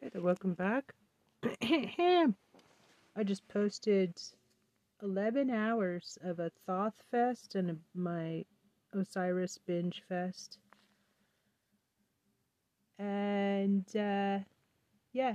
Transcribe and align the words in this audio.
Hey 0.00 0.10
there, 0.12 0.22
welcome 0.22 0.54
back. 0.54 0.94
I 1.60 2.32
just 3.24 3.48
posted 3.48 4.16
11 5.02 5.50
hours 5.50 6.16
of 6.22 6.38
a 6.38 6.52
Thoth 6.64 7.02
Fest 7.10 7.56
and 7.56 7.70
a, 7.72 7.76
my 7.96 8.44
Osiris 8.92 9.58
Binge 9.66 10.00
Fest. 10.08 10.58
And, 12.96 13.84
uh, 13.96 14.38
yeah. 15.12 15.34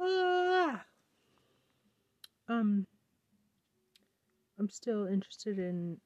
Ah! 0.00 0.84
Um, 2.48 2.84
I'm 4.58 4.68
still 4.68 5.06
interested 5.06 5.60
in 5.60 5.98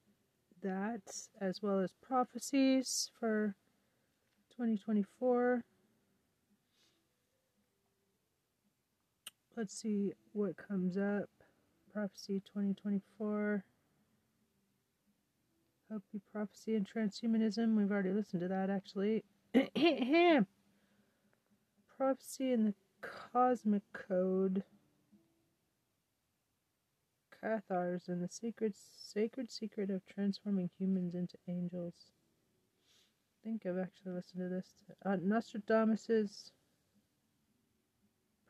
that 0.62 1.10
as 1.40 1.62
well 1.62 1.78
as 1.78 1.94
prophecies 2.02 3.10
for 3.18 3.56
2024. 4.58 5.62
Let's 9.56 9.80
see 9.80 10.14
what 10.32 10.56
comes 10.56 10.98
up. 10.98 11.28
Prophecy 11.94 12.42
2024. 12.44 13.62
Hopi 15.88 16.20
prophecy 16.32 16.74
and 16.74 16.84
transhumanism. 16.84 17.76
We've 17.76 17.92
already 17.92 18.10
listened 18.10 18.42
to 18.42 18.48
that 18.48 18.68
actually. 18.68 19.22
prophecy 21.96 22.52
in 22.52 22.64
the 22.64 22.74
cosmic 23.00 23.84
code. 23.92 24.64
Cathars 27.40 28.08
and 28.08 28.24
the 28.24 28.28
secret, 28.28 28.74
sacred 28.76 29.52
secret 29.52 29.88
of 29.88 30.04
transforming 30.04 30.68
humans 30.80 31.14
into 31.14 31.38
angels. 31.46 31.94
Think 33.48 33.64
I've 33.64 33.78
actually 33.82 34.12
listened 34.12 34.42
to 34.42 34.48
this. 34.50 34.66
Uh, 35.06 35.16
Nostradamus's 35.22 36.52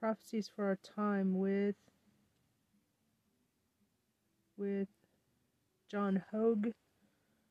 prophecies 0.00 0.50
for 0.52 0.64
our 0.64 0.78
time 0.96 1.38
with 1.38 1.76
with 4.56 4.88
John 5.88 6.24
Hogue. 6.32 6.72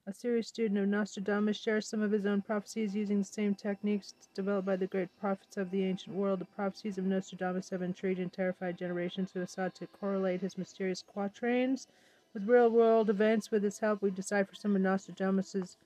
A 0.06 0.14
serious 0.14 0.50
student 0.50 0.78
of 0.78 0.90
Nostradamus 0.90 1.56
shares 1.56 1.88
some 1.88 2.02
of 2.02 2.12
his 2.12 2.26
own 2.26 2.42
prophecies 2.42 2.94
using 2.94 3.20
the 3.20 3.24
same 3.24 3.56
techniques 3.56 4.14
developed 4.36 4.66
by 4.66 4.76
the 4.76 4.88
great 4.88 5.18
prophets 5.18 5.56
of 5.56 5.72
the 5.72 5.86
ancient 5.86 6.18
world. 6.18 6.40
The 6.40 6.46
prophecies 6.46 6.98
of 6.98 7.06
Nostradamus 7.06 7.70
have 7.70 7.82
intrigued 7.82 8.20
and 8.20 8.34
terrified 8.34 8.78
generations 8.78 9.32
who 9.32 9.40
have 9.40 9.50
sought 9.50 9.74
to 9.76 9.88
correlate 9.88 10.42
his 10.42 10.58
mysterious 10.58 11.02
quatrains 11.02 11.88
with 12.34 12.50
real 12.50 12.70
world 12.70 13.10
events. 13.10 13.52
With 13.52 13.64
his 13.64 13.80
help, 13.80 14.02
we 14.02 14.12
decipher 14.12 14.54
some 14.54 14.76
of 14.76 14.82
Nostradamus's 14.82 15.78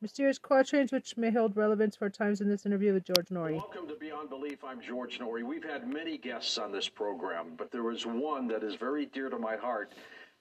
mysterious 0.00 0.38
quatrains 0.38 0.92
which 0.92 1.16
may 1.16 1.30
hold 1.30 1.56
relevance 1.56 1.96
for 1.96 2.08
times 2.08 2.40
in 2.40 2.48
this 2.48 2.66
interview 2.66 2.92
with 2.92 3.04
George 3.04 3.28
Noory. 3.30 3.56
Welcome 3.56 3.88
to 3.88 3.94
Beyond 3.94 4.30
Belief. 4.30 4.62
I'm 4.64 4.80
George 4.80 5.18
Noory. 5.18 5.42
We've 5.42 5.64
had 5.64 5.88
many 5.88 6.16
guests 6.18 6.56
on 6.58 6.70
this 6.70 6.88
program, 6.88 7.54
but 7.56 7.70
there 7.72 7.90
is 7.90 8.06
one 8.06 8.46
that 8.48 8.62
is 8.62 8.76
very 8.76 9.06
dear 9.06 9.28
to 9.28 9.38
my 9.38 9.56
heart 9.56 9.92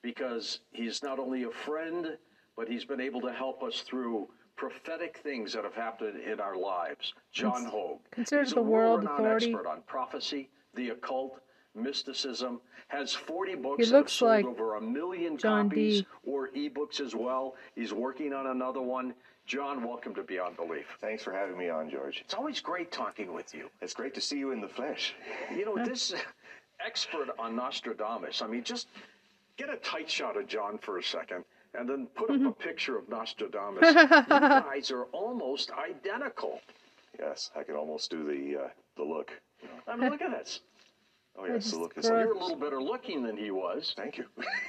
because 0.03 0.59
he's 0.71 1.01
not 1.01 1.19
only 1.19 1.43
a 1.43 1.51
friend 1.51 2.17
but 2.55 2.67
he's 2.67 2.85
been 2.85 2.99
able 2.99 3.21
to 3.21 3.31
help 3.31 3.61
us 3.63 3.81
through 3.81 4.27
prophetic 4.55 5.19
things 5.23 5.53
that 5.53 5.63
have 5.63 5.75
happened 5.75 6.19
in 6.19 6.39
our 6.39 6.57
lives. 6.57 7.13
John 7.31 7.65
Hogue. 7.65 7.99
Considered 8.09 8.49
the 8.49 8.61
world 8.63 9.03
authority. 9.03 9.45
expert 9.53 9.67
on 9.67 9.81
prophecy, 9.85 10.49
the 10.73 10.89
occult, 10.89 11.39
mysticism, 11.75 12.59
has 12.87 13.13
40 13.13 13.55
books 13.55 13.77
He 13.77 13.91
that 13.91 13.95
have 13.95 14.01
looks 14.01 14.13
sold 14.13 14.31
like 14.31 14.45
over 14.45 14.75
a 14.75 14.81
million 14.81 15.37
John 15.37 15.69
copies 15.69 16.01
Dee. 16.01 16.07
or 16.25 16.49
ebooks 16.49 16.99
as 16.99 17.13
well. 17.13 17.53
He's 17.75 17.93
working 17.93 18.33
on 18.33 18.47
another 18.47 18.81
one. 18.81 19.13
John, 19.47 19.81
welcome 19.81 20.13
to 20.15 20.23
Beyond 20.23 20.57
Belief. 20.57 20.97
Thanks 20.99 21.23
for 21.23 21.31
having 21.31 21.57
me 21.57 21.69
on, 21.69 21.89
George. 21.89 22.19
It's 22.19 22.33
always 22.33 22.59
great 22.59 22.91
talking 22.91 23.33
with 23.33 23.53
you. 23.53 23.69
It's 23.81 23.93
great 23.93 24.13
to 24.15 24.19
see 24.19 24.37
you 24.37 24.51
in 24.51 24.59
the 24.59 24.67
flesh. 24.67 25.15
You 25.55 25.63
know, 25.63 25.85
this 25.85 26.13
expert 26.85 27.29
on 27.39 27.55
Nostradamus, 27.55 28.41
I 28.41 28.47
mean, 28.47 28.65
just 28.65 28.89
get 29.55 29.69
a 29.69 29.77
tight 29.77 30.09
shot 30.11 30.35
of 30.35 30.47
John 30.47 30.77
for 30.77 30.97
a 30.97 31.03
second 31.03 31.45
and 31.73 31.87
then 31.87 32.07
put 32.07 32.29
up 32.29 32.41
a 32.41 32.51
picture 32.51 32.97
of 32.97 33.07
Nostradamus. 33.07 33.83
you 33.95 34.27
guys 34.27 34.91
are 34.91 35.03
almost 35.13 35.71
identical. 35.71 36.59
Yes, 37.17 37.49
I 37.55 37.63
can 37.63 37.75
almost 37.75 38.11
do 38.11 38.25
the 38.25 38.63
uh, 38.65 38.67
the 38.97 39.03
look. 39.03 39.31
I 39.87 39.95
mean, 39.95 40.11
look 40.11 40.21
at 40.21 40.31
this. 40.31 40.59
Oh 41.39 41.45
yes, 41.45 41.71
the 41.71 41.79
look 41.79 41.97
is. 41.97 42.09
gross. 42.09 42.19
You're 42.19 42.35
a 42.35 42.37
little 42.37 42.57
better 42.57 42.81
looking 42.81 43.23
than 43.23 43.37
he 43.37 43.51
was. 43.51 43.93
Thank 43.95 44.17
you. 44.17 44.25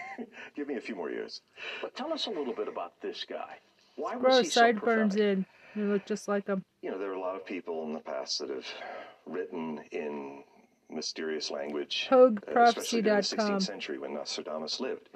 Give 0.55 0.69
me 0.69 0.77
a 0.77 0.81
few 0.81 0.95
more 0.95 1.11
years. 1.11 1.41
But 1.83 1.97
tell 1.97 2.13
us 2.13 2.27
a 2.27 2.31
little 2.31 2.55
bit 2.55 2.69
about 2.69 2.93
this 3.03 3.27
guy. 3.29 3.59
Why 3.99 4.15
was 4.15 4.23
Gross 4.23 4.41
he 4.45 4.51
sideburns 4.51 5.15
prophetic? 5.15 5.39
in. 5.39 5.47
They 5.75 5.93
look 5.93 6.07
just 6.07 6.29
like 6.29 6.47
him. 6.47 6.65
You 6.83 6.93
know, 6.93 6.99
there 6.99 7.11
are 7.11 7.15
a 7.15 7.21
lot 7.21 7.35
of 7.35 7.45
people 7.45 7.85
in 7.85 7.93
the 7.93 7.99
past 7.99 8.39
that 8.39 8.49
have 8.49 8.67
written 9.27 9.81
in 9.91 10.45
mysterious 10.89 11.51
language, 11.51 12.09
uh, 12.11 12.31
especially 12.47 13.03
during 13.03 13.17
the 13.19 13.23
16th 13.23 13.63
century 13.63 13.99
when 13.99 14.15
Nostradamus 14.15 14.79
lived. 14.81 15.09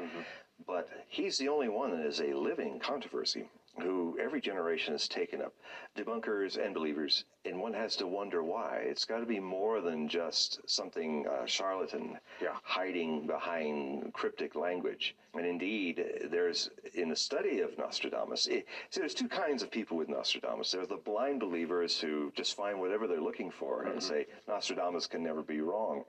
But 0.67 0.89
he's 1.09 1.39
the 1.39 1.49
only 1.49 1.69
one 1.69 1.97
that 1.97 2.05
is 2.07 2.21
a 2.21 2.35
living 2.35 2.81
controversy 2.81 3.49
who 3.81 4.17
every 4.23 4.41
generation 4.41 4.93
has 4.93 5.09
taken 5.09 5.41
up, 5.41 5.55
debunkers 5.97 6.63
and 6.63 6.75
believers, 6.75 7.25
and 7.45 7.59
one 7.59 7.73
has 7.73 7.97
to 7.97 8.07
wonder 8.07 8.43
why. 8.43 8.77
It's 8.85 9.05
got 9.05 9.21
to 9.21 9.27
be 9.27 9.41
more 9.41 9.81
than 9.81 10.09
just 10.09 10.61
something 10.67 11.27
uh, 11.27 11.47
charlatan 11.47 12.19
Yeah. 12.41 12.57
hiding 12.63 13.27
behind 13.27 14.13
cryptic 14.13 14.55
language. 14.55 15.15
And 15.35 15.47
indeed, 15.47 16.05
there's 16.31 16.71
in 16.95 17.09
the 17.09 17.17
study 17.17 17.61
of 17.61 17.77
Nostradamus, 17.79 18.47
it, 18.47 18.67
see, 18.91 19.01
there's 19.01 19.15
two 19.15 19.29
kinds 19.29 19.63
of 19.63 19.71
people 19.71 19.97
with 19.97 20.09
Nostradamus. 20.09 20.71
There's 20.73 20.89
the 20.89 20.97
blind 20.97 21.41
believers 21.41 21.99
who 21.99 22.31
just 22.37 22.55
find 22.57 22.79
whatever 22.79 23.07
they're 23.07 23.21
looking 23.21 23.51
for 23.51 23.85
and 23.85 24.03
say 24.03 24.27
Nostradamus 24.47 25.07
can 25.07 25.23
never 25.23 25.43
be 25.43 25.61
wrong. 25.63 26.05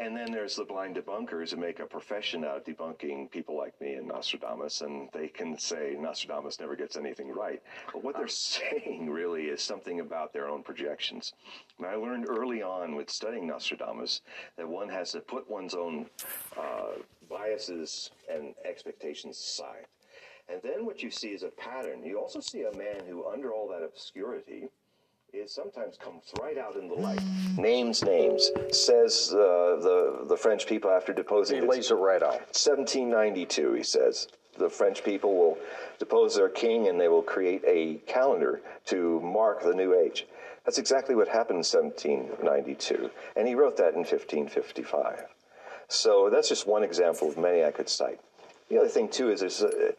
And 0.00 0.16
then 0.16 0.32
there's 0.32 0.56
the 0.56 0.64
blind 0.64 0.96
debunkers 0.96 1.50
who 1.50 1.58
make 1.58 1.78
a 1.78 1.86
profession 1.86 2.44
out 2.44 2.56
of 2.56 2.64
debunking 2.64 3.30
people 3.30 3.58
like 3.58 3.78
me 3.78 3.94
and 3.94 4.08
Nostradamus, 4.08 4.80
and 4.80 5.10
they 5.12 5.28
can 5.28 5.58
say 5.58 5.96
Nostradamus 5.98 6.58
never 6.58 6.74
gets 6.76 6.96
anything 6.96 7.30
right. 7.30 7.62
But 7.92 8.02
what 8.02 8.16
they're 8.16 8.26
saying 8.26 9.10
really 9.10 9.44
is 9.44 9.62
something 9.62 10.00
about 10.00 10.32
their 10.32 10.48
own 10.48 10.62
projections. 10.62 11.34
And 11.78 11.86
I 11.86 11.96
learned 11.96 12.26
early 12.26 12.62
on 12.62 12.96
with 12.96 13.10
studying 13.10 13.46
Nostradamus 13.46 14.22
that 14.56 14.66
one 14.66 14.88
has 14.88 15.12
to 15.12 15.20
put 15.20 15.50
one's 15.50 15.74
own 15.74 16.06
uh, 16.58 16.92
biases 17.28 18.10
and 18.32 18.54
expectations 18.64 19.38
aside. 19.38 19.86
And 20.48 20.60
then 20.62 20.86
what 20.86 21.02
you 21.02 21.10
see 21.10 21.28
is 21.28 21.42
a 21.42 21.50
pattern. 21.50 22.02
You 22.02 22.18
also 22.18 22.40
see 22.40 22.62
a 22.62 22.76
man 22.76 23.04
who, 23.06 23.26
under 23.26 23.52
all 23.52 23.68
that 23.68 23.84
obscurity, 23.84 24.68
is 25.32 25.50
sometimes 25.50 25.96
comes 25.96 26.24
right 26.42 26.58
out 26.58 26.76
in 26.76 26.88
the 26.88 26.94
light. 26.94 27.20
Names 27.56 28.02
names. 28.02 28.50
Says 28.70 29.32
uh, 29.32 29.78
the 29.80 30.26
the 30.28 30.36
French 30.36 30.66
people 30.66 30.90
after 30.90 31.12
deposing. 31.12 31.62
He 31.62 31.66
lays 31.66 31.90
it 31.90 31.94
right 31.94 32.22
out. 32.22 32.40
1792, 32.52 33.72
he 33.72 33.82
says. 33.82 34.28
The 34.58 34.68
French 34.68 35.02
people 35.02 35.34
will 35.34 35.58
depose 35.98 36.36
their 36.36 36.50
king 36.50 36.88
and 36.88 37.00
they 37.00 37.08
will 37.08 37.22
create 37.22 37.62
a 37.66 37.94
calendar 38.06 38.60
to 38.86 39.20
mark 39.20 39.62
the 39.62 39.72
new 39.72 39.94
age. 39.98 40.26
That's 40.66 40.76
exactly 40.76 41.14
what 41.14 41.28
happened 41.28 41.64
in 41.64 41.64
1792. 41.64 43.10
And 43.34 43.48
he 43.48 43.54
wrote 43.54 43.78
that 43.78 43.94
in 43.94 44.00
1555. 44.00 45.24
So 45.88 46.28
that's 46.30 46.50
just 46.50 46.66
one 46.66 46.84
example 46.84 47.28
of 47.28 47.38
many 47.38 47.64
I 47.64 47.70
could 47.70 47.88
cite. 47.88 48.20
The 48.72 48.78
other 48.78 48.88
thing 48.88 49.10
too 49.10 49.30
is, 49.30 49.40
there's, 49.40 49.62
uh, 49.62 49.92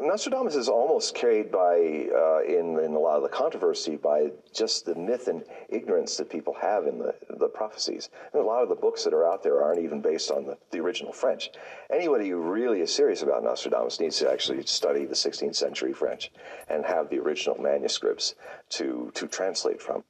Nostradamus 0.00 0.54
is 0.54 0.68
almost 0.68 1.12
carried 1.12 1.50
by 1.50 2.06
uh, 2.14 2.42
in 2.44 2.78
in 2.78 2.92
a 2.94 2.98
lot 3.00 3.16
of 3.16 3.24
the 3.24 3.28
controversy 3.28 3.96
by 3.96 4.30
just 4.54 4.84
the 4.84 4.94
myth 4.94 5.26
and 5.26 5.42
ignorance 5.68 6.16
that 6.18 6.30
people 6.30 6.54
have 6.54 6.86
in 6.86 7.00
the 7.00 7.16
the 7.30 7.48
prophecies. 7.48 8.10
And 8.32 8.40
a 8.40 8.46
lot 8.46 8.62
of 8.62 8.68
the 8.68 8.76
books 8.76 9.02
that 9.02 9.12
are 9.12 9.26
out 9.26 9.42
there 9.42 9.60
aren't 9.60 9.80
even 9.80 10.00
based 10.00 10.30
on 10.30 10.46
the, 10.46 10.56
the 10.70 10.78
original 10.78 11.12
French. 11.12 11.50
Anybody 11.90 12.28
who 12.28 12.36
really 12.36 12.80
is 12.80 12.94
serious 12.94 13.22
about 13.22 13.42
Nostradamus 13.42 13.98
needs 13.98 14.18
to 14.18 14.30
actually 14.30 14.62
study 14.66 15.04
the 15.04 15.16
16th 15.16 15.56
century 15.56 15.92
French 15.92 16.30
and 16.68 16.84
have 16.84 17.10
the 17.10 17.18
original 17.18 17.58
manuscripts 17.58 18.36
to 18.78 19.10
to 19.14 19.26
translate 19.26 19.82
from. 19.82 20.04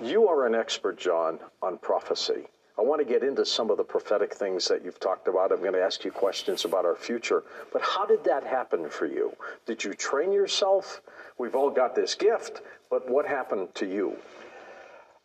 You 0.00 0.28
are 0.28 0.46
an 0.46 0.54
expert, 0.54 0.96
John, 0.96 1.40
on 1.60 1.78
prophecy. 1.78 2.46
I 2.78 2.82
want 2.82 3.00
to 3.00 3.04
get 3.04 3.24
into 3.24 3.44
some 3.44 3.70
of 3.70 3.76
the 3.76 3.82
prophetic 3.84 4.32
things 4.32 4.68
that 4.68 4.84
you've 4.84 5.00
talked 5.00 5.26
about. 5.26 5.50
I'm 5.50 5.58
going 5.60 5.72
to 5.72 5.82
ask 5.82 6.04
you 6.04 6.12
questions 6.12 6.64
about 6.64 6.84
our 6.84 6.94
future. 6.94 7.42
But 7.72 7.82
how 7.82 8.06
did 8.06 8.22
that 8.24 8.44
happen 8.46 8.88
for 8.88 9.06
you? 9.06 9.32
Did 9.66 9.82
you 9.82 9.94
train 9.94 10.32
yourself? 10.32 11.00
We've 11.38 11.56
all 11.56 11.70
got 11.70 11.96
this 11.96 12.14
gift, 12.14 12.62
but 12.88 13.10
what 13.10 13.26
happened 13.26 13.74
to 13.76 13.86
you? 13.86 14.16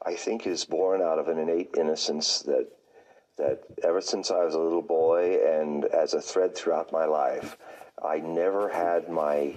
I 0.05 0.15
think 0.15 0.47
is 0.47 0.65
born 0.65 1.01
out 1.01 1.19
of 1.19 1.27
an 1.27 1.37
innate 1.37 1.75
innocence 1.77 2.39
that 2.41 2.67
that 3.37 3.63
ever 3.83 3.99
since 3.99 4.29
I 4.29 4.43
was 4.45 4.53
a 4.53 4.59
little 4.59 4.83
boy 4.83 5.39
and 5.43 5.85
as 5.85 6.13
a 6.13 6.21
thread 6.21 6.53
throughout 6.55 6.91
my 6.91 7.05
life, 7.05 7.57
I 8.03 8.19
never 8.19 8.69
had 8.69 9.09
my 9.09 9.55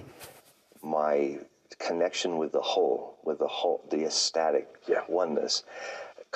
my 0.81 1.39
connection 1.79 2.37
with 2.37 2.53
the 2.53 2.61
whole, 2.61 3.19
with 3.23 3.39
the 3.39 3.47
whole, 3.47 3.83
the 3.91 4.05
ecstatic 4.05 4.67
Yeah. 4.87 5.03
oneness, 5.07 5.63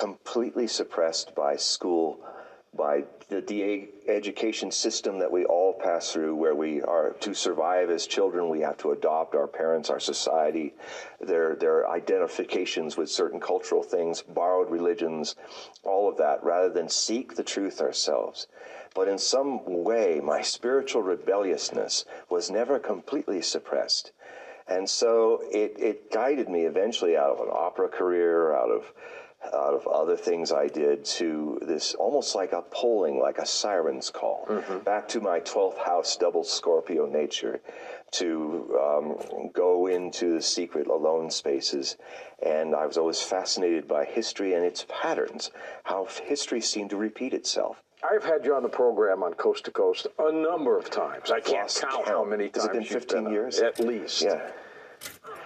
completely 0.02 0.66
suppressed 0.66 1.32
by 1.36 1.54
school 1.54 2.18
by 2.76 3.04
the 3.28 3.40
DA 3.40 3.88
education 4.08 4.72
system 4.72 5.18
that 5.20 5.30
we 5.30 5.44
all 5.44 5.74
pass 5.74 6.10
through, 6.10 6.34
where 6.34 6.56
we 6.56 6.82
are 6.82 7.10
to 7.20 7.34
survive 7.34 7.88
as 7.88 8.06
children, 8.06 8.48
we 8.48 8.60
have 8.60 8.78
to 8.78 8.90
adopt 8.90 9.36
our 9.36 9.46
parents, 9.46 9.90
our 9.90 10.00
society, 10.00 10.74
their 11.20 11.54
their 11.54 11.88
identifications 11.88 12.96
with 12.96 13.10
certain 13.10 13.38
cultural 13.38 13.82
things, 13.82 14.22
borrowed 14.22 14.70
religions, 14.70 15.36
all 15.84 16.08
of 16.08 16.16
that, 16.16 16.42
rather 16.42 16.70
than 16.70 16.88
seek 16.88 17.36
the 17.36 17.44
truth 17.44 17.80
ourselves. 17.80 18.48
But 18.94 19.06
in 19.06 19.18
some 19.18 19.84
way, 19.84 20.20
my 20.20 20.42
spiritual 20.42 21.02
rebelliousness 21.02 22.06
was 22.28 22.50
never 22.50 22.80
completely 22.80 23.40
suppressed. 23.42 24.10
And 24.66 24.88
so 24.88 25.42
it, 25.50 25.74
it 25.78 26.10
guided 26.10 26.48
me 26.48 26.64
eventually 26.64 27.16
out 27.16 27.30
of 27.30 27.40
an 27.40 27.52
opera 27.52 27.88
career, 27.88 28.54
out 28.54 28.70
of 28.70 28.92
out 29.46 29.74
of 29.74 29.86
other 29.86 30.16
things 30.16 30.52
I 30.52 30.68
did 30.68 31.04
to 31.04 31.58
this 31.62 31.94
almost 31.94 32.34
like 32.34 32.52
a 32.52 32.62
polling, 32.62 33.20
like 33.20 33.38
a 33.38 33.46
siren's 33.46 34.10
call, 34.10 34.46
mm-hmm. 34.48 34.78
back 34.78 35.08
to 35.08 35.20
my 35.20 35.40
12th 35.40 35.78
house 35.78 36.16
double 36.16 36.44
Scorpio 36.44 37.06
nature, 37.06 37.60
to 38.12 38.78
um, 38.80 39.50
go 39.52 39.86
into 39.86 40.34
the 40.34 40.42
secret 40.42 40.86
alone 40.86 41.30
spaces. 41.30 41.96
And 42.44 42.74
I 42.74 42.86
was 42.86 42.98
always 42.98 43.20
fascinated 43.20 43.88
by 43.88 44.04
history 44.04 44.54
and 44.54 44.64
its 44.64 44.86
patterns, 44.88 45.50
how 45.84 46.06
history 46.24 46.60
seemed 46.60 46.90
to 46.90 46.96
repeat 46.96 47.34
itself. 47.34 47.82
I've 48.04 48.24
had 48.24 48.44
you 48.44 48.54
on 48.54 48.62
the 48.62 48.68
program 48.68 49.22
on 49.22 49.34
Coast 49.34 49.64
to 49.66 49.70
Coast 49.70 50.08
a 50.18 50.32
number 50.32 50.76
of 50.76 50.90
times. 50.90 51.30
I 51.30 51.40
can't 51.40 51.72
count, 51.72 51.94
count, 51.94 52.08
how 52.08 52.24
many 52.24 52.48
times. 52.48 52.66
Has 52.66 52.66
it 52.66 52.72
been 52.72 52.84
15 52.84 53.24
been 53.24 53.32
years? 53.32 53.60
At 53.60 53.78
least. 53.78 54.22
Yeah. 54.22 54.50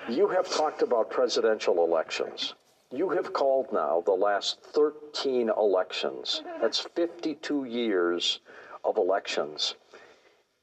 You 0.09 0.29
have 0.29 0.49
talked 0.49 0.83
about 0.83 1.11
presidential 1.11 1.85
elections. 1.85 2.55
You 2.97 3.11
have 3.11 3.35
called 3.35 3.75
now 3.75 4.03
the 4.07 4.13
last 4.13 4.63
13 4.73 5.51
elections. 5.51 6.43
That's 6.63 6.79
52 6.79 7.65
years 7.65 8.41
of 8.85 8.97
elections. 8.97 9.75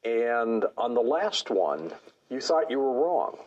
And 0.03 0.65
on 0.75 0.95
the 0.95 1.01
last 1.01 1.51
one, 1.51 1.91
you 2.31 2.41
thought 2.41 2.71
you 2.71 2.80
were 2.80 3.06
wrong. 3.06 3.38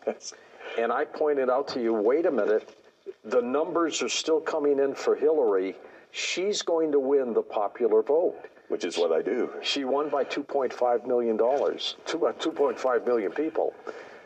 and 0.79 0.93
I 0.93 1.05
pointed 1.05 1.51
out 1.51 1.67
to 1.69 1.83
you 1.83 1.95
wait 1.95 2.27
a 2.27 2.31
minute, 2.31 2.79
the 3.25 3.43
numbers 3.43 4.03
are 4.03 4.09
still 4.09 4.41
coming 4.41 4.79
in 4.79 4.95
for 4.95 5.17
Hillary. 5.17 5.75
She's 6.13 6.63
going 6.63 6.93
to 6.93 7.01
win 7.01 7.35
the 7.35 7.43
popular 7.43 8.03
vote. 8.03 8.37
Which 8.69 8.85
is 8.85 8.97
what 8.97 9.11
I 9.11 9.21
do. 9.21 9.51
She 9.63 9.85
won 9.85 10.11
by 10.11 10.23
$2.5 10.23 11.07
million, 11.07 11.37
two, 11.37 12.27
uh, 12.27 12.33
2.5 12.33 13.07
million 13.07 13.33
people. 13.33 13.75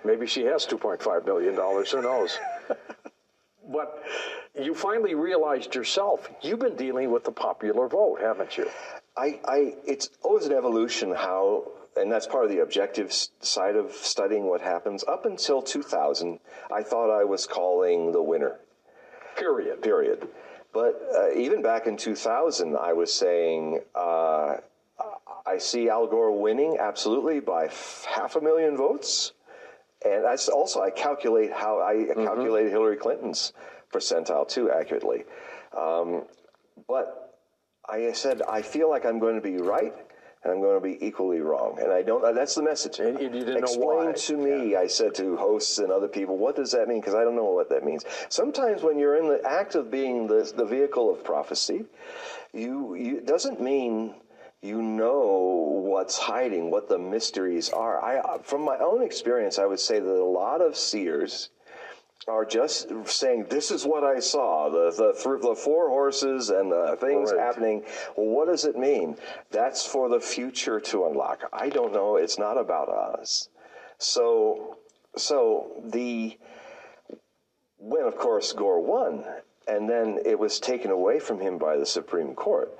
Maybe 0.04 0.26
she 0.26 0.42
has 0.42 0.66
$2.5 0.66 1.24
million, 1.24 1.54
who 1.54 2.02
knows? 2.02 2.38
but 3.72 4.02
you 4.58 4.74
finally 4.74 5.14
realized 5.14 5.74
yourself 5.74 6.28
you've 6.42 6.58
been 6.58 6.76
dealing 6.76 7.10
with 7.10 7.24
the 7.24 7.32
popular 7.32 7.88
vote, 7.88 8.20
haven't 8.20 8.58
you? 8.58 8.68
I, 9.16 9.40
I 9.46 9.74
it's 9.86 10.10
always 10.22 10.46
an 10.46 10.52
evolution 10.52 11.14
how 11.14 11.70
and 11.96 12.10
that's 12.10 12.26
part 12.26 12.44
of 12.44 12.50
the 12.50 12.60
objective 12.60 13.12
side 13.12 13.76
of 13.76 13.92
studying 13.92 14.44
what 14.44 14.60
happens. 14.60 15.04
Up 15.08 15.26
until 15.26 15.60
2000, 15.60 16.38
I 16.72 16.82
thought 16.82 17.10
I 17.10 17.24
was 17.24 17.46
calling 17.46 18.12
the 18.12 18.22
winner. 18.22 18.58
Period. 19.36 19.82
Period. 19.82 20.28
But 20.72 21.02
uh, 21.14 21.32
even 21.32 21.62
back 21.62 21.86
in 21.86 21.96
2000, 21.96 22.76
I 22.76 22.92
was 22.92 23.12
saying 23.12 23.80
uh, 23.94 24.56
I 25.46 25.58
see 25.58 25.88
Al 25.88 26.06
Gore 26.06 26.38
winning 26.38 26.78
absolutely 26.78 27.40
by 27.40 27.66
f- 27.66 28.06
half 28.08 28.36
a 28.36 28.40
million 28.40 28.76
votes. 28.76 29.32
And 30.04 30.24
that's 30.24 30.48
also 30.48 30.80
I 30.80 30.90
calculate 30.90 31.52
how 31.52 31.80
I 31.80 31.94
mm-hmm. 31.94 32.24
calculated 32.24 32.70
Hillary 32.70 32.96
Clinton's 32.96 33.52
percentile 33.92 34.48
too 34.48 34.70
accurately. 34.70 35.24
Um, 35.76 36.24
but 36.88 37.38
I 37.88 38.12
said 38.12 38.42
I 38.48 38.62
feel 38.62 38.88
like 38.88 39.04
I'm 39.04 39.18
going 39.18 39.34
to 39.34 39.42
be 39.42 39.56
right 39.58 39.94
and 40.42 40.52
I'm 40.52 40.60
going 40.60 40.76
to 40.76 40.80
be 40.80 41.04
equally 41.04 41.40
wrong. 41.40 41.78
And 41.80 41.92
I 41.92 42.02
don't. 42.02 42.34
That's 42.34 42.54
the 42.54 42.62
message. 42.62 42.98
And 42.98 43.20
you 43.20 43.28
didn't 43.28 43.58
Explain 43.58 44.14
to 44.14 44.36
me. 44.36 44.72
Yeah. 44.72 44.80
I 44.80 44.86
said 44.86 45.14
to 45.16 45.36
hosts 45.36 45.78
and 45.78 45.92
other 45.92 46.08
people, 46.08 46.38
what 46.38 46.56
does 46.56 46.72
that 46.72 46.88
mean? 46.88 47.00
Because 47.00 47.14
I 47.14 47.24
don't 47.24 47.36
know 47.36 47.44
what 47.44 47.68
that 47.68 47.84
means. 47.84 48.04
Sometimes 48.30 48.82
when 48.82 48.98
you're 48.98 49.16
in 49.16 49.28
the 49.28 49.42
act 49.44 49.74
of 49.74 49.90
being 49.90 50.26
the 50.26 50.50
the 50.56 50.64
vehicle 50.64 51.12
of 51.12 51.22
prophecy, 51.24 51.84
you, 52.52 52.94
you 52.94 53.18
it 53.18 53.26
doesn't 53.26 53.60
mean 53.60 54.14
you 54.62 54.82
know 54.82 55.82
what's 55.84 56.18
hiding, 56.18 56.70
what 56.70 56.88
the 56.88 56.98
mysteries 56.98 57.70
are. 57.70 58.02
I, 58.02 58.18
uh, 58.18 58.38
from 58.38 58.62
my 58.62 58.76
own 58.78 59.02
experience, 59.02 59.58
I 59.58 59.66
would 59.66 59.80
say 59.80 60.00
that 60.00 60.10
a 60.10 60.24
lot 60.24 60.60
of 60.60 60.76
seers 60.76 61.50
are 62.28 62.44
just 62.44 62.92
saying, 63.06 63.46
"This 63.48 63.70
is 63.70 63.86
what 63.86 64.04
I 64.04 64.20
saw: 64.20 64.68
the 64.68 64.90
the, 64.90 65.38
the 65.38 65.54
four 65.54 65.88
horses 65.88 66.50
and 66.50 66.70
the 66.70 66.96
things 67.00 67.32
right. 67.32 67.40
happening." 67.40 67.84
Well, 68.16 68.26
what 68.26 68.48
does 68.48 68.66
it 68.66 68.76
mean? 68.76 69.16
That's 69.50 69.86
for 69.86 70.10
the 70.10 70.20
future 70.20 70.78
to 70.80 71.06
unlock. 71.06 71.48
I 71.52 71.70
don't 71.70 71.92
know. 71.92 72.16
It's 72.16 72.38
not 72.38 72.58
about 72.58 72.90
us. 72.90 73.48
So, 73.96 74.76
so 75.16 75.72
the 75.82 76.38
when, 77.78 78.04
of 78.04 78.16
course, 78.16 78.52
Gore 78.52 78.80
won, 78.80 79.24
and 79.66 79.88
then 79.88 80.18
it 80.26 80.38
was 80.38 80.60
taken 80.60 80.90
away 80.90 81.18
from 81.18 81.40
him 81.40 81.56
by 81.56 81.78
the 81.78 81.86
Supreme 81.86 82.34
Court. 82.34 82.76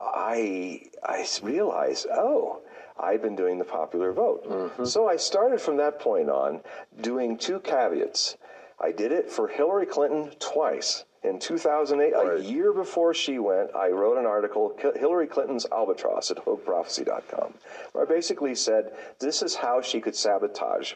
I 0.00 0.82
I 1.02 1.26
realized, 1.42 2.06
oh, 2.12 2.60
I've 2.98 3.22
been 3.22 3.36
doing 3.36 3.58
the 3.58 3.64
popular 3.64 4.12
vote. 4.12 4.48
Mm-hmm. 4.48 4.84
So 4.84 5.08
I 5.08 5.16
started 5.16 5.60
from 5.60 5.76
that 5.78 6.00
point 6.00 6.30
on 6.30 6.60
doing 7.00 7.36
two 7.36 7.60
caveats. 7.60 8.36
I 8.80 8.92
did 8.92 9.12
it 9.12 9.30
for 9.30 9.48
Hillary 9.48 9.86
Clinton 9.86 10.32
twice. 10.38 11.04
In 11.22 11.40
2008, 11.40 12.12
right. 12.12 12.38
a 12.38 12.42
year 12.42 12.72
before 12.72 13.12
she 13.12 13.40
went, 13.40 13.74
I 13.74 13.88
wrote 13.88 14.16
an 14.16 14.26
article, 14.26 14.78
Hillary 14.94 15.26
Clinton's 15.26 15.66
Albatross 15.72 16.30
at 16.30 16.36
HogueProphecy.com, 16.36 17.54
where 17.92 18.04
I 18.04 18.08
basically 18.08 18.54
said 18.54 18.92
this 19.18 19.42
is 19.42 19.56
how 19.56 19.80
she 19.82 20.00
could 20.00 20.14
sabotage 20.14 20.94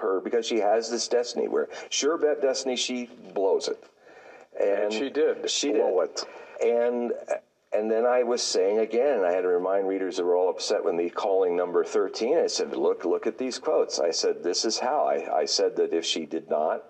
her 0.00 0.20
because 0.20 0.46
she 0.46 0.60
has 0.60 0.90
this 0.90 1.08
destiny 1.08 1.48
where 1.48 1.68
sure 1.90 2.16
bet 2.16 2.40
destiny 2.40 2.76
she 2.76 3.10
blows 3.34 3.68
it. 3.68 3.82
And, 4.58 4.84
and 4.84 4.92
she 4.92 5.10
did. 5.10 5.50
She 5.50 5.72
blow 5.72 6.00
did. 6.00 6.10
it. 6.10 6.24
And 6.64 7.12
and 7.76 7.90
then 7.90 8.06
I 8.06 8.22
was 8.22 8.42
saying 8.42 8.78
again, 8.78 9.22
I 9.24 9.32
had 9.32 9.42
to 9.42 9.48
remind 9.48 9.86
readers 9.86 10.16
that 10.16 10.24
were 10.24 10.36
all 10.36 10.48
upset 10.48 10.84
with 10.84 10.94
me 10.94 11.10
calling 11.10 11.56
number 11.56 11.84
13. 11.84 12.38
I 12.38 12.46
said, 12.46 12.76
look, 12.76 13.04
look 13.04 13.26
at 13.26 13.38
these 13.38 13.58
quotes. 13.58 13.98
I 13.98 14.10
said, 14.10 14.42
this 14.42 14.64
is 14.64 14.78
how. 14.78 15.06
I, 15.06 15.40
I 15.40 15.44
said 15.44 15.76
that 15.76 15.92
if 15.92 16.04
she 16.04 16.26
did 16.26 16.48
not, 16.48 16.84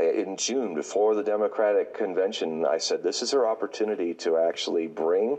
in 0.00 0.36
June, 0.36 0.74
before 0.74 1.14
the 1.14 1.22
Democratic 1.22 1.94
convention, 1.94 2.66
I 2.66 2.76
said 2.76 3.02
this 3.02 3.22
is 3.22 3.30
her 3.30 3.46
opportunity 3.46 4.12
to 4.14 4.36
actually 4.36 4.86
bring 4.86 5.38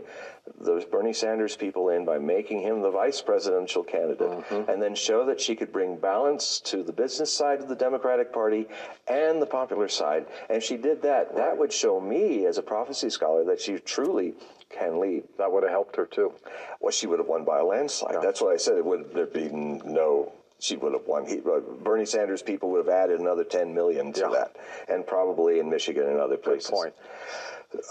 those 0.60 0.84
Bernie 0.84 1.12
Sanders 1.12 1.54
people 1.54 1.90
in 1.90 2.04
by 2.04 2.18
making 2.18 2.62
him 2.62 2.80
the 2.80 2.90
vice 2.90 3.20
presidential 3.20 3.84
candidate, 3.84 4.30
mm-hmm. 4.30 4.68
and 4.68 4.82
then 4.82 4.94
show 4.94 5.24
that 5.26 5.40
she 5.40 5.54
could 5.54 5.72
bring 5.72 5.96
balance 5.96 6.60
to 6.60 6.82
the 6.82 6.92
business 6.92 7.32
side 7.32 7.60
of 7.60 7.68
the 7.68 7.76
Democratic 7.76 8.32
Party 8.32 8.66
and 9.06 9.40
the 9.40 9.46
popular 9.46 9.86
side. 9.86 10.26
And 10.50 10.62
she 10.62 10.76
did 10.76 11.02
that. 11.02 11.28
Right. 11.28 11.36
That 11.36 11.58
would 11.58 11.72
show 11.72 12.00
me, 12.00 12.46
as 12.46 12.58
a 12.58 12.62
prophecy 12.62 13.10
scholar, 13.10 13.44
that 13.44 13.60
she 13.60 13.78
truly 13.78 14.34
can 14.70 15.00
lead. 15.00 15.24
That 15.38 15.50
would 15.50 15.62
have 15.62 15.72
helped 15.72 15.96
her 15.96 16.06
too. 16.06 16.32
Well, 16.80 16.92
she 16.92 17.06
would 17.06 17.18
have 17.18 17.28
won 17.28 17.44
by 17.44 17.58
a 17.58 17.64
landslide. 17.64 18.14
Yeah. 18.14 18.20
That's 18.22 18.40
what 18.40 18.52
I 18.52 18.56
said. 18.56 18.76
It 18.76 18.84
would 18.84 19.12
there 19.14 19.26
be 19.26 19.48
no 19.48 20.32
she 20.60 20.76
would 20.76 20.92
have 20.92 21.06
won. 21.06 21.26
He, 21.26 21.38
uh, 21.38 21.60
Bernie 21.82 22.04
Sanders 22.04 22.42
people 22.42 22.70
would 22.70 22.84
have 22.84 22.88
added 22.88 23.20
another 23.20 23.44
10 23.44 23.74
million 23.74 24.12
to 24.14 24.20
yeah. 24.22 24.28
that, 24.30 24.56
and 24.88 25.06
probably 25.06 25.60
in 25.60 25.70
Michigan 25.70 26.04
and 26.04 26.18
other 26.18 26.36
places. 26.36 26.70
Good 26.70 26.76
point. 26.76 26.94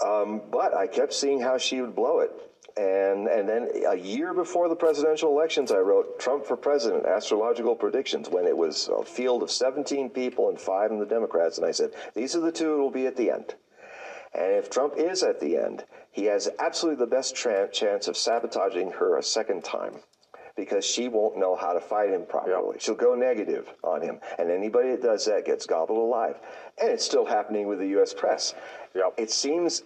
Um, 0.04 0.42
but 0.50 0.76
I 0.76 0.86
kept 0.86 1.14
seeing 1.14 1.40
how 1.40 1.56
she 1.56 1.80
would 1.80 1.94
blow 1.94 2.20
it. 2.20 2.30
And, 2.76 3.26
and 3.26 3.48
then 3.48 3.68
a 3.88 3.96
year 3.96 4.32
before 4.32 4.68
the 4.68 4.76
presidential 4.76 5.30
elections, 5.30 5.72
I 5.72 5.78
wrote 5.78 6.20
Trump 6.20 6.46
for 6.46 6.56
President, 6.56 7.06
Astrological 7.06 7.74
Predictions, 7.74 8.28
when 8.28 8.46
it 8.46 8.56
was 8.56 8.88
a 8.88 9.04
field 9.04 9.42
of 9.42 9.50
17 9.50 10.10
people 10.10 10.48
and 10.48 10.60
five 10.60 10.92
in 10.92 11.00
the 11.00 11.06
Democrats. 11.06 11.58
And 11.58 11.66
I 11.66 11.72
said, 11.72 11.90
these 12.14 12.36
are 12.36 12.40
the 12.40 12.52
two 12.52 12.76
who 12.76 12.82
will 12.82 12.90
be 12.90 13.06
at 13.06 13.16
the 13.16 13.32
end. 13.32 13.54
And 14.32 14.52
if 14.52 14.70
Trump 14.70 14.94
is 14.96 15.24
at 15.24 15.40
the 15.40 15.56
end, 15.56 15.84
he 16.18 16.24
has 16.24 16.48
absolutely 16.58 17.04
the 17.04 17.10
best 17.10 17.36
tra- 17.36 17.70
chance 17.70 18.08
of 18.08 18.16
sabotaging 18.16 18.90
her 18.90 19.18
a 19.18 19.22
second 19.22 19.62
time 19.62 19.94
because 20.56 20.84
she 20.84 21.06
won't 21.06 21.38
know 21.38 21.54
how 21.54 21.72
to 21.72 21.80
fight 21.80 22.10
him 22.10 22.26
properly. 22.26 22.72
Yep. 22.72 22.80
She'll 22.80 22.94
go 22.96 23.14
negative 23.14 23.72
on 23.84 24.02
him. 24.02 24.18
And 24.36 24.50
anybody 24.50 24.90
that 24.90 25.02
does 25.02 25.24
that 25.26 25.44
gets 25.44 25.64
gobbled 25.64 25.98
alive. 25.98 26.40
And 26.82 26.90
it's 26.90 27.04
still 27.04 27.24
happening 27.24 27.68
with 27.68 27.78
the 27.78 27.86
U.S. 27.98 28.12
press. 28.12 28.54
Yep. 28.96 29.14
It 29.16 29.30
seems, 29.30 29.84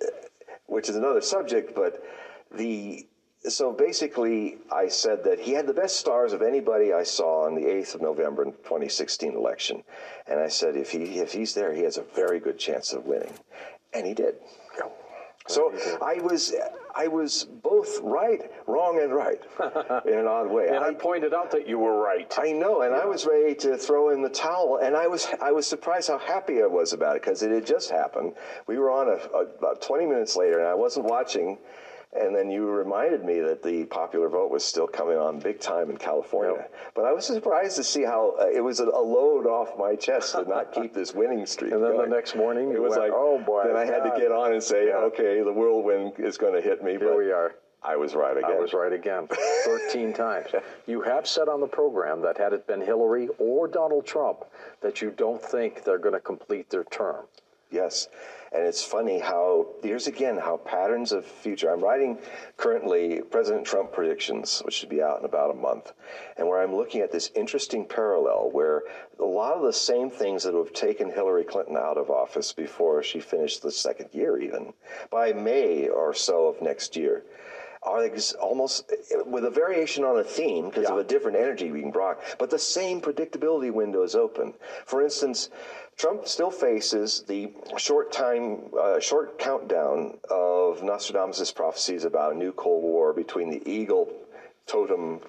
which 0.64 0.88
is 0.88 0.96
another 0.96 1.20
subject, 1.20 1.74
but 1.74 2.02
the 2.50 3.06
so 3.48 3.72
basically, 3.72 4.58
I 4.70 4.86
said 4.86 5.24
that 5.24 5.40
he 5.40 5.50
had 5.50 5.66
the 5.66 5.74
best 5.74 5.96
stars 5.96 6.32
of 6.32 6.42
anybody 6.42 6.92
I 6.92 7.02
saw 7.02 7.44
on 7.44 7.56
the 7.56 7.62
8th 7.62 7.96
of 7.96 8.00
November 8.00 8.44
2016 8.44 9.34
election. 9.34 9.82
And 10.28 10.38
I 10.38 10.46
said, 10.46 10.76
if, 10.76 10.92
he, 10.92 11.18
if 11.18 11.32
he's 11.32 11.52
there, 11.52 11.74
he 11.74 11.82
has 11.82 11.98
a 11.98 12.04
very 12.14 12.38
good 12.38 12.56
chance 12.56 12.92
of 12.92 13.04
winning. 13.04 13.32
And 13.92 14.06
he 14.06 14.14
did. 14.14 14.36
So 15.48 15.72
I 16.00 16.20
was 16.20 16.54
I 16.94 17.08
was 17.08 17.44
both 17.62 17.98
right, 18.02 18.50
wrong, 18.66 19.00
and 19.00 19.12
right 19.12 19.40
in 20.06 20.18
an 20.18 20.26
odd 20.26 20.50
way. 20.50 20.68
and 20.68 20.78
I, 20.78 20.88
I, 20.88 20.94
pointed 20.94 21.34
out 21.34 21.50
that 21.50 21.66
you 21.66 21.78
were 21.78 22.00
right. 22.00 22.32
I 22.38 22.52
know, 22.52 22.82
and 22.82 22.94
yeah. 22.94 23.02
I 23.02 23.06
was 23.06 23.26
ready 23.26 23.54
to 23.56 23.76
throw 23.76 24.10
in 24.10 24.22
the 24.22 24.28
towel, 24.28 24.78
and 24.82 24.96
I 24.96 25.06
was 25.06 25.26
I 25.40 25.50
was 25.50 25.66
surprised 25.66 26.08
how 26.08 26.18
happy 26.18 26.62
I 26.62 26.66
was 26.66 26.92
about 26.92 27.16
it 27.16 27.22
because 27.22 27.42
it 27.42 27.50
had 27.50 27.66
just 27.66 27.90
happened. 27.90 28.34
We 28.66 28.78
were 28.78 28.90
on 28.90 29.08
a, 29.08 29.36
a, 29.36 29.46
about 29.58 29.82
20 29.82 30.06
minutes 30.06 30.36
later, 30.36 30.58
and 30.58 30.68
I 30.68 30.74
wasn't 30.74 31.06
watching 31.06 31.58
And 32.14 32.36
then 32.36 32.50
you 32.50 32.68
reminded 32.68 33.24
me 33.24 33.40
that 33.40 33.62
the 33.62 33.86
popular 33.86 34.28
vote 34.28 34.50
was 34.50 34.62
still 34.62 34.86
coming 34.86 35.16
on 35.16 35.38
big 35.38 35.60
time 35.60 35.88
in 35.88 35.96
California. 35.96 36.56
Yep. 36.58 36.74
But 36.94 37.04
I 37.06 37.12
was 37.12 37.24
surprised 37.24 37.76
to 37.76 37.84
see 37.84 38.02
how 38.04 38.34
uh, 38.38 38.48
it 38.48 38.60
was 38.60 38.80
a, 38.80 38.84
a 38.84 39.00
load 39.00 39.46
off 39.46 39.78
my 39.78 39.96
chest 39.96 40.32
to 40.32 40.44
not 40.46 40.72
keep 40.72 40.92
this 40.92 41.14
winning 41.14 41.46
streak. 41.46 41.72
And 41.72 41.82
then 41.82 41.96
the 41.96 42.06
next 42.06 42.36
morning 42.36 42.70
it 42.72 42.80
was 42.82 42.90
went, 42.90 43.02
like, 43.02 43.12
"Oh, 43.14 43.38
boy, 43.44 43.64
Then 43.66 43.76
I 43.76 43.86
had 43.86 44.02
God." 44.02 44.14
to 44.14 44.20
get 44.20 44.30
on 44.30 44.52
and 44.52 44.62
say, 44.62 44.88
Yeah. 44.88 44.96
okay, 45.08 45.42
the 45.42 45.52
whirlwind 45.52 46.12
is 46.18 46.36
going 46.36 46.52
to 46.52 46.60
hit 46.60 46.84
me. 46.84 46.92
Here 46.92 47.08
but 47.08 47.16
we 47.16 47.32
are. 47.32 47.54
I 47.82 47.96
was 47.96 48.14
right 48.14 48.36
again. 48.36 48.52
I 48.52 48.60
was 48.60 48.74
right 48.74 48.92
again, 48.92 49.26
13 49.64 50.12
times. 50.12 50.48
You 50.86 51.00
have 51.00 51.26
said 51.26 51.48
on 51.48 51.60
the 51.60 51.66
program 51.66 52.20
that 52.22 52.36
had 52.38 52.52
it 52.52 52.66
been 52.66 52.80
Hillary 52.80 53.28
or 53.38 53.66
Donald 53.66 54.06
Trump, 54.06 54.44
that 54.82 55.00
you 55.02 55.10
don't 55.10 55.42
think 55.42 55.82
they're 55.82 55.98
going 55.98 56.14
to 56.14 56.20
complete 56.20 56.70
their 56.70 56.84
term. 56.84 57.24
Yes. 57.72 58.08
And 58.54 58.66
it's 58.66 58.84
funny 58.84 59.18
how, 59.18 59.68
here's 59.82 60.06
again, 60.06 60.36
how 60.36 60.58
patterns 60.58 61.10
of 61.12 61.24
future. 61.24 61.72
I'm 61.72 61.82
writing 61.82 62.18
currently 62.58 63.22
President 63.22 63.64
Trump 63.64 63.92
predictions, 63.92 64.60
which 64.60 64.74
should 64.74 64.90
be 64.90 65.00
out 65.00 65.18
in 65.20 65.24
about 65.24 65.52
a 65.52 65.54
month, 65.54 65.92
and 66.36 66.46
where 66.46 66.60
I'm 66.60 66.74
looking 66.74 67.00
at 67.00 67.10
this 67.10 67.30
interesting 67.34 67.86
parallel 67.86 68.50
where 68.52 68.82
a 69.18 69.24
lot 69.24 69.54
of 69.54 69.62
the 69.62 69.72
same 69.72 70.10
things 70.10 70.42
that 70.42 70.54
have 70.54 70.72
taken 70.74 71.10
Hillary 71.10 71.44
Clinton 71.44 71.78
out 71.78 71.96
of 71.96 72.10
office 72.10 72.52
before 72.52 73.02
she 73.02 73.20
finished 73.20 73.62
the 73.62 73.70
second 73.70 74.10
year, 74.12 74.38
even 74.38 74.74
by 75.10 75.32
May 75.32 75.88
or 75.88 76.12
so 76.12 76.46
of 76.46 76.60
next 76.60 76.94
year, 76.94 77.24
are 77.82 78.04
ex- 78.04 78.32
almost 78.32 78.90
with 79.26 79.44
a 79.44 79.50
variation 79.50 80.04
on 80.04 80.18
a 80.18 80.24
theme 80.24 80.68
because 80.70 80.88
of 80.88 80.98
a 80.98 81.04
different 81.04 81.36
energy 81.36 81.70
being 81.70 81.90
brought, 81.90 82.18
but 82.38 82.50
the 82.50 82.58
same 82.58 83.00
predictability 83.00 83.72
window 83.72 84.02
is 84.02 84.14
open. 84.14 84.54
For 84.86 85.02
instance, 85.02 85.50
Trump 85.96 86.26
still 86.26 86.50
faces 86.50 87.24
the 87.26 87.52
short 87.76 88.12
time, 88.12 88.70
uh, 88.80 89.00
short 89.00 89.38
countdown 89.38 90.18
of 90.30 90.82
Nostradamus' 90.82 91.52
prophecies 91.52 92.04
about 92.04 92.34
a 92.34 92.36
new 92.36 92.52
Cold 92.52 92.82
War 92.82 93.12
between 93.12 93.50
the 93.50 93.62
eagle 93.68 94.12
totem 94.66 95.20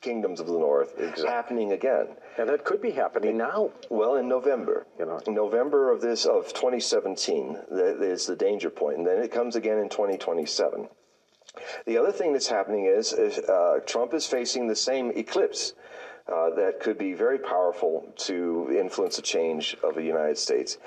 kingdoms 0.00 0.40
of 0.40 0.46
the 0.46 0.52
North 0.58 0.98
happening 1.26 1.72
again. 1.72 2.08
And 2.38 2.48
that 2.48 2.64
could 2.64 2.80
be 2.80 2.90
happening 2.90 3.36
now. 3.36 3.70
Well, 3.90 4.16
in 4.16 4.28
November, 4.28 4.86
You 4.98 5.06
know. 5.06 5.20
in 5.26 5.34
November 5.34 5.92
of 5.92 6.00
this 6.00 6.24
of 6.24 6.48
2017, 6.54 7.58
that 7.70 8.02
is 8.02 8.26
the 8.26 8.36
danger 8.36 8.70
point, 8.70 8.98
and 8.98 9.06
then 9.06 9.18
it 9.22 9.30
comes 9.30 9.56
again 9.56 9.78
in 9.78 9.88
2027. 9.88 10.88
The 11.86 11.98
other 11.98 12.12
thing 12.12 12.32
that's 12.32 12.48
happening 12.48 12.86
is, 12.86 13.12
is 13.12 13.38
uh, 13.38 13.80
Trump 13.86 14.14
is 14.14 14.26
facing 14.26 14.68
the 14.68 14.76
same 14.76 15.10
eclipse 15.10 15.74
uh, 16.28 16.50
that 16.50 16.80
could 16.80 16.98
be 16.98 17.12
very 17.12 17.38
powerful 17.38 18.12
to 18.16 18.68
influence 18.78 19.16
the 19.16 19.22
change 19.22 19.76
of 19.82 19.94
the 19.94 20.02
United 20.02 20.38
States. 20.38 20.78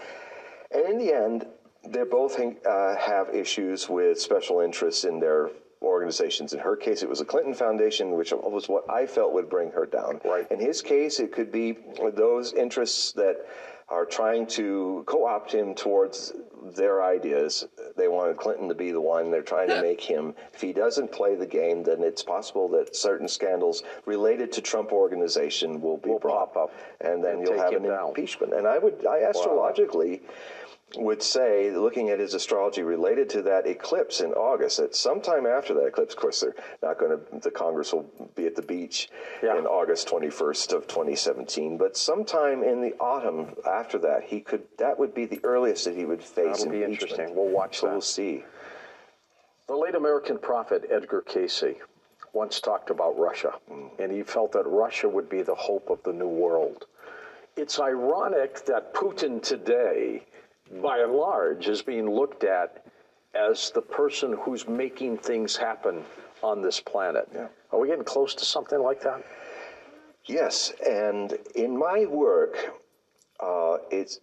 And 0.71 0.85
in 0.85 0.97
the 0.97 1.13
end, 1.13 1.45
they 1.85 2.03
both 2.03 2.39
uh, 2.39 2.95
have 2.95 3.29
issues 3.35 3.89
with 3.89 4.19
special 4.19 4.61
interests 4.61 5.03
in 5.03 5.19
their 5.19 5.49
organizations. 5.81 6.53
In 6.53 6.59
her 6.59 6.77
case, 6.77 7.03
it 7.03 7.09
was 7.09 7.19
the 7.19 7.25
Clinton 7.25 7.53
Foundation, 7.53 8.11
which 8.11 8.31
was 8.31 8.69
what 8.69 8.89
I 8.89 9.05
felt 9.05 9.33
would 9.33 9.49
bring 9.49 9.69
her 9.71 9.85
down. 9.85 10.21
Right. 10.23 10.49
In 10.49 10.59
his 10.59 10.81
case, 10.81 11.19
it 11.19 11.33
could 11.33 11.51
be 11.51 11.77
those 12.15 12.53
interests 12.53 13.11
that 13.13 13.45
are 13.93 14.05
trying 14.05 14.47
to 14.47 15.03
co-opt 15.05 15.53
him 15.53 15.75
towards 15.75 16.33
their 16.75 17.03
ideas. 17.03 17.67
They 17.95 18.07
wanted 18.07 18.37
Clinton 18.37 18.67
to 18.69 18.73
be 18.73 18.91
the 18.91 18.99
one. 18.99 19.29
They're 19.29 19.43
trying 19.43 19.67
to 19.69 19.81
make 19.81 20.01
him. 20.01 20.33
If 20.53 20.61
he 20.61 20.73
doesn't 20.73 21.11
play 21.11 21.35
the 21.35 21.45
game, 21.45 21.83
then 21.83 22.01
it's 22.01 22.23
possible 22.23 22.67
that 22.69 22.95
certain 22.95 23.27
scandals 23.27 23.83
related 24.05 24.51
to 24.53 24.61
Trump 24.61 24.91
organization 24.91 25.79
will 25.79 25.97
be 25.97 26.09
Will 26.09 26.19
brought 26.19 26.53
pop 26.53 26.71
up 26.71 26.75
and 27.01 27.23
then 27.23 27.35
and 27.37 27.47
you'll 27.47 27.59
have 27.59 27.73
an 27.73 27.83
down. 27.83 28.09
impeachment. 28.09 28.53
And 28.53 28.65
I 28.65 28.79
would, 28.79 29.05
I 29.05 29.17
astrologically 29.19 30.23
would 30.97 31.23
say, 31.23 31.71
looking 31.71 32.09
at 32.09 32.19
his 32.19 32.33
astrology 32.33 32.83
related 32.83 33.29
to 33.31 33.41
that 33.43 33.65
eclipse 33.65 34.21
in 34.21 34.31
August, 34.33 34.77
that 34.77 34.95
sometime 34.95 35.45
after 35.45 35.73
that 35.73 35.85
eclipse, 35.87 36.13
of 36.13 36.19
course, 36.19 36.41
they're 36.41 36.55
not 36.81 36.99
going 36.99 37.11
to, 37.11 37.39
the 37.39 37.51
Congress 37.51 37.93
will 37.93 38.09
be 38.35 38.45
at 38.45 38.55
the 38.55 38.61
beach 38.61 39.09
Yeah. 39.41 39.57
in 39.57 39.65
August 39.65 40.07
21st 40.07 40.73
of 40.73 40.87
2017, 40.87 41.77
but 41.77 41.97
sometime 41.97 42.63
in 42.63 42.81
the 42.81 42.93
autumn 42.99 43.55
after 43.65 43.97
that, 43.99 44.23
he 44.23 44.39
could, 44.39 44.63
that 44.77 44.97
would 44.99 45.13
be 45.13 45.25
the 45.25 45.39
earliest 45.43 45.85
that 45.85 45.95
he 45.95 46.05
would 46.05 46.23
face 46.23 46.57
That'll 46.59 46.71
be 46.71 46.83
interesting. 46.83 47.35
We'll 47.35 47.47
watch 47.47 47.79
so 47.79 47.87
that. 47.87 47.91
we'll 47.93 48.01
see. 48.01 48.43
The 49.67 49.75
late 49.75 49.95
American 49.95 50.37
prophet 50.37 50.85
Edgar 50.91 51.21
Cayce 51.21 51.63
once 52.33 52.59
talked 52.59 52.89
about 52.89 53.17
Russia, 53.17 53.53
mm. 53.71 53.89
and 53.99 54.11
he 54.11 54.23
felt 54.23 54.51
that 54.51 54.65
Russia 54.67 55.07
would 55.07 55.29
be 55.29 55.41
the 55.41 55.55
hope 55.55 55.89
of 55.89 56.01
the 56.03 56.11
new 56.13 56.27
world. 56.27 56.85
It's 57.55 57.79
ironic 57.79 58.65
that 58.65 58.93
Putin 58.93 59.41
today, 59.41 60.23
by 60.81 60.99
and 60.99 61.13
large, 61.13 61.67
is 61.67 61.81
being 61.81 62.09
looked 62.09 62.43
at 62.43 62.85
as 63.33 63.71
the 63.71 63.81
person 63.81 64.33
who's 64.41 64.67
making 64.67 65.17
things 65.17 65.55
happen 65.55 66.03
on 66.41 66.61
this 66.61 66.79
planet. 66.79 67.27
Yeah. 67.33 67.47
Are 67.71 67.79
we 67.79 67.87
getting 67.87 68.03
close 68.03 68.35
to 68.35 68.45
something 68.45 68.79
like 68.79 69.01
that? 69.01 69.23
Yes, 70.25 70.71
and 70.87 71.37
in 71.55 71.77
my 71.77 72.05
work, 72.05 72.57
uh, 73.39 73.77
it's 73.91 74.19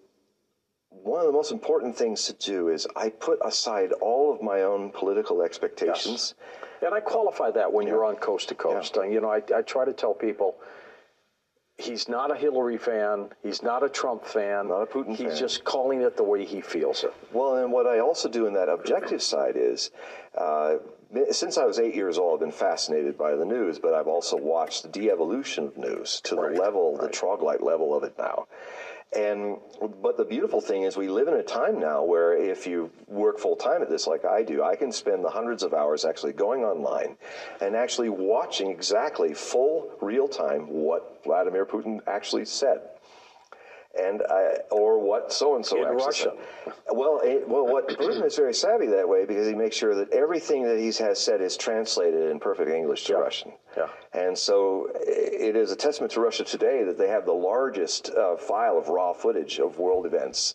one 0.89 1.21
of 1.21 1.27
the 1.27 1.33
most 1.33 1.53
important 1.53 1.97
things 1.97 2.27
to 2.27 2.33
do 2.33 2.69
is 2.69 2.87
I 2.97 3.11
put 3.11 3.39
aside 3.45 3.93
all 4.01 4.33
of 4.33 4.43
my 4.43 4.63
own 4.63 4.91
political 4.91 5.43
expectations. 5.43 6.35
Yes. 6.37 6.83
And 6.83 6.95
I 6.95 7.01
qualify 7.01 7.51
that 7.53 7.73
when 7.73 7.87
you're 7.87 8.05
on 8.05 8.17
coast 8.17 8.49
to 8.49 8.55
coast. 8.55 8.97
And, 8.97 9.13
you 9.13 9.21
know, 9.21 9.31
I, 9.31 9.43
I 9.55 9.63
try 9.63 9.85
to 9.85 9.93
tell 9.93 10.15
people 10.15 10.57
he's 11.81 12.09
not 12.09 12.31
a 12.31 12.35
Hillary 12.35 12.79
fan, 12.79 13.31
he's 13.43 13.63
not 13.63 13.83
a 13.83 13.89
Trump 13.89 14.25
fan, 14.25 14.69
Not 14.69 14.83
a 14.83 14.87
Putin 14.87 15.17
he's 15.17 15.29
fan. 15.29 15.37
just 15.37 15.65
calling 15.65 16.03
it 16.03 16.17
the 16.17 16.23
way 16.25 16.45
he 16.45 16.61
feels 16.61 17.03
it. 17.05 17.13
Well, 17.33 17.57
and 17.57 17.73
what 17.73 17.87
I 17.87 17.99
also 18.01 18.29
do 18.29 18.47
in 18.47 18.55
that 18.55 18.69
objective 18.69 19.23
side 19.23 19.55
is, 19.57 19.91
uh, 20.37 20.77
since 21.31 21.59
I 21.59 21.65
was 21.65 21.79
eight 21.81 21.95
years 21.95 22.19
old, 22.19 22.35
I've 22.35 22.41
been 22.41 22.53
fascinated 22.53 23.19
by 23.19 23.35
the 23.35 23.45
news, 23.45 23.79
but 23.79 23.95
I've 23.95 24.07
also 24.07 24.37
watched 24.37 24.83
the 24.85 24.89
de-evolution 24.89 25.67
of 25.67 25.77
news 25.77 26.21
to 26.25 26.37
Right, 26.37 26.55
the 26.55 26.61
level, 26.61 26.97
the 26.97 27.05
right. 27.05 27.13
troglodyte 27.13 27.63
level 27.63 27.95
of 27.97 28.05
it 28.05 28.15
now. 28.19 28.47
And 29.13 29.59
but 30.03 30.17
the 30.17 30.25
beautiful 30.25 30.61
thing 30.61 30.83
is, 30.83 30.97
we 30.97 31.09
live 31.09 31.27
in 31.27 31.35
a 31.35 31.43
time 31.43 31.81
now 31.81 32.05
where 32.05 32.33
if 32.37 32.67
you 32.67 32.91
work 33.09 33.39
full 33.41 33.57
time 33.57 33.83
at 33.83 33.91
this, 33.91 34.07
like 34.07 34.25
I 34.25 34.45
do, 34.45 34.63
I 34.63 34.77
can 34.77 34.93
spend 34.93 35.25
the 35.25 35.31
hundreds 35.31 35.65
of 35.65 35.75
hours 35.75 36.05
actually 36.05 36.33
going 36.33 36.63
online 36.63 37.17
and 37.61 37.75
actually 37.75 38.09
watching 38.09 38.71
exactly 38.71 39.35
full 39.35 39.91
real 40.01 40.29
time 40.29 40.69
what 40.69 41.25
Vladimir 41.25 41.67
Putin 41.67 42.01
actually 42.07 42.45
said 42.45 42.81
and 43.99 44.23
I, 44.31 44.59
or 44.71 44.99
what 44.99 45.33
so 45.33 45.57
and 45.57 45.67
so 45.67 45.77
In 45.77 45.97
Russian. 45.97 46.33
Well, 46.93 47.21
it, 47.25 47.49
well, 47.49 47.67
what 47.67 47.89
Putin 47.99 48.25
is 48.25 48.37
very 48.37 48.55
savvy 48.55 48.87
that 48.87 49.09
way 49.09 49.25
because 49.25 49.47
he 49.47 49.55
makes 49.55 49.77
sure 49.77 49.95
that 49.97 50.13
everything 50.13 50.63
that 50.65 50.79
he 50.79 50.87
has 51.05 51.19
said 51.19 51.41
is 51.41 51.57
translated 51.57 52.31
in 52.31 52.39
perfect 52.39 52.71
English 52.71 53.05
to 53.07 53.13
Yeah. 53.15 53.19
Russian. 53.19 53.53
Yeah. 53.77 53.89
And 54.13 54.37
so 54.37 54.89
it 54.95 55.57
is 55.57 55.73
a 55.73 55.77
testament 55.77 56.13
to 56.13 56.21
Russia 56.21 56.45
today 56.45 56.85
that 56.85 56.99
they 56.99 57.09
have 57.09 57.27
the 57.27 57.33
largest 57.33 58.11
uh, 58.11 58.37
file 58.37 58.79
of 58.79 58.89
raw 58.89 59.13
footage 59.13 59.59
of 59.59 59.79
world 59.79 60.07
events 60.07 60.55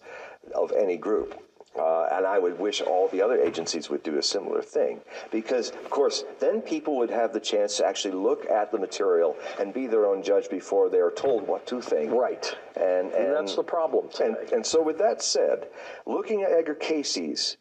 of 0.53 0.71
any 0.71 0.97
group. 0.97 1.35
Uh, 1.77 2.07
and 2.11 2.25
I 2.25 2.39
would 2.39 2.57
wish 2.59 2.81
all 2.81 3.07
the 3.09 3.21
other 3.21 3.39
agencies 3.39 3.89
would 3.89 4.03
do 4.03 4.17
a 4.17 4.23
similar 4.23 4.61
thing. 4.61 5.01
Because, 5.31 5.71
of 5.71 5.89
course, 5.89 6.23
then 6.39 6.61
people 6.61 6.97
would 6.97 7.09
have 7.09 7.33
the 7.33 7.39
chance 7.39 7.77
to 7.77 7.85
actually 7.85 8.15
look 8.15 8.49
at 8.49 8.71
the 8.71 8.77
material 8.77 9.35
and 9.59 9.73
be 9.73 9.87
their 9.87 10.05
own 10.05 10.23
judge 10.23 10.49
before 10.49 10.89
they 10.89 10.99
are 10.99 11.11
told 11.11 11.47
what 11.47 11.67
to 11.67 11.81
think. 11.81 12.11
Right. 12.11 12.55
And, 12.75 13.11
and, 13.11 13.25
And 13.25 13.35
that's 13.35 13.55
the 13.55 13.63
problem 13.63 14.05
and, 14.21 14.35
and 14.51 14.65
so, 14.65 14.81
with 14.81 14.97
that 14.99 15.21
said, 15.21 15.67
looking 16.05 16.43
at 16.43 16.51
Edgar 16.51 16.75
Cayce's 16.75 17.57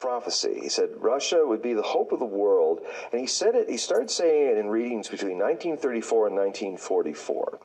prophecy, 0.00 0.58
he 0.62 0.68
said 0.68 0.90
Russia 0.96 1.42
would 1.44 1.62
be 1.62 1.74
the 1.74 1.82
hope 1.82 2.12
of 2.12 2.18
the 2.18 2.24
world, 2.24 2.80
and 3.10 3.20
he 3.20 3.26
said 3.26 3.54
it. 3.54 3.68
He 3.68 3.76
started 3.76 4.10
saying 4.10 4.52
it 4.52 4.58
in 4.58 4.68
readings 4.68 5.08
between 5.08 5.38
1934 5.38 6.28
and 6.28 6.36
1944. 6.36 7.58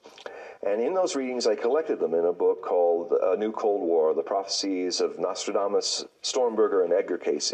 And 0.66 0.82
in 0.82 0.94
those 0.94 1.14
readings, 1.16 1.46
I 1.46 1.56
collected 1.56 2.00
them 2.00 2.14
in 2.14 2.24
a 2.26 2.32
book 2.32 2.62
called 2.64 3.12
A 3.22 3.36
New 3.36 3.52
Cold 3.52 3.82
War 3.82 4.14
The 4.14 4.24
Prophecies 4.24 5.02
of 5.02 5.20
Nostradamus, 5.20 6.06
Stormberger, 6.22 6.86
and 6.86 6.94
Edgar 6.94 7.18
Cayce, 7.18 7.54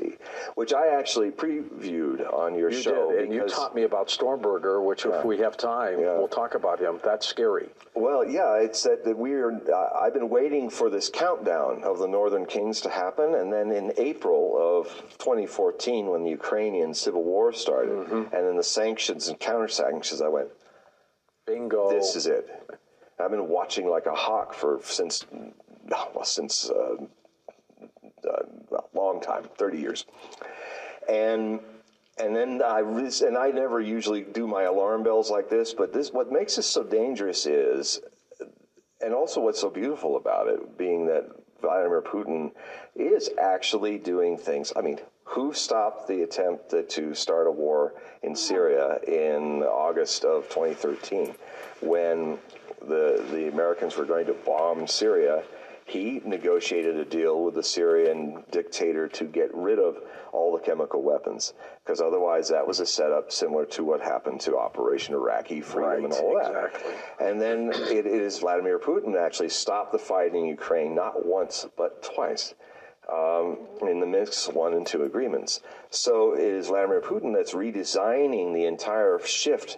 which 0.54 0.74
I 0.74 0.90
actually 0.96 1.32
previewed 1.32 2.32
on 2.32 2.54
your 2.54 2.70
You 2.70 2.82
show. 2.82 3.12
did, 3.12 3.24
and 3.24 3.34
you 3.34 3.48
taught 3.48 3.74
me 3.74 3.82
about 3.84 4.10
Stormberger, 4.10 4.86
which 4.86 5.08
if 5.08 5.26
we 5.26 5.40
have 5.40 5.58
time, 5.58 6.00
Yeah. 6.00 6.18
we'll 6.20 6.28
talk 6.28 6.54
about 6.54 6.80
him. 6.80 7.00
That's 7.04 7.26
scary. 7.26 7.70
Well, 7.96 8.24
yeah, 8.24 8.58
it's 8.58 8.84
that, 8.84 9.04
that 9.06 9.18
we're. 9.18 9.54
Uh, 9.54 9.90
I've 10.00 10.14
been 10.14 10.30
waiting 10.30 10.70
for 10.70 10.92
this 10.92 11.10
countdown 11.10 11.84
of 11.84 11.98
the 11.98 12.08
Northern 12.08 12.46
Kings 12.46 12.80
to 12.82 12.90
happen, 12.90 13.34
and 13.34 13.52
then 13.52 13.72
in 13.72 13.92
April 13.98 14.56
of 14.60 14.88
2014, 15.18 16.06
when 16.08 16.24
the 16.24 16.30
Ukrainian 16.30 16.94
civil 16.94 17.24
war 17.24 17.52
started, 17.54 17.90
Mm-hmm. 17.90 18.36
and 18.36 18.48
then 18.48 18.56
the 18.56 18.64
sanctions 18.64 19.28
and 19.30 19.40
counter 19.40 19.68
sanctions, 19.68 20.22
I 20.22 20.28
went, 20.28 20.50
Bingo. 21.48 21.90
"This 21.90 22.16
is 22.16 22.28
it." 22.28 22.48
I've 23.20 23.32
been 23.32 23.48
watching 23.48 23.90
like 23.90 24.06
a 24.06 24.14
hawk 24.14 24.54
for 24.54 24.80
since, 24.84 25.26
well, 25.88 26.24
since 26.24 26.70
uh, 26.70 26.96
uh, 28.28 28.78
a 28.78 28.98
long 28.98 29.22
time, 29.22 29.48
30 29.58 29.78
years, 29.80 30.06
and. 31.08 31.60
And 32.22 32.36
then 32.36 32.62
I 32.62 32.82
and 32.82 33.38
I 33.38 33.52
never 33.52 33.80
usually 33.80 34.24
do 34.24 34.46
my 34.46 34.64
alarm 34.64 35.04
bells 35.04 35.32
like 35.32 35.50
this, 35.50 35.74
but 35.74 35.94
this 35.94 36.12
what 36.12 36.30
makes 36.30 36.58
this 36.58 36.68
so 36.68 36.84
dangerous 36.84 37.46
is 37.46 38.02
and 39.02 39.14
also 39.14 39.42
what's 39.42 39.62
so 39.62 39.70
beautiful 39.70 40.18
about 40.18 40.48
it 40.48 40.78
being 40.78 41.06
that 41.08 41.26
Vladimir 41.62 42.02
Putin 42.02 42.52
is 42.96 43.30
actually 43.40 43.98
doing 43.98 44.38
things. 44.38 44.74
I 44.76 44.82
mean, 44.82 45.00
who 45.24 45.54
stopped 45.54 46.08
the 46.08 46.24
attempt 46.24 46.74
to 46.90 47.14
start 47.14 47.48
a 47.48 47.52
war 47.52 47.94
in 48.24 48.36
Syria 48.36 49.00
in 49.08 49.64
August 49.64 50.26
of 50.26 50.44
2013 50.50 51.36
when 51.82 52.40
the, 52.88 53.26
the 53.32 53.50
Americans 53.50 53.98
were 53.98 54.06
going 54.06 54.26
to 54.28 54.34
bomb 54.34 54.88
Syria? 54.88 55.44
He 55.86 56.22
negotiated 56.24 56.98
a 56.98 57.06
deal 57.06 57.44
with 57.44 57.56
the 57.56 57.64
Syrian 57.64 58.44
dictator 58.52 59.08
to 59.08 59.26
get 59.26 59.50
rid 59.56 59.80
of 59.80 59.98
all 60.32 60.56
the 60.56 60.64
chemical 60.64 61.02
weapons, 61.02 61.54
because 61.84 62.00
otherwise 62.00 62.50
that 62.50 62.68
was 62.68 62.80
a 62.80 62.86
setup 62.86 63.32
similar 63.32 63.66
to 63.66 63.84
what 63.84 64.00
happened 64.00 64.40
to 64.42 64.56
Operation 64.56 65.16
Iraqi 65.16 65.62
Freedom 65.62 65.90
right, 65.90 66.04
and 66.04 66.14
all 66.14 66.40
that. 66.40 66.66
Exactly. 66.66 66.94
And 67.20 67.42
then 67.42 67.72
it, 67.74 68.06
it 68.06 68.22
is 68.22 68.38
Vladimir 68.38 68.78
Putin 68.78 69.20
actually 69.20 69.50
stopped 69.50 69.92
the 69.92 69.98
fighting 69.98 70.44
in 70.44 70.46
Ukraine 70.46 70.94
not 70.94 71.26
once 71.26 71.66
but 71.76 72.04
twice. 72.04 72.54
Um, 73.12 73.58
in 73.82 74.00
the 74.00 74.06
Minsk 74.06 74.54
one 74.54 74.74
and 74.74 74.86
two 74.86 75.04
agreements. 75.04 75.62
So 75.90 76.34
it 76.34 76.42
is 76.42 76.68
Vladimir 76.68 77.02
Putin 77.02 77.34
that's 77.34 77.54
redesigning 77.54 78.54
the 78.54 78.66
entire 78.66 79.20
shift. 79.20 79.78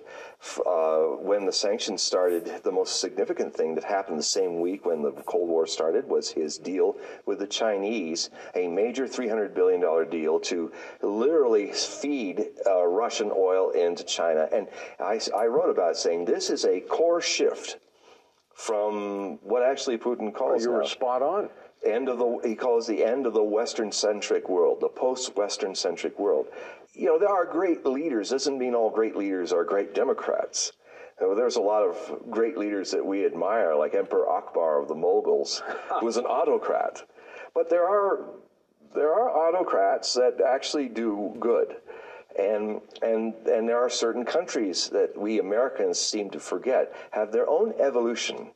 Uh, 0.65 1.03
when 1.19 1.45
the 1.45 1.51
sanctions 1.51 2.01
started, 2.01 2.63
the 2.63 2.71
most 2.71 2.99
significant 2.99 3.55
thing 3.55 3.75
that 3.75 3.83
happened 3.83 4.17
the 4.17 4.23
same 4.23 4.59
week 4.59 4.85
when 4.85 5.01
the 5.01 5.11
Cold 5.11 5.47
War 5.47 5.67
started 5.67 6.09
was 6.09 6.31
his 6.31 6.57
deal 6.57 6.97
with 7.25 7.39
the 7.39 7.47
Chinese, 7.47 8.31
a 8.55 8.67
major 8.67 9.05
$300 9.05 9.53
billion 9.53 10.09
deal 10.09 10.39
to 10.41 10.71
literally 11.01 11.71
feed 11.71 12.47
uh, 12.65 12.83
Russian 12.85 13.31
oil 13.33 13.69
into 13.69 14.03
China. 14.03 14.49
And 14.51 14.67
I, 14.99 15.21
I 15.37 15.45
wrote 15.45 15.69
about 15.69 15.91
it 15.91 15.97
saying 15.97 16.25
this 16.25 16.49
is 16.49 16.65
a 16.65 16.79
core 16.81 17.21
shift 17.21 17.77
from 18.53 19.39
what 19.43 19.63
actually 19.63 19.97
Putin 19.97 20.33
calls 20.33 20.65
you 20.65 20.71
were 20.71 20.81
now 20.81 20.85
spot 20.85 21.21
on. 21.21 21.49
End 21.83 22.09
of 22.09 22.17
the 22.17 22.39
he 22.43 22.55
calls 22.55 22.87
the 22.87 23.03
end 23.03 23.25
of 23.25 23.33
the 23.33 23.43
western 23.43 23.91
centric 23.91 24.47
world 24.49 24.79
the 24.81 24.89
post 24.89 25.35
western 25.35 25.75
centric 25.75 26.17
world. 26.19 26.47
You 26.93 27.07
know 27.07 27.19
there 27.19 27.29
are 27.29 27.45
great 27.45 27.85
leaders. 27.85 28.29
Doesn't 28.29 28.57
mean 28.57 28.75
all 28.75 28.89
great 28.89 29.15
leaders 29.15 29.51
are 29.51 29.63
great 29.63 29.93
democrats. 29.93 30.73
You 31.19 31.27
know, 31.27 31.35
there's 31.35 31.57
a 31.57 31.61
lot 31.61 31.83
of 31.83 32.31
great 32.31 32.57
leaders 32.57 32.89
that 32.91 33.05
we 33.05 33.25
admire 33.25 33.75
like 33.75 33.93
emperor 33.93 34.27
akbar 34.27 34.81
of 34.81 34.87
the 34.87 34.95
moguls 34.95 35.61
who 35.99 36.05
was 36.05 36.17
an 36.17 36.25
autocrat. 36.25 37.03
But 37.53 37.69
there 37.69 37.87
are 37.87 38.25
there 38.95 39.13
are 39.13 39.29
autocrats 39.29 40.13
that 40.15 40.41
actually 40.41 40.89
do 40.89 41.35
good. 41.39 41.75
And 42.39 42.81
and 43.01 43.33
and 43.45 43.69
there 43.69 43.77
are 43.77 43.89
certain 43.89 44.25
countries 44.25 44.89
that 44.89 45.17
we 45.17 45.39
Americans 45.39 45.99
seem 45.99 46.29
to 46.31 46.39
forget 46.39 46.93
have 47.11 47.31
their 47.31 47.47
own 47.47 47.73
evolution 47.79 48.51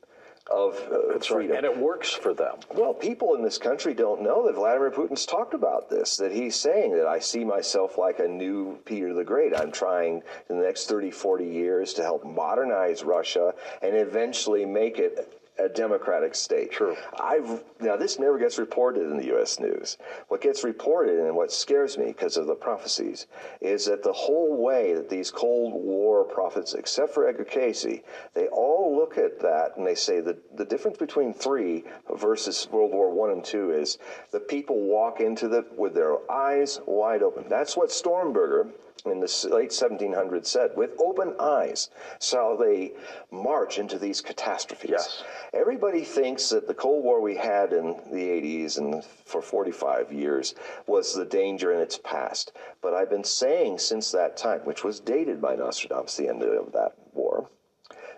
of 0.56 0.74
uh, 0.90 1.12
That's 1.12 1.30
right. 1.30 1.50
And 1.50 1.64
it 1.64 1.76
works 1.76 2.10
for 2.10 2.32
them. 2.32 2.56
Well, 2.74 2.94
people 2.94 3.34
in 3.34 3.42
this 3.42 3.58
country 3.58 3.92
don't 3.92 4.22
know 4.22 4.46
that 4.46 4.54
Vladimir 4.54 4.90
Putin's 4.90 5.26
talked 5.26 5.54
about 5.54 5.90
this, 5.90 6.16
that 6.16 6.32
he's 6.32 6.56
saying 6.56 6.96
that 6.96 7.06
I 7.06 7.18
see 7.18 7.44
myself 7.44 7.98
like 7.98 8.18
a 8.18 8.28
new 8.28 8.78
Peter 8.84 9.12
the 9.12 9.24
Great. 9.24 9.54
I'm 9.54 9.70
trying 9.70 10.22
in 10.48 10.58
the 10.58 10.64
next 10.64 10.88
30, 10.88 11.10
40 11.10 11.44
years 11.44 11.92
to 11.94 12.02
help 12.02 12.24
modernize 12.24 13.04
Russia 13.04 13.54
and 13.82 13.94
eventually 13.94 14.64
make 14.64 14.98
it 14.98 15.32
a 15.58 15.68
democratic 15.68 16.34
state. 16.34 16.70
True. 16.70 16.96
I've 17.18 17.64
now 17.80 17.96
this 17.96 18.18
never 18.18 18.38
gets 18.38 18.58
reported 18.58 19.10
in 19.10 19.16
the 19.16 19.26
U.S. 19.26 19.58
news. 19.58 19.96
What 20.28 20.40
gets 20.40 20.64
reported 20.64 21.18
and 21.18 21.36
what 21.36 21.52
scares 21.52 21.96
me 21.96 22.06
because 22.06 22.36
of 22.36 22.46
the 22.46 22.54
prophecies 22.54 23.26
is 23.60 23.86
that 23.86 24.02
the 24.02 24.12
whole 24.12 24.56
way 24.56 24.94
that 24.94 25.08
these 25.08 25.30
Cold 25.30 25.74
War 25.74 26.24
prophets, 26.24 26.74
except 26.74 27.14
for 27.14 27.28
Edgar 27.28 27.44
Cayce, 27.44 28.00
they 28.34 28.48
all 28.48 28.96
look 28.96 29.18
at 29.18 29.40
that 29.40 29.76
and 29.76 29.86
they 29.86 29.94
say 29.94 30.20
that 30.20 30.56
the 30.56 30.64
difference 30.64 30.98
between 30.98 31.32
three 31.32 31.84
versus 32.14 32.68
World 32.70 32.92
War 32.92 33.10
One 33.10 33.30
and 33.30 33.44
two 33.44 33.72
is 33.72 33.98
the 34.30 34.40
people 34.40 34.80
walk 34.80 35.20
into 35.20 35.48
the 35.48 35.64
with 35.76 35.94
their 35.94 36.30
eyes 36.30 36.80
wide 36.86 37.22
open. 37.22 37.44
That's 37.48 37.76
what 37.76 37.90
Stormberger 37.90 38.70
in 39.06 39.20
the 39.20 39.48
late 39.50 39.70
1700s 39.70 40.46
said, 40.46 40.70
with 40.76 40.90
open 40.98 41.34
eyes 41.38 41.90
shall 42.20 42.56
they 42.56 42.92
march 43.30 43.78
into 43.78 43.98
these 43.98 44.20
catastrophes. 44.20 44.90
Yes. 44.90 45.24
Everybody 45.52 46.04
thinks 46.04 46.50
that 46.50 46.66
the 46.66 46.74
Cold 46.74 47.04
War 47.04 47.20
we 47.20 47.36
had 47.36 47.72
in 47.72 47.96
the 48.10 48.28
80s 48.28 48.78
and 48.78 49.04
for 49.24 49.42
45 49.42 50.12
years 50.12 50.54
was 50.86 51.14
the 51.14 51.24
danger 51.24 51.72
in 51.72 51.80
its 51.80 51.98
past. 51.98 52.52
But 52.82 52.94
I've 52.94 53.10
been 53.10 53.24
saying 53.24 53.78
since 53.78 54.10
that 54.12 54.36
time, 54.36 54.60
which 54.60 54.84
was 54.84 55.00
dated 55.00 55.40
by 55.40 55.56
Nostradamus, 55.56 56.16
the 56.16 56.28
end 56.28 56.42
of 56.42 56.72
that 56.72 56.94
war, 57.12 57.48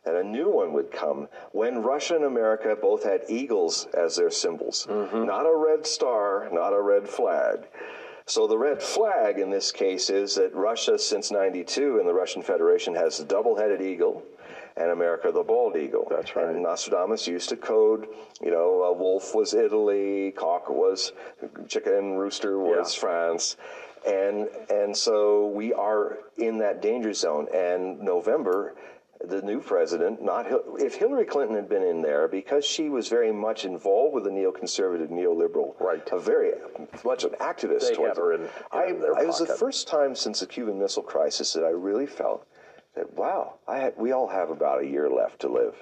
that 0.05 0.14
a 0.14 0.24
new 0.24 0.48
one 0.51 0.72
would 0.72 0.90
come 0.90 1.29
when 1.53 1.83
Russia 1.83 2.16
and 2.16 2.24
America 2.24 2.77
both 2.81 3.05
had 3.05 3.22
eagles 3.29 3.87
as 3.94 4.16
their 4.16 4.31
symbols. 4.31 4.87
Mm-hmm. 4.88 5.24
Not 5.24 5.44
a 5.44 5.55
red 5.55 5.87
star, 5.87 6.48
not 6.53 6.72
a 6.72 6.81
red 6.81 7.09
flag. 7.09 7.66
So 8.28 8.46
the 8.46 8.58
red 8.58 8.82
flag 8.82 9.38
in 9.38 9.48
this 9.48 9.72
case 9.72 10.10
is 10.10 10.34
that 10.34 10.54
Russia, 10.54 10.98
since 10.98 11.30
92, 11.30 11.98
and 11.98 12.06
the 12.06 12.12
Russian 12.12 12.42
Federation 12.42 12.94
has 12.94 13.16
the 13.16 13.24
double-headed 13.24 13.80
eagle, 13.80 14.22
and 14.76 14.90
America 14.90 15.32
the 15.32 15.42
bald 15.42 15.76
eagle. 15.76 16.06
That's 16.10 16.36
right. 16.36 16.50
And 16.50 16.62
Nostradamus 16.62 17.26
used 17.26 17.48
to 17.48 17.56
code, 17.56 18.06
you 18.42 18.50
know, 18.50 18.82
a 18.82 18.92
wolf 18.92 19.34
was 19.34 19.54
Italy, 19.54 20.32
cock 20.32 20.68
was 20.68 21.12
chicken, 21.68 22.16
rooster 22.16 22.58
was 22.58 22.94
Yeah. 22.94 23.00
France. 23.00 23.56
And 24.06 24.48
and 24.70 24.96
so 24.96 25.46
we 25.46 25.72
are 25.72 26.18
in 26.36 26.58
that 26.58 26.80
danger 26.82 27.12
zone. 27.14 27.48
And 27.52 27.98
November, 28.00 28.74
the 29.24 29.42
new 29.42 29.61
president, 29.61 30.22
not 30.22 30.46
if 30.78 30.94
Hillary 30.94 31.24
Clinton 31.24 31.57
had 31.57 31.68
been 31.68 31.83
in 31.83 32.02
there, 32.02 32.28
because 32.28 32.64
she 32.64 32.88
was 32.88 33.09
very 33.09 33.33
much 33.33 33.64
involved 33.64 34.14
with 34.14 34.24
the 34.24 34.31
neoconservative, 34.31 35.09
neoliberal, 35.11 35.74
Right. 35.81 36.02
a 36.12 36.18
very 36.18 36.52
much 37.04 37.24
an 37.24 37.31
activist. 37.40 37.88
They 37.88 37.94
towards 37.94 38.16
her 38.18 38.33
it. 38.33 38.40
in- 38.42 38.48
I, 38.70 38.85
in 38.87 39.00
their 39.00 39.18
it 39.18 39.26
was 39.26 39.38
the 39.38 39.46
first 39.46 39.88
time 39.88 40.14
since 40.14 40.40
the 40.40 40.46
Cuban 40.46 40.78
Missile 40.78 41.02
Crisis 41.02 41.52
that 41.54 41.64
I 41.64 41.70
really 41.70 42.07
felt 42.07 42.46
that 42.94 43.12
wow, 43.14 43.54
I 43.66 43.78
had, 43.78 43.94
we 43.96 44.12
all 44.12 44.28
have 44.28 44.50
about 44.50 44.83
a 44.83 44.87
year 44.87 45.09
left 45.11 45.40
to 45.40 45.48
live. 45.48 45.74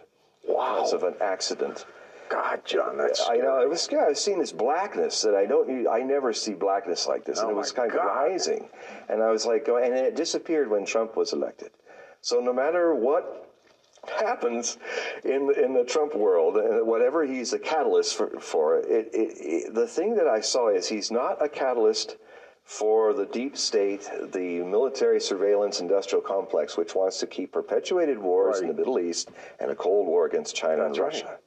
Wow. 0.48 0.76
Because 0.76 0.92
of 0.94 1.02
an 1.02 1.14
accident. 1.20 1.84
God, 2.28 2.64
John, 2.64 2.96
that's 2.96 3.20
I 3.28 3.36
know 3.36 3.42
scary. 3.42 3.62
it 3.64 3.68
was 3.68 3.80
scary. 3.82 4.10
I've 4.10 4.18
seen 4.18 4.38
this 4.40 4.50
blackness 4.52 5.22
that 5.22 5.34
I 5.36 5.46
don't. 5.46 5.86
I 5.86 6.00
never 6.00 6.32
see 6.32 6.54
blackness 6.54 7.06
like 7.06 7.24
this, 7.24 7.38
oh 7.38 7.42
and 7.42 7.50
Oh, 7.50 7.54
it 7.54 7.56
was 7.58 7.70
kind 7.70 7.92
of 7.92 8.04
rising. 8.04 8.68
And 9.08 9.22
I 9.22 9.30
was 9.30 9.46
like, 9.46 9.68
and 9.68 9.94
it 9.94 10.16
disappeared 10.16 10.68
when 10.68 10.84
Trump 10.84 11.16
was 11.16 11.32
elected. 11.32 11.70
So 12.26 12.40
no 12.40 12.52
matter 12.52 12.92
what 12.92 13.48
happens 14.08 14.78
in 15.22 15.48
in 15.64 15.74
the 15.74 15.84
Trump 15.84 16.16
world, 16.16 16.56
and 16.56 16.84
whatever 16.84 17.24
he's 17.24 17.52
a 17.52 17.58
catalyst 17.72 18.16
for, 18.16 18.40
for 18.40 18.80
it, 18.80 19.08
it, 19.14 19.30
it, 19.38 19.74
the 19.74 19.86
thing 19.86 20.16
that 20.16 20.26
I 20.26 20.40
saw 20.40 20.70
is 20.70 20.88
he's 20.88 21.12
not 21.12 21.40
a 21.40 21.48
catalyst 21.48 22.16
for 22.64 23.14
the 23.14 23.26
deep 23.26 23.56
state, 23.56 24.10
the 24.32 24.64
military 24.64 25.20
surveillance 25.20 25.78
industrial 25.78 26.20
complex, 26.20 26.76
which 26.76 26.96
wants 26.96 27.20
to 27.20 27.28
keep 27.28 27.52
perpetuated 27.52 28.18
wars 28.18 28.58
in 28.58 28.66
the 28.66 28.74
Middle 28.74 28.98
East 28.98 29.30
and 29.60 29.70
a 29.70 29.76
Cold 29.76 30.08
War 30.08 30.26
against 30.26 30.56
China 30.56 30.84
and 30.84 30.96
That's 30.96 30.98
right. 30.98 31.12
Russia. 31.12 31.38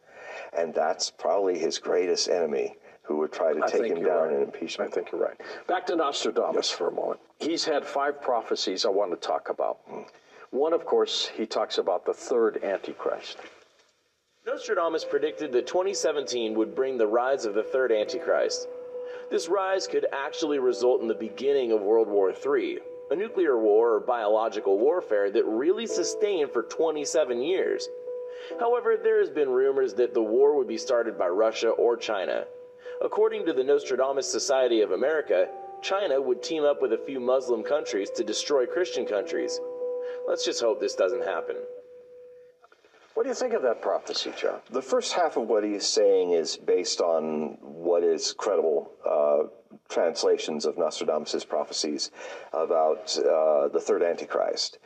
And 0.58 0.74
that's 0.74 1.12
probably 1.12 1.60
his 1.60 1.78
greatest 1.78 2.30
enemy 2.30 2.78
who 3.02 3.18
would 3.18 3.34
try 3.34 3.52
to 3.52 3.62
I 3.62 3.68
take 3.68 3.92
him 3.92 4.02
down 4.02 4.30
right. 4.30 4.60
in 4.60 4.70
I 4.80 4.88
think 4.88 5.12
you're 5.12 5.20
right. 5.20 5.42
Back 5.68 5.88
to 5.88 5.98
Nostradamus 5.98 6.70
for 6.70 6.88
a 6.88 6.92
moment. 6.94 7.20
He's 7.38 7.66
had 7.66 7.86
five 7.86 8.22
prophecies 8.22 8.86
I 8.86 8.90
want 8.90 9.12
to 9.12 9.18
talk 9.18 9.50
about. 9.50 9.80
Hmm. 9.86 10.04
One, 10.52 10.74
of 10.74 10.86
course, 10.86 11.28
he 11.28 11.46
talks 11.46 11.78
about 11.78 12.06
the 12.06 12.14
third 12.14 12.64
Antichrist. 12.64 13.38
Nostradamus 14.48 15.06
predicted 15.06 15.52
that 15.52 15.68
2017 15.68 16.56
would 16.56 16.74
bring 16.74 16.98
the 16.98 17.06
rise 17.06 17.46
of 17.46 17.54
the 17.54 17.64
third 17.64 17.92
Antichrist. 17.92 18.68
This 19.30 19.48
rise 19.48 19.86
could 19.86 20.08
actually 20.12 20.58
result 20.58 21.02
in 21.02 21.08
the 21.08 21.14
beginning 21.14 21.72
of 21.72 21.82
World 21.82 22.08
War 22.08 22.32
III, 22.32 22.80
a 23.12 23.16
nuclear 23.16 23.60
war 23.60 23.94
or 23.94 24.00
biological 24.00 24.80
warfare 24.80 25.30
that 25.30 25.46
really 25.46 25.86
sustained 25.86 26.52
for 26.52 26.64
27 26.64 27.42
years. 27.44 27.88
However, 28.60 28.98
there 28.98 29.20
has 29.20 29.30
been 29.30 29.50
rumors 29.50 29.94
that 29.96 30.16
the 30.16 30.24
war 30.24 30.56
would 30.56 30.68
be 30.68 30.78
started 30.78 31.16
by 31.16 31.28
Russia 31.28 31.70
or 31.70 31.96
China. 31.96 32.46
According 33.02 33.46
to 33.46 33.54
the 33.54 33.64
Nostradamus 33.64 34.26
Society 34.28 34.82
of 34.82 34.94
America, 34.94 35.48
China 35.84 36.20
would 36.20 36.42
team 36.42 36.64
up 36.64 36.82
with 36.82 36.94
a 36.94 36.98
few 36.98 37.20
Muslim 37.20 37.64
countries 37.64 38.10
to 38.12 38.24
destroy 38.24 38.66
Christian 38.66 39.06
countries. 39.06 39.60
Let's 40.30 40.46
just 40.46 40.62
hope 40.62 40.80
this 40.80 40.94
doesn't 40.94 41.26
happen. 41.26 41.56
What 43.16 43.24
do 43.24 43.30
you 43.30 43.36
think 43.36 43.54
of 43.54 43.64
that 43.64 43.82
prophecy, 43.82 44.32
John? 44.38 44.60
The 44.70 44.82
first 44.82 45.14
half 45.14 45.38
of 45.38 45.48
what 45.48 45.64
he's 45.64 45.88
saying 45.88 46.32
is 46.32 46.56
based 46.56 47.02
on 47.02 47.58
what 47.62 48.04
is 48.04 48.34
credible 48.34 48.92
uh, 49.04 49.48
translations 49.90 50.66
of 50.66 50.78
Nostradamus' 50.78 51.44
prophecies 51.44 52.12
about 52.54 53.18
uh, 53.18 53.70
the 53.70 53.82
third 53.82 54.04
Antichrist. 54.04 54.78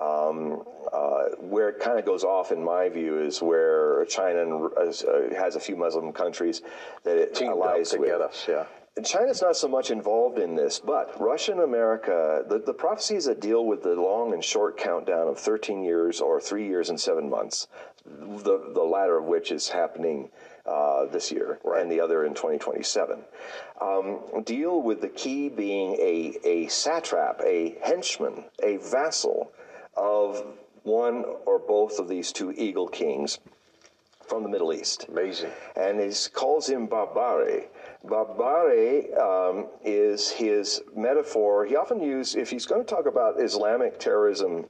Um, 0.00 0.62
uh, 0.92 1.24
where 1.40 1.68
it 1.68 1.78
kind 1.80 1.98
of 1.98 2.04
goes 2.06 2.24
off, 2.24 2.50
in 2.50 2.64
my 2.64 2.88
view, 2.88 3.18
is 3.18 3.40
where 3.42 4.04
China 4.06 4.42
and, 4.42 4.70
uh, 4.76 5.34
has 5.38 5.56
a 5.56 5.60
few 5.60 5.76
Muslim 5.76 6.12
countries 6.12 6.62
that 7.04 7.16
it 7.18 7.34
Teamed 7.34 7.52
allies 7.52 7.90
to 7.90 7.98
with. 7.98 8.08
get 8.08 8.20
us, 8.22 8.46
yeah. 8.48 8.64
China's 9.04 9.42
not 9.42 9.56
so 9.56 9.68
much 9.68 9.90
involved 9.90 10.38
in 10.38 10.54
this, 10.54 10.80
but 10.80 11.20
Russia 11.20 11.52
and 11.52 11.60
America, 11.60 12.42
the, 12.48 12.58
the 12.58 12.72
prophecies 12.72 13.26
that 13.26 13.40
deal 13.40 13.66
with 13.66 13.82
the 13.82 13.94
long 13.94 14.32
and 14.32 14.42
short 14.42 14.78
countdown 14.78 15.28
of 15.28 15.38
13 15.38 15.82
years 15.82 16.20
or 16.22 16.40
three 16.40 16.66
years 16.66 16.88
and 16.88 16.98
seven 16.98 17.28
months, 17.28 17.68
the, 18.06 18.70
the 18.74 18.82
latter 18.82 19.18
of 19.18 19.24
which 19.24 19.52
is 19.52 19.68
happening 19.68 20.30
uh, 20.64 21.04
this 21.06 21.30
year 21.30 21.58
and 21.76 21.92
the 21.92 22.00
other 22.00 22.24
in 22.24 22.32
2027, 22.32 23.20
um, 23.82 24.42
deal 24.44 24.80
with 24.80 25.02
the 25.02 25.08
key 25.08 25.50
being 25.50 25.92
a, 25.94 26.38
a 26.44 26.66
satrap, 26.68 27.42
a 27.44 27.76
henchman, 27.82 28.44
a 28.62 28.78
vassal 28.78 29.52
of 29.94 30.42
one 30.84 31.24
or 31.44 31.58
both 31.58 31.98
of 31.98 32.08
these 32.08 32.32
two 32.32 32.50
eagle 32.52 32.88
kings 32.88 33.40
from 34.26 34.42
the 34.42 34.48
Middle 34.48 34.72
East. 34.72 35.06
Amazing. 35.08 35.50
And 35.76 36.00
he 36.00 36.12
calls 36.32 36.68
him 36.68 36.88
Barbari. 36.88 37.66
Barbari 38.04 39.18
um, 39.18 39.66
is 39.84 40.30
his 40.30 40.82
metaphor. 40.94 41.64
He 41.64 41.76
often 41.76 42.00
uses, 42.00 42.34
if 42.36 42.50
he's 42.50 42.66
going 42.66 42.84
to 42.84 42.94
talk 42.94 43.06
about 43.06 43.40
Islamic 43.40 43.98
terrorism 43.98 44.66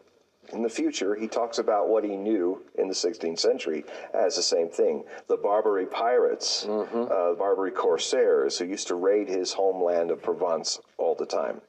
in 0.52 0.62
the 0.62 0.68
future, 0.68 1.14
he 1.14 1.26
talks 1.26 1.58
about 1.58 1.88
what 1.88 2.04
he 2.04 2.16
knew 2.16 2.62
in 2.76 2.88
the 2.88 2.94
16th 2.94 3.38
century 3.38 3.84
as 4.14 4.36
the 4.36 4.42
same 4.42 4.68
thing. 4.68 5.04
The 5.28 5.36
Barbary 5.36 5.86
pirates, 5.86 6.64
mm-hmm. 6.66 7.02
uh, 7.10 7.34
Barbary 7.34 7.72
corsairs 7.72 8.58
who 8.58 8.66
used 8.66 8.88
to 8.88 8.94
raid 8.94 9.28
his 9.28 9.52
homeland 9.52 10.10
of 10.10 10.22
Provence 10.22 10.78
all 10.98 11.14
the 11.14 11.26
time. 11.26 11.60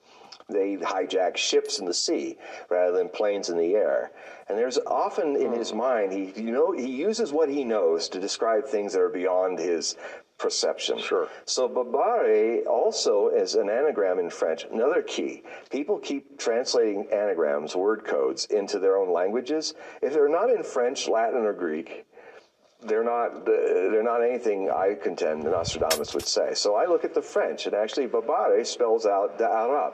They 0.49 0.77
hijack 0.77 1.35
ships 1.35 1.79
in 1.79 1.85
the 1.85 1.93
sea 1.93 2.37
rather 2.69 2.97
than 2.97 3.09
planes 3.09 3.49
in 3.49 3.57
the 3.57 3.75
air. 3.75 4.11
And 4.47 4.57
there's 4.57 4.79
often 4.87 5.35
in 5.35 5.51
his 5.51 5.71
hmm. 5.71 5.77
mind, 5.77 6.13
he 6.13 6.41
you 6.41 6.51
know 6.51 6.71
he 6.71 6.87
uses 6.89 7.33
what 7.33 7.49
he 7.49 7.65
knows 7.65 8.07
to 8.09 8.19
describe 8.19 8.65
things 8.65 8.93
that 8.93 9.01
are 9.01 9.09
beyond 9.09 9.59
his 9.59 9.97
perception. 10.37 10.99
Sure. 10.99 11.27
So 11.45 11.67
Babare 11.67 12.65
also 12.65 13.29
is 13.29 13.55
an 13.55 13.69
anagram 13.69 14.19
in 14.19 14.29
French. 14.29 14.65
Another 14.71 15.01
key. 15.01 15.43
People 15.69 15.99
keep 15.99 16.37
translating 16.37 17.07
anagrams, 17.11 17.75
word 17.75 18.05
codes, 18.05 18.45
into 18.45 18.79
their 18.79 18.97
own 18.97 19.11
languages. 19.11 19.73
If 20.01 20.13
they're 20.13 20.29
not 20.29 20.49
in 20.49 20.63
French, 20.63 21.07
Latin, 21.07 21.41
or 21.41 21.53
Greek, 21.53 22.05
they're 22.83 23.03
not 23.03 23.45
they're 23.45 24.03
not 24.03 24.21
anything 24.23 24.69
I 24.69 24.93
contend 24.93 25.43
the 25.43 25.49
Nostradamus 25.49 26.13
would 26.13 26.27
say. 26.27 26.53
So 26.53 26.75
I 26.75 26.85
look 26.85 27.03
at 27.03 27.13
the 27.13 27.21
French, 27.21 27.65
and 27.65 27.75
actually 27.75 28.07
Babare 28.07 28.65
spells 28.65 29.05
out 29.05 29.37
the 29.37 29.49
Arab, 29.49 29.93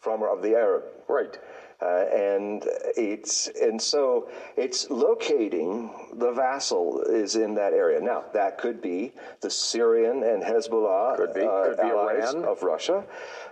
from 0.00 0.22
of 0.22 0.42
the 0.42 0.54
Arab. 0.54 0.84
Right. 1.08 1.36
Uh, 1.80 2.06
and 2.14 2.64
it's 2.96 3.48
and 3.60 3.80
so 3.80 4.28
it's 4.56 4.88
locating 4.88 5.90
the 6.14 6.32
vassal 6.32 7.02
is 7.02 7.36
in 7.36 7.54
that 7.54 7.74
area. 7.74 8.00
Now 8.00 8.24
that 8.32 8.56
could 8.56 8.80
be 8.80 9.12
the 9.42 9.50
Syrian 9.50 10.22
and 10.22 10.42
Hezbollah 10.42 11.16
could 11.16 11.34
be, 11.34 11.42
uh, 11.42 11.64
could 11.64 11.76
be 11.76 11.82
allies 11.82 12.32
Iran. 12.32 12.44
of 12.46 12.62
Russia. 12.62 13.04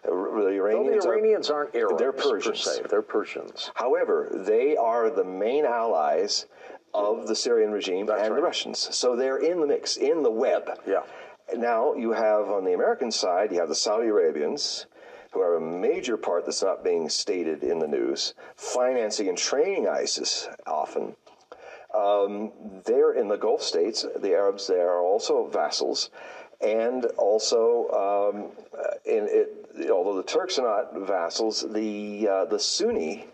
Uh, 0.07 0.11
the 0.11 0.49
Iranians, 0.49 1.05
the 1.05 1.11
Iranians 1.11 1.51
are, 1.51 1.65
not 1.65 1.77
Arabs. 1.77 1.99
They're 1.99 2.13
Persians. 2.13 2.81
They're 2.89 3.03
Persians. 3.03 3.71
However, 3.75 4.31
they 4.33 4.75
are 4.77 5.11
the 5.11 5.25
main 5.25 5.67
allies 5.67 6.47
of 6.95 7.27
the 7.27 7.35
Syrian 7.35 7.73
regime 7.73 8.07
That's 8.07 8.23
and 8.23 8.31
right. 8.31 8.41
the 8.41 8.43
Russians. 8.43 8.79
So 8.97 9.17
they're 9.17 9.39
in 9.39 9.61
the 9.61 9.67
mix, 9.67 9.97
in 9.97 10.23
the 10.23 10.31
web. 10.31 10.81
Yeah. 10.87 11.03
Now 11.57 11.95
you 11.95 12.13
have 12.13 12.49
on 12.49 12.65
the 12.65 12.73
American 12.73 13.11
side, 13.11 13.53
you 13.53 13.61
have 13.61 13.69
the 13.69 13.75
Saudi 13.75 14.07
Arabians, 14.07 14.87
who 15.35 15.41
are 15.41 15.57
a 15.57 15.61
major 15.61 16.17
part 16.17 16.47
that's 16.47 16.63
not 16.63 16.85
being 16.85 17.09
stated 17.09 17.65
in 17.65 17.81
the 17.81 17.89
news, 17.89 18.35
financing 18.57 19.29
and 19.29 19.37
training 19.37 19.89
ISIS 19.89 20.49
often. 20.65 21.17
Um, 21.93 22.53
they're 22.85 23.13
in 23.13 23.27
the 23.27 23.37
Gulf 23.37 23.63
states. 23.63 24.07
The 24.17 24.33
Arabs 24.33 24.69
there 24.69 24.89
are 24.89 25.03
also 25.03 25.49
vassals, 25.49 26.11
and 26.61 27.05
also 27.19 27.89
um, 27.91 28.53
in 29.05 29.27
it, 29.29 29.91
although 29.91 30.17
the 30.17 30.23
Turks 30.23 30.59
are 30.59 30.63
not 30.63 31.07
vassals, 31.07 31.65
the 31.69 32.29
uh, 32.29 32.45
the 32.47 32.59
Sunni, 32.59 33.27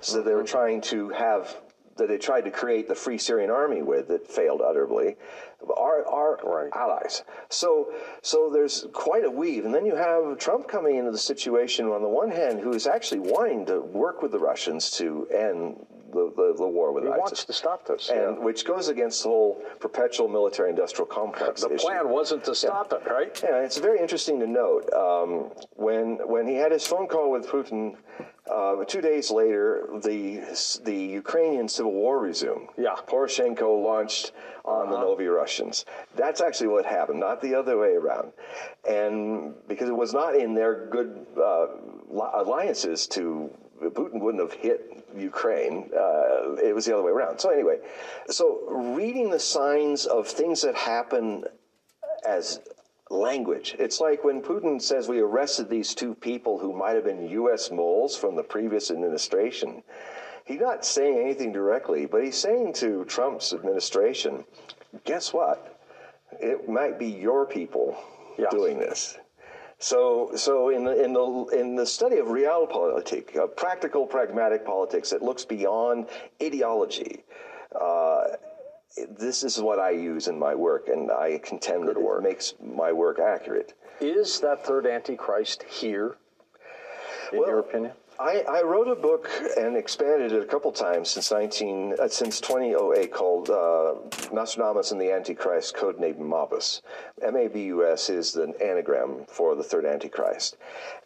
so 0.00 0.22
they 0.22 0.34
were 0.34 0.44
trying 0.44 0.80
to 0.82 1.08
have 1.10 1.56
that 1.98 2.08
they 2.08 2.18
tried 2.18 2.42
to 2.42 2.50
create 2.50 2.88
the 2.88 2.94
Free 2.94 3.18
Syrian 3.18 3.50
Army 3.50 3.82
with 3.82 4.08
that 4.08 4.26
failed 4.26 4.60
utterly 4.60 5.16
are, 5.76 6.06
are 6.08 6.38
right. 6.44 6.70
allies. 6.74 7.24
So, 7.48 7.92
so 8.22 8.50
there's 8.50 8.86
quite 8.92 9.24
a 9.24 9.30
weave. 9.30 9.64
And 9.64 9.74
then 9.74 9.84
you 9.84 9.96
have 9.96 10.38
Trump 10.38 10.68
coming 10.68 10.96
into 10.96 11.10
the 11.10 11.18
situation 11.18 11.86
on 11.86 12.02
the 12.02 12.08
one 12.08 12.30
hand, 12.30 12.60
who 12.60 12.72
is 12.72 12.86
actually 12.86 13.20
wanting 13.20 13.66
to 13.66 13.80
work 13.80 14.22
with 14.22 14.32
the 14.32 14.38
Russians 14.38 14.90
to 14.92 15.26
end 15.34 15.84
the, 16.12 16.32
the, 16.36 16.54
the 16.56 16.66
war 16.66 16.92
with 16.92 17.04
he 17.04 17.10
ISIS. 17.10 17.18
wants 17.18 17.44
to 17.44 17.52
stop 17.52 17.86
this, 17.86 18.08
and 18.08 18.36
yeah. 18.36 18.42
which 18.42 18.64
goes 18.64 18.88
against 18.88 19.22
the 19.22 19.28
whole 19.28 19.62
perpetual 19.78 20.28
military-industrial 20.28 21.06
complex. 21.06 21.62
The 21.62 21.74
issue. 21.74 21.86
plan 21.86 22.08
wasn't 22.08 22.44
to 22.44 22.54
stop 22.54 22.92
yeah. 22.92 22.98
it, 22.98 23.12
right? 23.12 23.40
Yeah, 23.42 23.60
it's 23.60 23.78
very 23.78 24.00
interesting 24.00 24.40
to 24.40 24.46
note 24.46 24.90
um, 24.94 25.50
when 25.76 26.18
when 26.26 26.46
he 26.46 26.54
had 26.54 26.72
his 26.72 26.86
phone 26.86 27.08
call 27.08 27.30
with 27.30 27.46
Putin. 27.46 27.96
Uh, 28.50 28.84
two 28.84 29.00
days 29.00 29.30
later, 29.30 29.88
the 30.02 30.40
the 30.84 30.94
Ukrainian 30.94 31.68
civil 31.68 31.92
war 31.92 32.18
resumed. 32.18 32.68
Yeah. 32.76 32.96
Poroshenko 33.06 33.82
launched 33.84 34.32
on 34.64 34.86
uh-huh. 34.86 34.92
the 34.92 35.00
Novi 35.00 35.26
Russians. 35.26 35.84
That's 36.16 36.40
actually 36.40 36.68
what 36.68 36.86
happened, 36.86 37.20
not 37.20 37.40
the 37.40 37.54
other 37.54 37.78
way 37.78 37.94
around. 37.94 38.32
And 38.88 39.54
because 39.66 39.88
it 39.88 39.96
was 39.96 40.12
not 40.12 40.34
in 40.34 40.54
their 40.54 40.86
good 40.86 41.26
uh, 41.36 41.66
alliances 42.34 43.06
to 43.08 43.50
Putin 43.80 44.20
wouldn't 44.20 44.42
have 44.42 44.58
hit 44.58 45.04
Ukraine. 45.16 45.90
Uh, 45.96 46.54
it 46.54 46.74
was 46.74 46.84
the 46.84 46.94
other 46.94 47.02
way 47.02 47.12
around. 47.12 47.38
So 47.38 47.50
anyway, 47.50 47.78
so 48.28 48.60
reading 48.68 49.30
the 49.30 49.38
signs 49.38 50.06
of 50.06 50.26
things 50.26 50.62
that 50.62 50.74
happen 50.74 51.44
as 52.26 52.60
language. 53.10 53.74
It's 53.78 54.00
like 54.00 54.24
when 54.24 54.42
Putin 54.42 54.80
says 54.80 55.08
we 55.08 55.20
arrested 55.20 55.68
these 55.68 55.94
two 55.94 56.14
people 56.14 56.58
who 56.58 56.72
might 56.72 56.94
have 56.94 57.04
been 57.04 57.28
U.S. 57.30 57.70
moles 57.70 58.16
from 58.16 58.36
the 58.36 58.42
previous 58.42 58.90
administration. 58.90 59.82
He's 60.44 60.60
not 60.60 60.84
saying 60.84 61.18
anything 61.18 61.52
directly, 61.52 62.06
but 62.06 62.24
he's 62.24 62.36
saying 62.36 62.72
to 62.74 63.04
Trump's 63.04 63.52
administration, 63.52 64.44
guess 65.04 65.32
what? 65.32 65.80
It 66.40 66.68
might 66.68 66.98
be 66.98 67.06
your 67.06 67.46
people 67.46 67.96
yes. 68.38 68.50
doing 68.50 68.78
this. 68.78 69.18
So, 69.80 70.32
so 70.34 70.70
in 70.70 70.84
the 70.84 71.04
in 71.04 71.12
the 71.12 71.46
in 71.56 71.76
the 71.76 71.86
study 71.86 72.18
of 72.18 72.26
realpolitik, 72.26 73.36
of 73.36 73.56
practical, 73.56 74.06
pragmatic 74.06 74.66
politics 74.66 75.10
that 75.10 75.22
looks 75.22 75.44
beyond 75.44 76.08
ideology, 76.42 77.22
uh, 77.78 78.24
this 79.18 79.44
is 79.44 79.60
what 79.60 79.78
I 79.78 79.90
use 79.90 80.28
in 80.28 80.38
my 80.38 80.54
work, 80.54 80.88
and 80.88 81.10
I 81.10 81.38
contend 81.38 81.88
that 81.88 81.96
it 81.96 82.22
makes 82.22 82.54
my 82.62 82.92
work 82.92 83.18
accurate. 83.18 83.74
Is 84.00 84.40
that 84.40 84.64
third 84.64 84.86
Antichrist 84.86 85.62
here? 85.64 86.16
In 87.32 87.40
well, 87.40 87.48
your 87.48 87.58
opinion? 87.58 87.92
I, 88.20 88.42
I, 88.48 88.62
wrote 88.62 88.88
a 88.88 88.96
book 88.96 89.30
and 89.56 89.76
expanded 89.76 90.32
it 90.32 90.42
a 90.42 90.46
couple 90.46 90.72
times 90.72 91.10
since 91.10 91.30
19 91.30 91.94
uh, 92.00 92.08
since 92.08 92.40
2008 92.40 93.12
called 93.12 93.48
uh, 93.48 93.94
Nostradamus 94.32 94.90
and 94.90 95.00
the 95.00 95.12
Antichrist, 95.12 95.76
codenamed 95.76 96.18
Mabus. 96.18 96.82
M-A-B-U-S 97.22 98.10
is 98.10 98.32
the 98.32 98.52
anagram 98.60 99.24
for 99.28 99.54
the 99.54 99.62
third 99.62 99.84
Antichrist. 99.84 100.56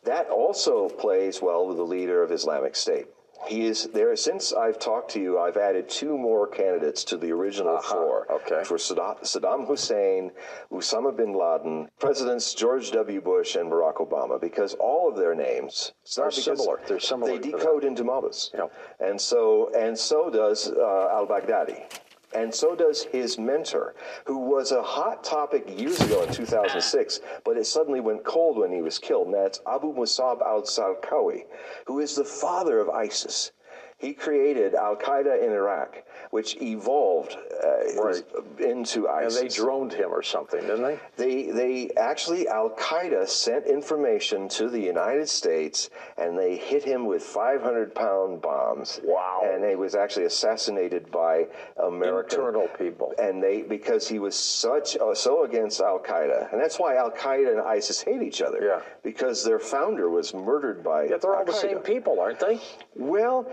That 0.05 0.31
also 0.31 0.89
plays 0.89 1.43
well 1.43 1.67
with 1.67 1.77
the 1.77 1.83
leader 1.83 2.23
of 2.23 2.33
Islamic 2.33 2.77
State. 2.77 3.09
He 3.47 3.67
is 3.67 3.89
there 3.89 4.15
since 4.17 4.53
I've 4.53 4.79
talked 4.79 5.11
to 5.13 5.21
you. 5.21 5.39
I've 5.39 5.57
added 5.57 5.89
two 5.89 6.17
more 6.17 6.47
candidates 6.47 7.05
to 7.05 7.17
the 7.17 7.33
original 7.33 7.77
uh-huh. 7.77 7.95
four. 7.95 8.33
Okay. 8.33 8.63
For 8.65 8.77
Saddam 8.77 9.67
Hussein, 9.67 10.31
Osama 10.71 11.17
bin 11.17 11.33
Laden, 11.35 11.89
Presidents 11.99 12.55
George 12.55 12.93
W. 12.93 13.21
Bush 13.21 13.57
and 13.57 13.71
Barack 13.71 13.97
Obama, 13.97 14.41
because 14.41 14.75
all 14.75 15.09
of 15.09 15.17
their 15.17 15.35
names 15.35 15.93
are 16.19 16.31
similar. 16.31 16.81
They're 16.87 17.01
similar. 17.01 17.39
They 17.39 17.51
decode 17.51 17.85
into 17.85 18.05
Mabus. 18.05 18.51
Yep. 18.55 18.73
And 19.01 19.21
so 19.21 19.71
and 19.77 19.99
so 19.99 20.31
does 20.31 20.69
uh, 20.69 21.09
al-Baghdadi. 21.13 21.83
And 22.35 22.55
so 22.55 22.75
does 22.75 23.03
his 23.05 23.39
mentor, 23.39 23.95
who 24.25 24.39
was 24.39 24.73
a 24.73 24.83
hot 24.83 25.23
topic 25.23 25.79
years 25.79 26.01
ago 26.01 26.23
in 26.23 26.33
2006, 26.33 27.21
but 27.45 27.57
it 27.57 27.67
suddenly 27.67 28.01
went 28.01 28.25
cold 28.25 28.59
when 28.59 28.73
he 28.73 28.81
was 28.81 28.99
killed. 28.99 29.27
And 29.27 29.35
that's 29.35 29.61
Abu 29.67 29.93
Musab 29.93 30.41
al 30.41 30.63
Zarqawi, 30.63 31.45
who 31.87 32.01
is 32.01 32.17
the 32.17 32.25
father 32.25 32.79
of 32.79 32.89
ISIS. 32.89 33.53
He 34.03 34.13
created 34.13 34.75
Al 34.75 34.97
Qaeda 34.97 35.45
in 35.45 35.53
Iraq, 35.53 36.03
which 36.31 36.61
evolved 36.61 37.37
uh, 37.65 38.03
right. 38.03 38.21
into 38.59 39.09
ISIS. 39.09 39.39
And 39.39 39.49
they 39.49 39.55
droned 39.55 39.93
him 39.93 40.11
or 40.11 40.25
something, 40.25 40.61
didn't 40.61 40.83
they? 40.83 40.99
They, 41.17 41.53
they 41.53 41.91
actually, 41.97 42.49
Al 42.49 42.71
Qaeda 42.71 43.29
sent 43.29 43.67
information 43.67 44.49
to 44.49 44.69
the 44.69 44.81
United 44.81 45.29
States 45.29 45.89
and 46.19 46.37
they 46.37 46.57
hit 46.57 46.83
him 46.83 47.07
with 47.07 47.23
500 47.23 47.95
pound 47.95 48.43
bombs. 48.43 49.01
Wow. 49.05 49.43
And 49.45 49.65
he 49.65 49.77
was 49.77 49.95
actually 49.95 50.25
assassinated 50.25 51.09
by 51.13 51.47
American. 51.81 52.41
Internal 52.41 52.67
people. 52.77 53.15
And 53.21 53.41
they, 53.41 53.63
because 53.63 54.09
he 54.09 54.19
was 54.19 54.35
such, 54.35 54.97
uh, 54.97 55.15
so 55.15 55.45
against 55.45 55.81
Al 55.81 56.01
Qaeda. 56.01 56.51
And 56.51 56.61
that's 56.61 56.81
why 56.81 56.97
Al 56.97 57.13
Qaeda 57.13 57.53
and 57.53 57.61
ISIS 57.61 58.03
hate 58.03 58.23
each 58.23 58.43
other. 58.43 58.65
Yeah. 58.65 58.81
Because 59.05 59.45
their 59.45 59.61
founder 59.61 60.11
was 60.11 60.35
murdered 60.35 60.83
by. 60.83 61.05
Yet 61.05 61.21
they're 61.23 61.37
all 61.37 61.43
Al-Qaeda. 61.43 61.47
the 61.47 61.53
same 61.53 61.79
people, 61.79 62.19
aren't 62.19 62.41
they? 62.41 62.59
Well, 62.97 63.49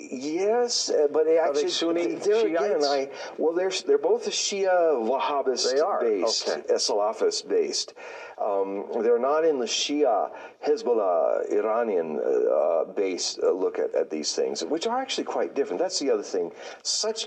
Yes, 0.00 0.90
uh, 0.90 1.08
but 1.12 1.24
they 1.24 1.38
actually 1.38 1.70
Sunni 1.70 2.14
there 2.14 2.46
again, 2.46 2.84
I 2.84 3.10
well, 3.36 3.52
they're 3.52 3.72
they're 3.84 3.98
both 3.98 4.28
Shia 4.28 4.68
Wahhabist 4.68 5.72
They 5.72 5.80
are, 5.80 6.00
based, 6.00 6.48
okay. 6.48 6.62
Salafist 6.74 7.48
based. 7.48 7.94
Um, 8.40 8.86
they're 9.02 9.18
not 9.18 9.44
in 9.44 9.58
the 9.58 9.66
Shia 9.66 10.30
Hezbollah 10.64 11.50
Iranian 11.50 12.20
uh, 12.24 12.28
uh, 12.28 12.84
base 12.84 13.40
uh, 13.42 13.50
look 13.50 13.80
at, 13.80 13.92
at 13.96 14.08
these 14.08 14.34
things, 14.36 14.64
which 14.64 14.86
are 14.86 15.00
actually 15.00 15.24
quite 15.24 15.56
different. 15.56 15.80
That's 15.80 15.98
the 15.98 16.12
other 16.12 16.22
thing. 16.22 16.52
Such 16.84 17.26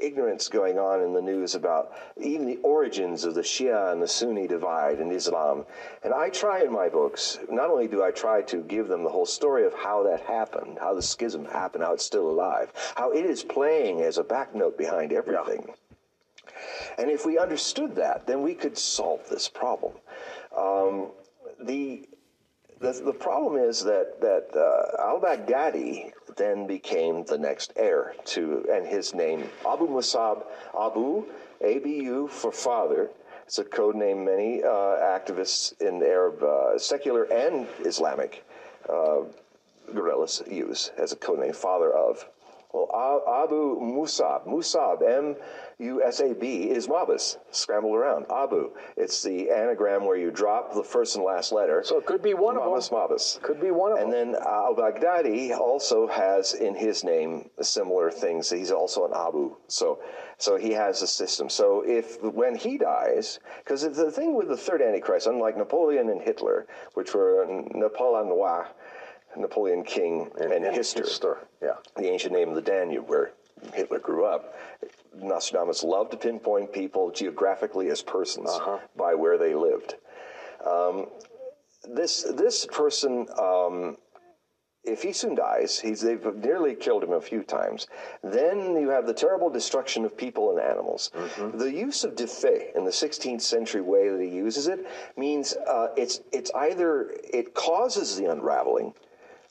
ignorance 0.00 0.48
going 0.48 0.78
on 0.78 1.02
in 1.02 1.12
the 1.12 1.20
news 1.20 1.54
about 1.54 1.92
even 2.16 2.46
the 2.46 2.58
origins 2.58 3.24
of 3.24 3.34
the 3.34 3.42
Shia 3.42 3.92
and 3.92 4.02
the 4.02 4.08
Sunni 4.08 4.46
divide 4.46 5.00
in 5.00 5.10
Islam. 5.12 5.66
And 6.02 6.12
I 6.12 6.30
try 6.30 6.62
in 6.62 6.72
my 6.72 6.88
books, 6.88 7.38
not 7.50 7.70
only 7.70 7.88
do 7.88 8.02
I 8.02 8.10
try 8.10 8.42
to 8.42 8.62
give 8.62 8.88
them 8.88 9.04
the 9.04 9.10
whole 9.10 9.26
story 9.26 9.66
of 9.66 9.74
how 9.74 10.02
that 10.04 10.20
happened, 10.20 10.78
how 10.80 10.94
the 10.94 11.02
schism 11.02 11.44
happened, 11.44 11.84
how 11.84 11.94
it's 11.94 12.04
still 12.04 12.30
alive, 12.30 12.72
how 12.96 13.12
it 13.12 13.24
is 13.24 13.42
playing 13.44 14.00
as 14.00 14.18
a 14.18 14.24
back 14.24 14.54
note 14.54 14.76
behind 14.78 15.12
everything. 15.12 15.74
And 16.98 17.10
if 17.10 17.24
we 17.24 17.38
understood 17.38 17.94
that, 17.96 18.26
then 18.26 18.42
we 18.42 18.54
could 18.54 18.76
solve 18.76 19.28
this 19.28 19.48
problem. 19.48 19.94
Um, 20.56 21.12
the, 21.62 22.08
the 22.80 22.92
the 23.04 23.12
problem 23.12 23.62
is 23.62 23.84
that 23.84 24.20
that 24.20 24.48
uh, 24.56 25.02
al 25.10 25.20
Baghdadi 25.20 26.12
then 26.36 26.66
became 26.66 27.24
the 27.24 27.38
next 27.38 27.72
heir 27.76 28.14
to, 28.24 28.64
and 28.72 28.86
his 28.86 29.14
name 29.14 29.44
Abu 29.66 29.86
Musab 29.86 30.44
Abu 30.78 31.24
A 31.60 31.78
B 31.78 32.02
U 32.04 32.28
for 32.28 32.52
father. 32.52 33.10
It's 33.46 33.58
a 33.58 33.64
code 33.64 33.96
name 33.96 34.24
many 34.24 34.62
uh, 34.62 34.68
activists 34.68 35.80
in 35.82 36.00
Arab, 36.02 36.40
uh, 36.40 36.78
secular 36.78 37.24
and 37.24 37.66
Islamic 37.80 38.44
uh, 38.88 39.22
guerrillas 39.92 40.40
use 40.48 40.92
as 40.96 41.10
a 41.12 41.16
code 41.16 41.40
name, 41.40 41.52
father 41.52 41.92
of. 41.92 42.28
Well, 42.72 42.88
Abu 43.42 43.80
Musab, 43.80 44.46
Musab, 44.46 45.02
M 45.02 45.34
U 45.80 46.02
S 46.04 46.20
A 46.20 46.34
B, 46.34 46.70
is 46.70 46.86
Mabus, 46.88 47.38
scrambled 47.50 47.96
around. 47.96 48.26
Abu. 48.30 48.70
It's 48.96 49.22
the 49.22 49.50
anagram 49.50 50.04
where 50.04 50.16
you 50.16 50.30
drop 50.30 50.74
the 50.74 50.84
first 50.84 51.16
and 51.16 51.24
last 51.24 51.52
letter. 51.52 51.82
So 51.84 51.98
it 51.98 52.04
could 52.04 52.22
be 52.22 52.34
one 52.34 52.56
of 52.56 52.64
them. 52.64 52.72
Mabus, 52.72 52.90
Mabus. 52.90 53.42
Could 53.42 53.60
be 53.60 53.70
one 53.70 53.92
of 53.92 53.98
And 53.98 54.12
them. 54.12 54.32
then 54.32 54.42
uh, 54.42 54.48
al 54.48 54.74
Baghdadi 54.74 55.58
also 55.58 56.06
has 56.08 56.52
in 56.54 56.74
his 56.74 57.02
name 57.02 57.48
similar 57.62 58.10
things. 58.10 58.50
He's 58.50 58.70
also 58.70 59.06
an 59.06 59.12
Abu. 59.14 59.56
So, 59.68 60.00
so 60.36 60.56
he 60.56 60.72
has 60.72 61.00
a 61.00 61.06
system. 61.06 61.48
So 61.48 61.82
if 61.86 62.22
when 62.22 62.54
he 62.54 62.76
dies, 62.76 63.40
because 63.64 63.82
the 63.82 64.10
thing 64.10 64.34
with 64.34 64.48
the 64.48 64.56
third 64.56 64.82
Antichrist, 64.82 65.26
unlike 65.26 65.56
Napoleon 65.56 66.10
and 66.10 66.20
Hitler, 66.20 66.66
which 66.94 67.14
were 67.14 67.46
Napoleon 67.74 68.28
Noir, 68.28 68.68
Napoleon 69.36 69.84
King 69.84 70.30
and, 70.40 70.52
And 70.52 70.64
Hister, 70.74 71.04
Hister, 71.04 71.38
yeah. 71.62 71.74
the 71.96 72.08
ancient 72.08 72.32
name 72.32 72.48
of 72.48 72.54
the 72.54 72.62
Danube, 72.62 73.08
where 73.08 73.32
Hitler 73.74 73.98
grew 73.98 74.24
up. 74.24 74.54
Nostradamus 75.14 75.82
loved 75.82 76.12
to 76.12 76.16
pinpoint 76.16 76.72
people 76.72 77.10
geographically 77.10 77.88
as 77.88 78.02
persons 78.02 78.50
by 78.96 79.14
where 79.14 79.38
they 79.38 79.54
lived. 79.54 79.96
Um, 80.64 81.06
this 81.88 82.22
this 82.22 82.66
person, 82.66 83.26
um, 83.40 83.96
if 84.84 85.02
he 85.02 85.12
soon 85.12 85.34
dies, 85.34 85.78
he's 85.78 86.00
they've 86.00 86.24
nearly 86.36 86.74
killed 86.74 87.02
him 87.02 87.12
a 87.12 87.20
few 87.20 87.42
times. 87.42 87.86
Then 88.22 88.76
you 88.76 88.90
have 88.90 89.06
the 89.06 89.14
terrible 89.14 89.50
destruction 89.50 90.04
of 90.04 90.16
people 90.16 90.50
and 90.50 90.60
animals. 90.60 91.10
The 91.54 91.72
use 91.72 92.04
of 92.04 92.16
defay 92.16 92.70
in 92.74 92.84
the 92.84 92.90
16th 92.90 93.40
century 93.40 93.80
way 93.80 94.10
that 94.10 94.20
he 94.20 94.28
uses 94.28 94.68
it 94.68 94.86
means 95.16 95.54
uh, 95.66 95.88
it's 95.96 96.20
it's 96.32 96.50
either 96.54 97.14
it 97.32 97.54
causes 97.54 98.16
the 98.16 98.30
unraveling 98.30 98.94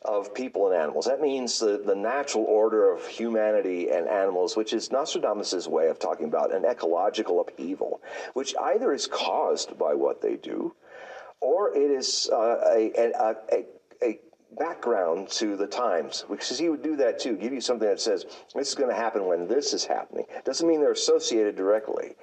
of 0.03 0.33
people 0.33 0.67
and 0.67 0.75
animals. 0.75 1.05
That 1.05 1.21
means 1.21 1.59
the, 1.59 1.81
the 1.85 1.95
natural 1.95 2.45
order 2.45 2.91
of 2.93 3.05
humanity 3.05 3.89
and 3.89 4.07
animals, 4.07 4.55
which 4.55 4.73
is 4.73 4.91
Nostradamus' 4.91 5.67
way 5.67 5.88
of 5.88 5.99
talking 5.99 6.27
about 6.27 6.53
an 6.53 6.65
ecological 6.65 7.41
upheaval, 7.41 8.01
which 8.33 8.55
either 8.57 8.93
is 8.93 9.07
caused 9.07 9.77
by 9.77 9.93
what 9.93 10.21
they 10.21 10.35
do, 10.35 10.73
or 11.41 11.75
it 11.75 11.91
is 11.91 12.29
uh, 12.31 12.62
a, 12.75 12.91
a, 12.97 13.35
a, 13.51 13.65
a 14.01 14.19
background 14.57 15.29
to 15.29 15.55
the 15.55 15.67
times, 15.67 16.25
because 16.29 16.57
he 16.57 16.69
would 16.69 16.81
do 16.81 16.95
that 16.95 17.19
too, 17.19 17.35
give 17.35 17.53
you 17.53 17.62
something 17.62 17.88
that 17.88 18.01
says, 18.01 18.25
this 18.55 18.69
is 18.69 18.75
going 18.75 18.89
to 18.89 18.95
happen 18.95 19.25
when 19.25 19.47
this 19.47 19.73
is 19.73 19.85
happening. 19.85 20.25
Doesn't 20.43 20.67
mean 20.67 20.79
they're 20.79 20.91
associated 20.91 21.55
directly. 21.55 22.15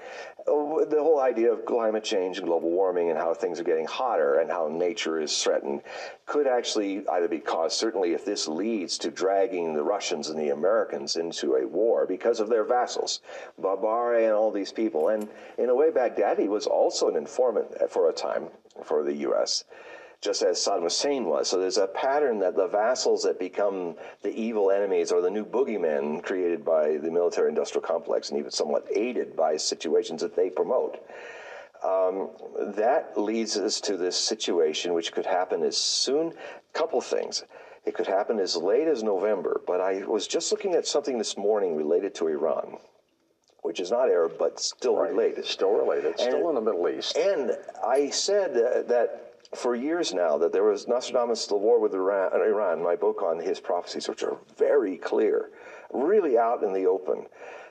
Oh, 0.47 0.85
The 0.85 1.03
whole 1.03 1.21
idea 1.21 1.53
of 1.53 1.65
climate 1.65 2.05
change 2.05 2.39
and 2.39 2.47
global 2.47 2.71
warming 2.71 3.11
and 3.11 3.19
how 3.19 3.35
things 3.35 3.61
are 3.61 3.65
getting 3.65 3.87
hotter 3.87 4.41
and 4.41 4.51
how 4.51 4.69
nature 4.69 5.21
is 5.21 5.43
threatened 5.43 5.83
could 6.25 6.47
actually 6.47 7.07
either 7.09 7.29
be 7.29 7.39
caused, 7.39 7.77
certainly 7.77 8.13
if 8.13 8.25
this 8.25 8.49
leads 8.49 8.99
to 8.99 9.11
dragging 9.11 9.75
the 9.75 9.83
Russians 9.83 10.29
and 10.29 10.39
the 10.39 10.51
Americans 10.51 11.17
into 11.17 11.55
a 11.55 11.67
war 11.67 12.07
because 12.07 12.41
of 12.41 12.49
their 12.49 12.65
vassals, 12.65 13.21
Barbari 13.61 14.25
and 14.25 14.35
all 14.35 14.51
these 14.51 14.73
people. 14.73 15.09
And 15.09 15.29
in 15.59 15.69
a 15.69 15.75
way, 15.75 15.91
Baghdadi 15.91 16.49
was 16.49 16.67
also 16.67 17.09
an 17.09 17.17
informant 17.17 17.91
for 17.91 18.09
a 18.09 18.13
time 18.13 18.49
for 18.85 19.05
the 19.05 19.15
U.S 19.15 19.65
just 20.27 20.43
as 20.43 20.59
Saddam 20.59 20.83
Hussein 20.83 21.25
was. 21.25 21.49
So 21.49 21.59
there's 21.59 21.79
a 21.79 21.87
pattern 21.87 22.41
that 22.41 22.57
the 22.57 22.67
vassals 22.67 23.23
that 23.23 23.39
become 23.39 23.95
the 24.23 24.35
evil 24.35 24.73
enemies 24.73 25.13
or 25.13 25.21
the 25.23 25.31
new 25.31 25.45
boogeymen 25.45 26.23
created 26.25 26.65
by 26.65 26.97
the 26.97 27.11
military 27.13 27.49
industrial 27.49 27.87
complex 27.87 28.31
and 28.31 28.39
even 28.39 28.51
somewhat 28.51 28.87
aided 28.93 29.37
by 29.37 29.57
situations 29.57 30.21
that 30.23 30.35
they 30.35 30.51
promote. 30.51 30.99
Um, 31.85 32.31
that 32.75 33.17
leads 33.17 33.57
us 33.57 33.81
to 33.83 33.97
this 33.97 34.17
situation 34.19 34.95
which 34.95 35.13
could 35.13 35.27
happen 35.27 35.63
as 35.63 35.77
soon, 35.77 36.33
couple 36.73 37.01
things. 37.01 37.45
It 37.85 37.95
could 37.95 38.09
happen 38.09 38.41
as 38.41 38.57
late 38.57 38.89
as 38.89 39.05
November, 39.05 39.61
but 39.65 39.81
I 39.81 40.05
was 40.05 40.27
just 40.27 40.51
looking 40.51 40.75
at 40.75 40.89
something 40.89 41.19
this 41.19 41.37
morning 41.37 41.77
related 41.77 42.17
to 42.17 42.27
Iran, 42.27 42.79
which 43.63 43.79
is 43.79 43.93
not 43.93 44.09
Arab 44.09 44.33
but 44.41 44.59
still 44.59 44.97
related. 44.97 45.45
Still 45.45 45.71
related. 45.71 46.19
Still 46.19 46.49
in 46.49 46.57
the 46.57 46.61
Middle 46.61 46.89
East. 46.89 47.17
And 47.17 47.53
I 47.87 48.11
said 48.11 48.51
uh, 48.57 48.83
that 48.89 49.26
for 49.55 49.75
years 49.75 50.13
now 50.13 50.39
that 50.39 50.53
there 50.53 50.65
was 50.65 50.89
Nostradamus, 50.89 51.47
the 51.47 51.57
war 51.57 51.81
with 51.81 51.95
Iran, 51.95 52.33
Iran, 52.35 52.83
my 52.83 52.97
book 52.97 53.23
on 53.23 53.39
his 53.39 53.61
prophecies, 53.61 54.09
which 54.09 54.23
are 54.23 54.39
very 54.57 54.97
clear, 54.97 55.51
really 55.93 56.39
out 56.39 56.63
in 56.63 56.73
the 56.73 56.87
open. 56.87 57.27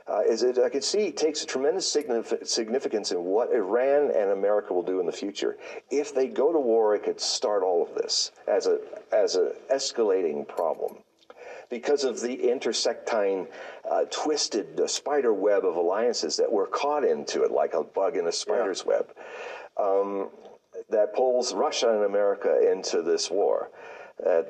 Uh, 0.07 0.21
is 0.21 0.43
it, 0.43 0.59
I 0.59 0.69
can 0.69 0.81
see 0.81 1.11
takes 1.11 1.43
a 1.43 1.47
tremendous 1.47 1.91
signif- 1.91 2.45
significance 2.45 3.11
in 3.11 3.23
what 3.23 3.51
Iran 3.51 4.11
and 4.15 4.31
America 4.31 4.71
will 4.71 4.83
do 4.83 4.99
in 4.99 5.07
the 5.07 5.11
future. 5.11 5.57
If 5.89 6.13
they 6.13 6.27
go 6.27 6.53
to 6.53 6.59
war, 6.59 6.95
it 6.95 7.03
could 7.03 7.19
start 7.19 7.63
all 7.63 7.81
of 7.81 7.95
this 7.95 8.31
as 8.47 8.67
a 8.67 8.79
as 9.11 9.35
a 9.35 9.53
escalating 9.71 10.47
problem 10.47 10.97
because 11.71 12.03
of 12.03 12.21
the 12.21 12.37
intersectine, 12.37 13.47
uh, 13.89 14.05
twisted 14.11 14.79
uh, 14.79 14.85
spider 14.85 15.33
web 15.33 15.65
of 15.65 15.75
alliances 15.75 16.37
that 16.37 16.51
we're 16.51 16.67
caught 16.67 17.03
into 17.03 17.41
it 17.41 17.51
like 17.51 17.73
a 17.73 17.83
bug 17.83 18.15
in 18.15 18.27
a 18.27 18.31
spider's 18.31 18.85
web 18.85 19.11
um, 19.81 20.29
that 20.89 21.13
pulls 21.13 21.53
Russia 21.53 21.89
and 21.89 22.03
America 22.03 22.71
into 22.71 23.01
this 23.01 23.29
war. 23.29 23.69
Uh, 24.25 24.43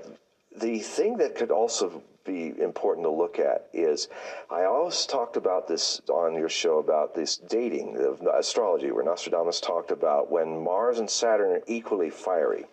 the 0.57 0.79
thing 0.79 1.17
that 1.17 1.35
could 1.35 1.51
also 1.51 2.01
be 2.25 2.53
important 2.59 3.05
to 3.05 3.11
look 3.11 3.39
at 3.39 3.67
is 3.73 4.07
I 4.49 4.63
always 4.63 5.05
talked 5.05 5.37
about 5.37 5.67
this 5.67 6.01
on 6.09 6.33
your 6.35 6.49
show 6.49 6.79
about 6.79 7.13
this 7.13 7.37
dating 7.37 7.97
of 7.97 8.21
astrology, 8.21 8.91
where 8.91 9.03
Nostradamus 9.03 9.61
talked 9.61 9.91
about 9.91 10.31
when 10.31 10.63
Mars 10.63 10.99
and 10.99 11.09
Saturn 11.09 11.51
are 11.51 11.63
equally 11.67 12.09
fiery. 12.09 12.65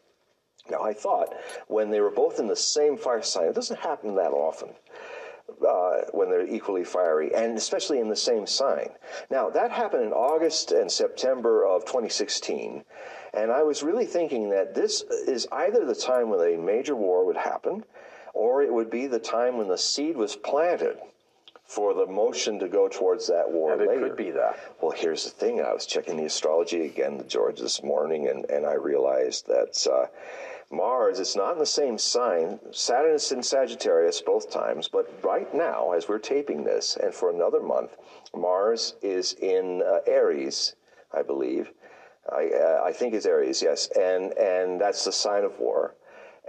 Now, 0.70 0.82
I 0.82 0.92
thought 0.92 1.34
when 1.66 1.90
they 1.90 2.00
were 2.00 2.10
both 2.10 2.38
in 2.38 2.46
the 2.46 2.56
same 2.56 2.96
fire 2.96 3.22
sign, 3.22 3.46
it 3.46 3.54
doesn't 3.54 3.80
happen 3.80 4.14
that 4.14 4.32
often 4.32 4.70
uh, 5.66 6.02
when 6.12 6.30
they're 6.30 6.46
equally 6.46 6.84
fiery, 6.84 7.34
and 7.34 7.56
especially 7.56 7.98
in 7.98 8.08
the 8.08 8.16
same 8.16 8.46
sign. 8.46 8.90
Now, 9.30 9.50
that 9.50 9.70
happened 9.70 10.04
in 10.04 10.12
August 10.12 10.72
and 10.72 10.90
September 10.90 11.66
of 11.66 11.84
2016, 11.84 12.84
and 13.34 13.50
I 13.50 13.62
was 13.62 13.82
really 13.82 14.06
thinking 14.06 14.50
that 14.50 14.74
this 14.74 15.02
is 15.26 15.46
either 15.52 15.84
the 15.84 15.94
time 15.94 16.28
when 16.28 16.40
a 16.40 16.56
major 16.56 16.94
war 16.96 17.24
would 17.26 17.36
happen, 17.36 17.84
or 18.34 18.62
it 18.62 18.72
would 18.72 18.90
be 18.90 19.06
the 19.06 19.18
time 19.18 19.58
when 19.58 19.68
the 19.68 19.78
seed 19.78 20.16
was 20.16 20.36
planted 20.36 20.98
for 21.64 21.94
the 21.94 22.06
motion 22.06 22.58
to 22.58 22.68
go 22.68 22.88
towards 22.88 23.26
that 23.28 23.50
war 23.50 23.72
And 23.72 23.80
it 23.82 23.88
later. 23.88 24.08
could 24.08 24.16
be 24.16 24.30
that. 24.32 24.58
Well, 24.82 24.90
here's 24.90 25.24
the 25.24 25.30
thing. 25.30 25.60
I 25.60 25.72
was 25.72 25.86
checking 25.86 26.16
the 26.16 26.24
astrology 26.26 26.84
again, 26.84 27.24
George, 27.28 27.60
this 27.60 27.82
morning, 27.82 28.28
and, 28.28 28.44
and 28.50 28.66
I 28.66 28.74
realized 28.74 29.46
that 29.48 29.86
uh, 29.90 30.06
Mars 30.74 31.18
is 31.18 31.34
not 31.36 31.52
in 31.54 31.58
the 31.58 31.66
same 31.66 31.96
sign. 31.96 32.58
Saturn 32.72 33.14
is 33.14 33.32
in 33.32 33.42
Sagittarius 33.42 34.20
both 34.20 34.50
times, 34.50 34.88
but 34.88 35.10
right 35.22 35.52
now, 35.54 35.92
as 35.92 36.08
we're 36.08 36.18
taping 36.18 36.64
this, 36.64 36.96
and 36.96 37.14
for 37.14 37.30
another 37.30 37.60
month, 37.62 37.96
Mars 38.36 38.94
is 39.02 39.32
in 39.34 39.82
uh, 39.82 40.00
Aries, 40.06 40.74
I 41.14 41.22
believe. 41.22 41.70
I, 42.30 42.50
uh, 42.50 42.82
I 42.84 42.92
think 42.92 43.14
it's 43.14 43.26
Aries, 43.26 43.62
yes, 43.62 43.88
and 43.98 44.32
and 44.38 44.80
that's 44.80 45.04
the 45.04 45.12
sign 45.12 45.44
of 45.44 45.58
war. 45.58 45.94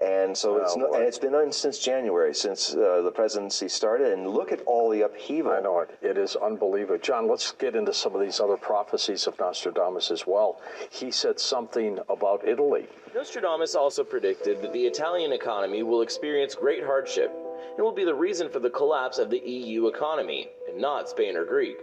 And 0.02 0.36
so 0.36 0.58
it's 0.58 0.74
Oh, 0.76 0.80
no, 0.80 0.94
and 0.94 1.04
it's 1.04 1.20
been 1.20 1.36
on 1.36 1.52
since 1.52 1.78
January, 1.78 2.34
since 2.34 2.74
uh, 2.74 3.02
the 3.04 3.12
presidency 3.12 3.70
started. 3.70 4.12
And 4.12 4.28
look 4.28 4.52
at 4.52 4.62
all 4.66 4.90
the 4.90 5.04
upheaval. 5.04 5.52
I 5.52 5.60
know 5.60 5.80
it. 5.82 5.98
It 6.02 6.18
is 6.18 6.36
unbelievable. 6.36 6.98
John, 6.98 7.30
let's 7.30 7.52
get 7.52 7.76
into 7.76 7.94
some 7.94 8.16
of 8.16 8.22
these 8.22 8.40
other 8.40 8.58
prophecies 8.58 9.28
of 9.28 9.40
Nostradamus 9.40 10.10
as 10.10 10.26
well. 10.26 10.60
He 10.90 11.12
said 11.12 11.40
something 11.40 12.00
about 12.10 12.46
Italy. 12.48 12.88
Nostradamus 13.14 13.76
also 13.76 14.04
predicted 14.04 14.64
that 14.64 14.74
the 14.74 14.86
Italian 14.86 15.32
economy 15.32 15.84
will 15.84 16.02
experience 16.02 16.56
great 16.56 16.84
hardship 16.84 17.32
and 17.78 17.84
will 17.84 17.94
be 17.94 18.04
the 18.04 18.16
reason 18.16 18.50
for 18.50 18.60
the 18.60 18.72
collapse 18.72 19.20
of 19.20 19.30
the 19.30 19.40
EU 19.40 19.88
economy, 19.88 20.50
and 20.68 20.82
not 20.82 21.08
Spain 21.08 21.38
or 21.38 21.46
Greek. 21.46 21.78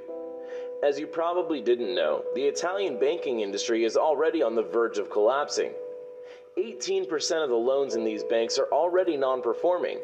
As 0.82 0.98
you 0.98 1.06
probably 1.06 1.60
didn't 1.60 1.94
know, 1.94 2.24
the 2.34 2.44
Italian 2.44 2.98
banking 2.98 3.40
industry 3.40 3.84
is 3.84 3.98
already 3.98 4.42
on 4.42 4.54
the 4.54 4.62
verge 4.62 4.96
of 4.96 5.10
collapsing. 5.10 5.72
18% 6.58 7.44
of 7.44 7.50
the 7.50 7.54
loans 7.54 7.94
in 7.94 8.04
these 8.04 8.24
banks 8.24 8.58
are 8.58 8.68
already 8.72 9.16
non 9.16 9.42
performing. 9.42 9.98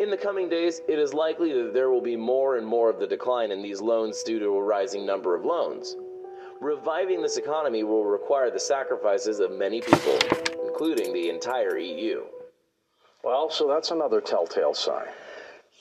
In 0.00 0.10
the 0.10 0.16
coming 0.16 0.48
days, 0.48 0.80
it 0.88 0.98
is 0.98 1.12
likely 1.12 1.52
that 1.52 1.74
there 1.74 1.90
will 1.90 2.00
be 2.00 2.16
more 2.16 2.56
and 2.56 2.66
more 2.66 2.88
of 2.88 2.98
the 2.98 3.06
decline 3.06 3.50
in 3.50 3.62
these 3.62 3.82
loans 3.82 4.22
due 4.22 4.38
to 4.38 4.46
a 4.46 4.62
rising 4.62 5.04
number 5.04 5.34
of 5.34 5.44
loans. 5.44 5.96
Reviving 6.60 7.20
this 7.20 7.36
economy 7.36 7.84
will 7.84 8.04
require 8.04 8.50
the 8.50 8.58
sacrifices 8.58 9.38
of 9.38 9.52
many 9.52 9.82
people, 9.82 10.18
including 10.66 11.12
the 11.12 11.28
entire 11.28 11.78
EU. 11.78 12.24
Well, 13.22 13.50
so 13.50 13.68
that's 13.68 13.90
another 13.90 14.22
telltale 14.22 14.74
sign. 14.74 15.08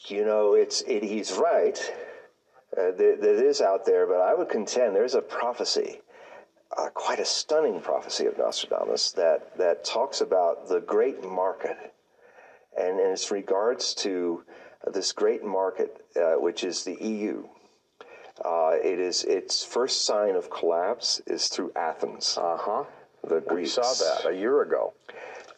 You 0.07 0.25
know, 0.25 0.53
it's 0.53 0.81
it, 0.81 1.03
he's 1.03 1.31
right. 1.33 1.79
Uh, 2.77 2.91
that, 2.91 3.17
that 3.19 3.43
is 3.43 3.61
out 3.61 3.83
there, 3.85 4.05
but 4.05 4.21
I 4.21 4.35
would 4.35 4.49
contend 4.49 4.95
there's 4.95 5.15
a 5.15 5.21
prophecy, 5.21 6.01
uh, 6.77 6.89
quite 6.93 7.19
a 7.19 7.25
stunning 7.25 7.81
prophecy 7.81 8.27
of 8.27 8.37
Nostradamus 8.37 9.11
that 9.13 9.57
that 9.57 9.83
talks 9.83 10.21
about 10.21 10.69
the 10.69 10.79
great 10.79 11.23
market, 11.23 11.77
and, 12.77 12.99
and 12.99 13.11
it's 13.11 13.31
regards 13.31 13.95
to 13.95 14.43
this 14.93 15.11
great 15.13 15.43
market, 15.43 16.05
uh, 16.15 16.33
which 16.35 16.63
is 16.63 16.83
the 16.83 16.95
EU. 17.03 17.43
Uh, 18.45 18.73
it 18.83 18.99
is 18.99 19.23
its 19.23 19.63
first 19.65 20.05
sign 20.05 20.35
of 20.35 20.51
collapse 20.51 21.21
is 21.25 21.47
through 21.47 21.71
Athens. 21.75 22.37
Uh 22.39 22.57
huh. 22.57 22.83
The 23.27 23.43
We 23.51 23.65
saw 23.65 23.81
that 23.81 24.29
a 24.29 24.35
year 24.35 24.61
ago. 24.61 24.93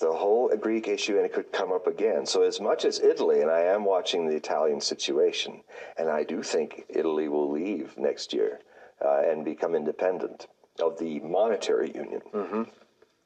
The 0.02 0.12
whole 0.12 0.50
Greek 0.60 0.88
issue, 0.88 1.16
and 1.16 1.26
it 1.26 1.32
could 1.32 1.52
come 1.54 1.72
up 1.72 1.88
again. 1.88 2.26
So, 2.26 2.42
as 2.42 2.60
much 2.60 2.84
as 2.84 3.00
Italy, 3.00 3.42
and 3.42 3.50
I 3.50 3.62
am 3.62 3.86
watching 3.86 4.28
the 4.28 4.36
Italian 4.36 4.82
situation, 4.82 5.62
and 5.98 6.10
I 6.10 6.24
do 6.24 6.44
think 6.44 6.86
Italy 6.90 7.30
will 7.30 7.50
leave 7.50 7.98
next 7.98 8.34
year 8.34 8.60
uh, 9.06 9.22
and 9.26 9.46
become 9.46 9.76
independent 9.76 10.48
of 10.82 10.98
the 11.00 11.20
monetary 11.22 11.92
union. 11.94 12.22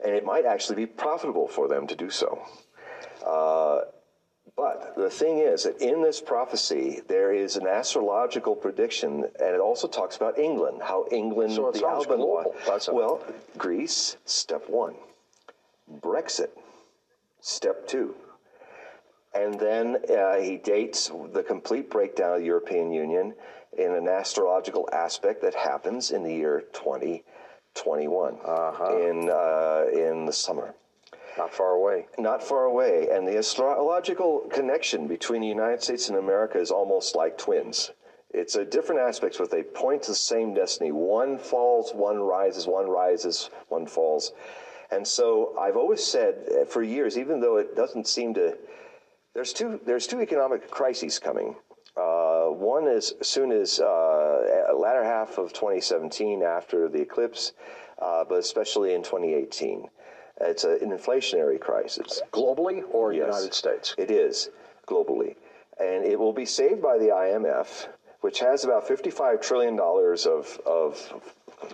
And 0.04 0.14
it 0.14 0.26
might 0.26 0.46
actually 0.46 0.76
be 0.76 0.86
profitable 0.86 1.48
for 1.48 1.68
them 1.68 1.88
to 1.88 1.96
do 1.96 2.10
so. 2.10 2.42
Uh, 3.26 3.82
but 4.56 4.94
the 4.96 5.10
thing 5.10 5.40
is 5.40 5.64
that 5.64 5.82
in 5.82 6.02
this 6.02 6.22
prophecy, 6.22 7.02
there 7.08 7.34
is 7.34 7.56
an 7.56 7.68
astrological 7.68 8.56
prediction, 8.56 9.26
and 9.40 9.56
it 9.56 9.60
also 9.60 9.88
talks 9.88 10.16
about 10.18 10.38
England, 10.38 10.82
how 10.84 11.06
England, 11.12 11.54
So 11.54 11.62
the 11.72 11.80
Alban? 12.10 12.20
Well, 12.96 13.24
Greece, 13.58 14.18
step 14.26 14.70
one. 14.70 14.96
Brexit, 16.02 16.50
step 17.46 17.88
two. 17.88 18.16
And 19.34 19.60
then 19.60 19.98
uh, 20.10 20.38
he 20.38 20.58
dates 20.58 21.12
the 21.34 21.44
complete 21.44 21.90
breakdown 21.90 22.36
of 22.36 22.40
the 22.40 22.46
European 22.46 22.92
Union 22.92 23.36
in 23.78 23.92
an 23.92 24.08
astrological 24.08 24.90
aspect 24.92 25.42
that 25.44 25.54
happens 25.54 26.12
in 26.12 26.24
the 26.24 26.34
year 26.34 26.64
2021 26.74 28.34
in, 28.34 29.30
uh, 29.30 29.84
in 29.94 30.26
the 30.26 30.32
summer. 30.32 30.74
Not 31.38 31.54
far 31.54 31.72
away. 31.72 32.08
Not 32.18 32.42
far 32.42 32.64
away. 32.64 33.10
And 33.12 33.28
the 33.28 33.38
astrological 33.38 34.48
connection 34.52 35.08
between 35.08 35.42
the 35.42 35.48
United 35.48 35.84
States 35.84 36.08
and 36.08 36.18
America 36.18 36.58
is 36.58 36.72
almost 36.72 37.16
like 37.16 37.38
twins. 37.38 37.92
It's 38.32 38.56
a 38.56 38.66
different 38.66 39.02
aspects, 39.02 39.38
but 39.38 39.52
they 39.52 39.64
point 39.64 40.04
to 40.04 40.12
the 40.12 40.16
same 40.16 40.54
destiny. 40.54 40.92
One 40.92 41.38
falls, 41.38 41.92
one 41.94 42.20
rises, 42.20 42.68
one 42.68 42.88
rises, 42.88 43.50
one 43.68 43.86
falls. 43.86 44.32
And 44.92 45.08
so 45.08 45.56
I've 45.60 45.78
always 45.78 46.04
said 46.04 46.36
uh, 46.62 46.66
for 46.66 46.84
years, 46.84 47.18
even 47.18 47.40
though 47.40 47.58
it 47.58 47.76
doesn't 47.76 48.08
seem 48.08 48.34
to, 48.36 48.58
there's 49.34 49.54
two, 49.54 49.80
there's 49.86 50.08
two 50.08 50.22
economic 50.22 50.70
crises 50.70 51.20
coming. 51.20 51.56
Uh, 51.98 52.48
one 52.48 52.88
is 52.88 53.14
as 53.22 53.28
soon 53.28 53.52
as 53.52 53.80
uh, 53.80 54.68
latter 54.78 55.04
half 55.04 55.38
of 55.38 55.54
2017 55.54 56.44
after 56.44 56.90
the 56.90 57.02
eclipse, 57.02 57.54
uh, 58.02 58.24
but 58.28 58.40
especially 58.40 58.94
in 58.94 59.02
2018. 59.02 59.88
It's 60.42 60.66
a, 60.66 60.72
an 60.82 60.92
inflationary 60.92 61.60
crisis. 61.60 62.22
Globally 62.34 62.84
or 62.92 63.14
Yes. 63.14 63.28
United 63.28 63.54
States? 63.54 63.96
It 63.98 64.12
is 64.12 64.50
globally. 64.88 65.36
And 65.80 66.06
it 66.06 66.20
will 66.20 66.34
be 66.34 66.46
saved 66.46 66.82
by 66.82 66.98
the 66.98 67.08
IMF, 67.08 67.88
which 68.22 68.40
has 68.40 68.64
about 68.66 68.88
$55 68.88 69.42
trillion 69.42 69.80
of, 69.80 70.60
of 70.66 71.22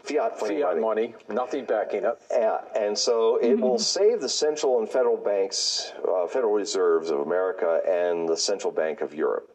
fiat, 0.03 0.39
Fiat 0.39 0.79
money, 0.79 1.13
nothing 1.29 1.65
backing 1.65 2.03
it. 2.03 2.21
Yeah, 2.31 2.59
and 2.75 2.97
so 2.97 3.37
it 3.37 3.59
will 3.59 3.79
save 3.97 4.21
the 4.21 4.29
central 4.29 4.79
and 4.79 4.89
federal 4.89 5.17
banks, 5.17 5.93
uh, 6.07 6.27
Federal 6.27 6.53
Reserves 6.53 7.09
of 7.09 7.19
America, 7.19 7.81
and 7.87 8.27
the 8.27 8.37
Central 8.37 8.71
Bank 8.71 9.01
of 9.01 9.13
Europe. 9.13 9.49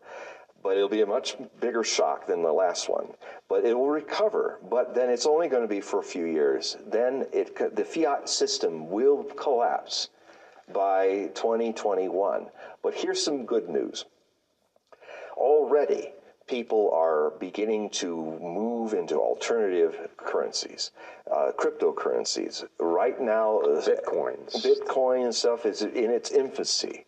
But 0.62 0.76
it'll 0.76 0.88
be 0.88 1.02
a 1.02 1.06
much 1.06 1.36
bigger 1.60 1.84
shock 1.84 2.26
than 2.26 2.42
the 2.42 2.52
last 2.52 2.88
one. 2.88 3.06
But 3.48 3.64
it 3.64 3.74
will 3.74 3.88
recover. 3.88 4.58
But 4.68 4.94
then 4.94 5.10
it's 5.10 5.26
only 5.26 5.48
going 5.48 5.62
to 5.62 5.68
be 5.68 5.80
for 5.80 6.00
a 6.00 6.02
few 6.02 6.24
years. 6.26 6.76
Then 6.88 7.26
it, 7.32 7.76
the 7.76 7.84
fiat 7.84 8.28
system 8.28 8.90
will 8.90 9.22
collapse 9.22 10.08
by 10.72 11.30
2021. 11.34 12.46
But 12.82 12.94
here's 12.94 13.22
some 13.22 13.46
good 13.46 13.68
news 13.68 14.06
already 15.36 16.12
people 16.46 16.90
are 16.92 17.30
beginning 17.38 17.90
to 17.90 18.38
move 18.40 18.94
into 18.94 19.16
alternative 19.16 20.08
currencies, 20.16 20.92
uh, 21.30 21.50
cryptocurrencies. 21.58 22.64
Right 22.78 23.20
now, 23.20 23.58
uh, 23.60 23.82
Bitcoins. 23.82 24.54
Bitcoin 24.64 25.24
and 25.24 25.34
stuff 25.34 25.66
is 25.66 25.82
in 25.82 26.10
its 26.10 26.30
infancy. 26.30 27.04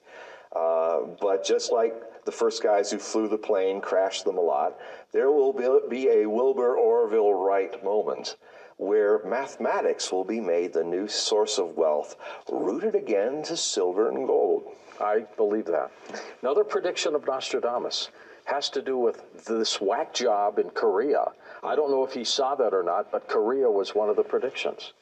Uh, 0.54 1.00
but 1.20 1.44
just 1.44 1.72
like 1.72 2.24
the 2.24 2.32
first 2.32 2.62
guys 2.62 2.90
who 2.90 2.98
flew 2.98 3.28
the 3.28 3.38
plane 3.38 3.80
crashed 3.80 4.24
them 4.24 4.38
a 4.38 4.40
lot, 4.40 4.78
there 5.12 5.30
will 5.30 5.52
be, 5.52 5.68
be 5.88 6.08
a 6.08 6.26
Wilbur 6.26 6.76
Orville 6.76 7.34
Wright 7.34 7.82
moment 7.84 8.36
where 8.76 9.24
mathematics 9.24 10.10
will 10.12 10.24
be 10.24 10.40
made 10.40 10.72
the 10.72 10.84
new 10.84 11.08
source 11.08 11.58
of 11.58 11.76
wealth, 11.76 12.16
rooted 12.50 12.94
again 12.94 13.42
to 13.42 13.56
silver 13.56 14.08
and 14.08 14.26
gold. 14.26 14.64
I 15.00 15.20
believe 15.36 15.66
that. 15.66 15.90
Another 16.42 16.64
prediction 16.64 17.14
of 17.14 17.26
Nostradamus 17.26 18.08
has 18.48 18.70
to 18.70 18.82
do 18.82 18.96
with 18.96 19.44
this 19.44 19.80
whack 19.80 20.14
job 20.14 20.58
in 20.58 20.70
Korea. 20.70 21.26
I 21.62 21.76
don't 21.76 21.90
know 21.90 22.04
if 22.04 22.14
he 22.14 22.24
saw 22.24 22.54
that 22.54 22.72
or 22.72 22.82
not, 22.82 23.12
but 23.12 23.28
Korea 23.28 23.70
was 23.70 23.94
one 23.94 24.08
of 24.08 24.16
the 24.16 24.22
predictions. 24.22 24.92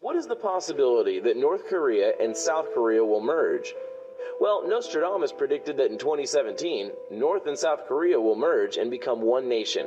What 0.00 0.16
is 0.16 0.26
the 0.26 0.36
possibility 0.36 1.20
that 1.20 1.36
North 1.36 1.66
Korea 1.68 2.12
and 2.20 2.36
South 2.36 2.66
Korea 2.74 3.04
will 3.04 3.20
merge? 3.20 3.74
Well, 4.40 4.66
Nostradamus 4.66 5.32
predicted 5.32 5.76
that 5.76 5.90
in 5.90 5.98
2017, 5.98 6.90
North 7.12 7.46
and 7.46 7.58
South 7.58 7.86
Korea 7.86 8.18
will 8.20 8.36
merge 8.36 8.76
and 8.76 8.90
become 8.90 9.20
one 9.20 9.48
nation. 9.48 9.86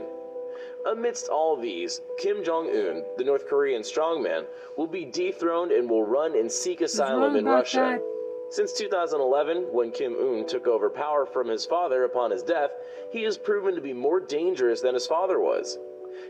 Amidst 0.85 1.29
all 1.29 1.57
these, 1.59 1.99
Kim 2.19 2.43
Jong 2.43 2.67
un, 2.69 3.03
the 3.17 3.23
North 3.23 3.47
Korean 3.47 3.81
strongman, 3.81 4.45
will 4.77 4.87
be 4.87 5.05
dethroned 5.05 5.71
and 5.71 5.89
will 5.89 6.05
run 6.05 6.37
and 6.37 6.51
seek 6.51 6.81
asylum 6.81 7.35
in 7.35 7.45
Russia. 7.45 7.99
that? 7.99 8.12
Since 8.53 8.73
2011, 8.73 9.73
when 9.73 9.89
Kim 9.89 10.13
Un 10.13 10.45
took 10.45 10.67
over 10.67 10.87
power 10.87 11.25
from 11.25 11.47
his 11.47 11.65
father 11.65 12.03
upon 12.03 12.29
his 12.29 12.43
death, 12.43 12.69
he 13.11 13.23
has 13.23 13.35
proven 13.35 13.73
to 13.73 13.81
be 13.81 13.93
more 13.93 14.19
dangerous 14.19 14.79
than 14.79 14.93
his 14.93 15.07
father 15.07 15.39
was. 15.39 15.79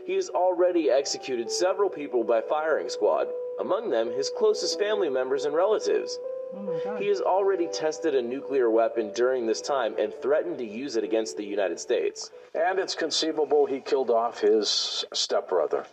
He 0.06 0.14
has 0.14 0.30
already 0.30 0.90
executed 0.90 1.50
several 1.50 1.90
people 1.90 2.24
by 2.24 2.40
firing 2.40 2.88
squad, 2.88 3.28
among 3.60 3.90
them 3.90 4.10
his 4.10 4.30
closest 4.30 4.78
family 4.78 5.10
members 5.10 5.44
and 5.44 5.54
relatives. 5.54 6.18
Oh. 6.56 6.96
He 6.98 7.08
has 7.08 7.20
already 7.20 7.66
tested 7.66 8.14
a 8.14 8.22
nuclear 8.22 8.70
weapon 8.70 9.12
during 9.12 9.44
this 9.44 9.60
time 9.60 9.94
and 9.98 10.14
threatened 10.14 10.56
to 10.56 10.64
use 10.64 10.96
it 10.96 11.04
against 11.04 11.36
the 11.36 11.44
United 11.44 11.78
States. 11.78 12.30
And 12.54 12.78
it's 12.78 12.94
conceivable 12.94 13.66
he 13.66 13.80
killed 13.80 14.10
off 14.10 14.40
his 14.40 15.04
stepbrother. 15.12 15.84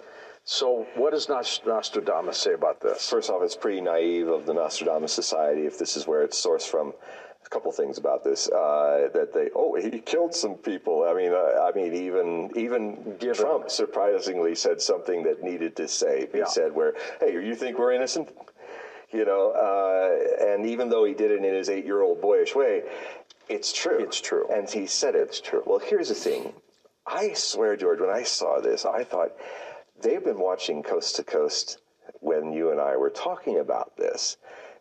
So, 0.43 0.87
what 0.95 1.11
does 1.11 1.29
Nostradamus 1.29 2.37
say 2.37 2.53
about 2.53 2.81
this? 2.81 3.07
First 3.09 3.29
off, 3.29 3.43
it's 3.43 3.55
pretty 3.55 3.79
naive 3.81 4.27
of 4.27 4.45
the 4.45 4.53
Nostradamus 4.53 5.13
Society 5.13 5.65
if 5.65 5.77
this 5.77 5.95
is 5.95 6.07
where 6.07 6.23
it's 6.23 6.43
sourced 6.43 6.67
from. 6.67 6.93
A 7.45 7.49
couple 7.49 7.71
things 7.71 7.97
about 7.97 8.23
this 8.23 8.47
uh, 8.49 9.09
that 9.13 9.33
they 9.33 9.49
oh 9.55 9.75
he 9.75 9.99
killed 9.99 10.33
some 10.33 10.55
people. 10.55 11.05
I 11.09 11.13
mean 11.13 11.31
uh, 11.33 11.61
I 11.61 11.71
mean 11.75 11.93
even 11.93 12.49
even 12.55 13.17
Given- 13.19 13.35
Trump 13.35 13.69
surprisingly 13.69 14.55
said 14.55 14.81
something 14.81 15.23
that 15.23 15.43
needed 15.43 15.75
to 15.77 15.87
say. 15.87 16.27
He 16.31 16.39
Yeah. 16.39 16.45
said 16.45 16.73
where 16.73 16.93
hey 17.19 17.33
you 17.33 17.55
think 17.55 17.77
we're 17.77 17.91
innocent, 17.93 18.29
you 19.11 19.25
know, 19.25 19.51
uh, 19.51 20.45
and 20.53 20.65
even 20.67 20.89
though 20.89 21.03
he 21.03 21.13
did 21.13 21.31
it 21.31 21.37
in 21.43 21.53
his 21.53 21.69
eight 21.69 21.83
year 21.85 22.01
old 22.01 22.21
boyish 22.21 22.55
way, 22.55 22.83
it's 23.49 23.73
true. 23.73 23.97
It's 23.99 24.21
true. 24.21 24.47
and 24.53 24.69
he 24.69 24.85
said 24.87 25.15
it. 25.15 25.21
It's 25.21 25.41
true. 25.41 25.63
Well, 25.65 25.79
here's 25.79 26.09
the 26.09 26.15
thing. 26.15 26.53
I 27.07 27.33
swear, 27.33 27.75
George, 27.75 27.99
when 27.99 28.11
I 28.11 28.23
saw 28.23 28.61
this, 28.61 28.85
I 28.85 29.03
thought 29.03 29.31
they've 30.01 30.23
been 30.23 30.39
watching 30.39 30.83
Coast 30.83 31.15
to 31.17 31.23
Coast 31.23 31.79
when 32.19 32.53
you 32.53 32.71
and 32.71 32.79
I 32.79 32.95
were 32.97 33.09
talking 33.09 33.59
about 33.59 33.97
this. 33.97 34.37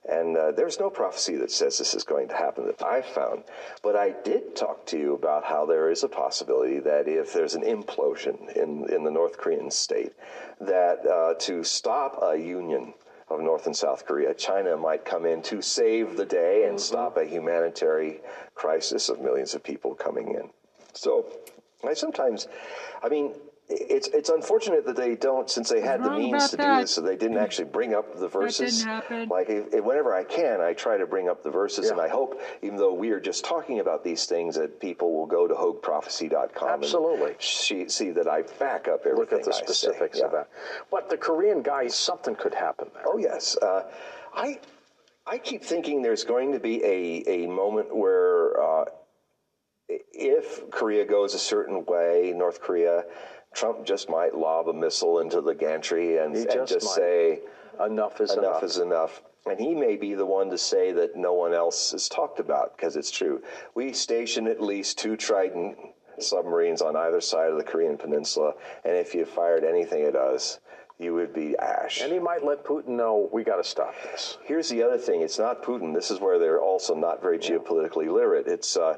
And 0.08 0.36
uh, 0.36 0.52
there's 0.52 0.80
no 0.80 0.88
prophecy 0.88 1.36
that 1.36 1.50
says 1.50 1.76
this 1.76 1.94
is 1.94 2.04
going 2.04 2.28
to 2.28 2.34
happen 2.34 2.66
that 2.66 2.82
I 2.82 3.02
found. 3.02 3.44
But 3.82 3.96
I 3.96 4.14
did 4.24 4.56
talk 4.56 4.86
to 4.86 4.98
you 4.98 5.14
about 5.14 5.44
how 5.44 5.66
there 5.66 5.90
is 5.90 6.02
a 6.02 6.08
possibility 6.08 6.80
that 6.80 7.06
if 7.06 7.34
there's 7.34 7.54
an 7.54 7.62
implosion 7.62 8.50
in, 8.56 8.86
in 8.90 9.04
the 9.04 9.10
North 9.10 9.36
Korean 9.36 9.70
state, 9.70 10.12
that 10.60 11.06
uh, 11.06 11.34
to 11.40 11.62
stop 11.62 12.18
a 12.22 12.36
union, 12.36 12.94
of 13.30 13.40
North 13.40 13.66
and 13.66 13.76
South 13.76 14.06
Korea. 14.06 14.34
China 14.34 14.76
might 14.76 15.04
come 15.04 15.24
in 15.24 15.40
to 15.42 15.62
save 15.62 16.16
the 16.16 16.26
day 16.26 16.66
and 16.68 16.78
stop 16.78 17.16
a 17.16 17.24
humanitarian 17.24 18.18
crisis 18.54 19.08
of 19.08 19.20
millions 19.20 19.54
of 19.54 19.62
people 19.62 19.94
coming 19.94 20.34
in. 20.34 20.50
So 20.92 21.26
I 21.86 21.94
sometimes, 21.94 22.48
I 23.02 23.08
mean, 23.08 23.34
it's 23.72 24.08
it's 24.08 24.28
unfortunate 24.28 24.84
that 24.86 24.96
they 24.96 25.14
don't, 25.14 25.48
since 25.48 25.68
they 25.70 25.80
had 25.80 26.02
the 26.02 26.10
means 26.10 26.50
to 26.50 26.56
that. 26.56 26.74
do 26.76 26.80
this, 26.82 26.90
so 26.90 27.00
they 27.00 27.16
didn't 27.16 27.36
actually 27.38 27.66
bring 27.66 27.94
up 27.94 28.18
the 28.18 28.26
verses. 28.28 28.78
didn't 28.78 28.88
happen. 28.92 29.28
Like 29.28 29.48
if, 29.48 29.72
if- 29.72 29.84
whenever 29.84 30.12
I 30.14 30.24
can, 30.24 30.60
I 30.60 30.72
try 30.72 30.96
to 30.98 31.06
bring 31.06 31.28
up 31.28 31.42
the 31.42 31.50
verses, 31.50 31.90
and 31.90 32.00
I 32.00 32.08
hope, 32.08 32.40
even 32.62 32.76
though 32.76 32.92
we 32.94 33.10
are 33.10 33.20
just 33.20 33.44
talking 33.44 33.78
about 33.80 34.02
these 34.04 34.26
things, 34.26 34.56
that 34.56 34.80
people 34.80 35.14
will 35.14 35.26
go 35.26 35.46
to 35.46 35.54
HogueProphecy.com 35.54 36.68
Absolutely. 36.82 37.30
and 37.32 37.40
see, 37.40 37.88
see 37.88 38.10
that 38.10 38.26
I 38.28 38.42
back 38.58 38.88
up 38.88 39.00
everything. 39.06 39.16
Look 39.16 39.32
at 39.32 39.44
the 39.44 39.50
I 39.54 39.58
say. 39.58 39.64
specifics 39.64 40.18
Yeah. 40.18 40.26
of 40.26 40.32
that. 40.32 40.48
But 40.90 41.08
the 41.08 41.16
Korean 41.16 41.62
guy, 41.62 41.86
something 41.88 42.34
could 42.34 42.54
happen 42.54 42.88
there. 42.94 43.04
Oh 43.06 43.18
yes, 43.18 43.56
uh, 43.62 43.84
I 44.34 44.58
I 45.26 45.38
keep 45.38 45.62
thinking 45.62 46.02
there's 46.02 46.24
going 46.24 46.52
to 46.52 46.58
be 46.58 46.82
a 46.84 47.44
a 47.44 47.46
moment 47.46 47.94
where 47.94 48.60
uh, 48.60 48.84
if 49.88 50.70
Korea 50.70 51.04
goes 51.04 51.34
a 51.34 51.38
certain 51.38 51.84
way, 51.84 52.32
North 52.36 52.60
Korea, 52.60 53.04
Trump 53.54 53.84
just 53.84 54.08
might 54.08 54.34
lob 54.34 54.68
a 54.68 54.72
missile 54.72 55.20
into 55.20 55.40
the 55.40 55.54
gantry 55.54 56.18
and, 56.18 56.34
and 56.34 56.50
just 56.50 56.72
just 56.72 56.94
say 56.94 57.40
Enough 57.84 58.20
is 58.20 58.32
enough. 58.32 58.44
enough 58.44 58.62
is 58.62 58.78
enough. 58.78 59.22
And 59.46 59.58
he 59.58 59.74
may 59.74 59.96
be 59.96 60.14
the 60.14 60.26
one 60.26 60.50
to 60.50 60.58
say 60.58 60.92
that 60.92 61.16
no 61.16 61.32
one 61.32 61.54
else 61.54 61.92
has 61.92 62.08
talked 62.08 62.40
about 62.40 62.76
because 62.76 62.94
it's 62.94 63.10
true. 63.10 63.42
We 63.74 63.92
station 63.92 64.46
at 64.46 64.60
least 64.60 64.98
two 64.98 65.16
Trident 65.16 65.78
submarines 66.18 66.82
on 66.82 66.94
either 66.94 67.20
side 67.20 67.50
of 67.50 67.56
the 67.56 67.64
Korean 67.64 67.96
Peninsula, 67.96 68.52
and 68.84 68.94
if 68.96 69.14
you 69.14 69.24
fired 69.24 69.64
anything 69.64 70.04
at 70.04 70.14
us, 70.14 70.58
you 70.98 71.14
would 71.14 71.32
be 71.32 71.56
ash. 71.56 72.02
And 72.02 72.12
he 72.12 72.18
might 72.18 72.44
let 72.44 72.62
Putin 72.62 72.88
know 72.88 73.30
we 73.32 73.42
got 73.42 73.56
to 73.56 73.64
stop 73.64 73.94
this. 74.04 74.36
Here's 74.44 74.68
the 74.68 74.82
other 74.82 74.98
thing: 74.98 75.22
it's 75.22 75.38
not 75.38 75.62
Putin. 75.62 75.94
This 75.94 76.10
is 76.10 76.20
where 76.20 76.38
they're 76.38 76.60
also 76.60 76.94
not 76.94 77.22
very 77.22 77.38
geopolitically 77.38 78.12
literate. 78.12 78.46
It's 78.46 78.76
uh, 78.76 78.96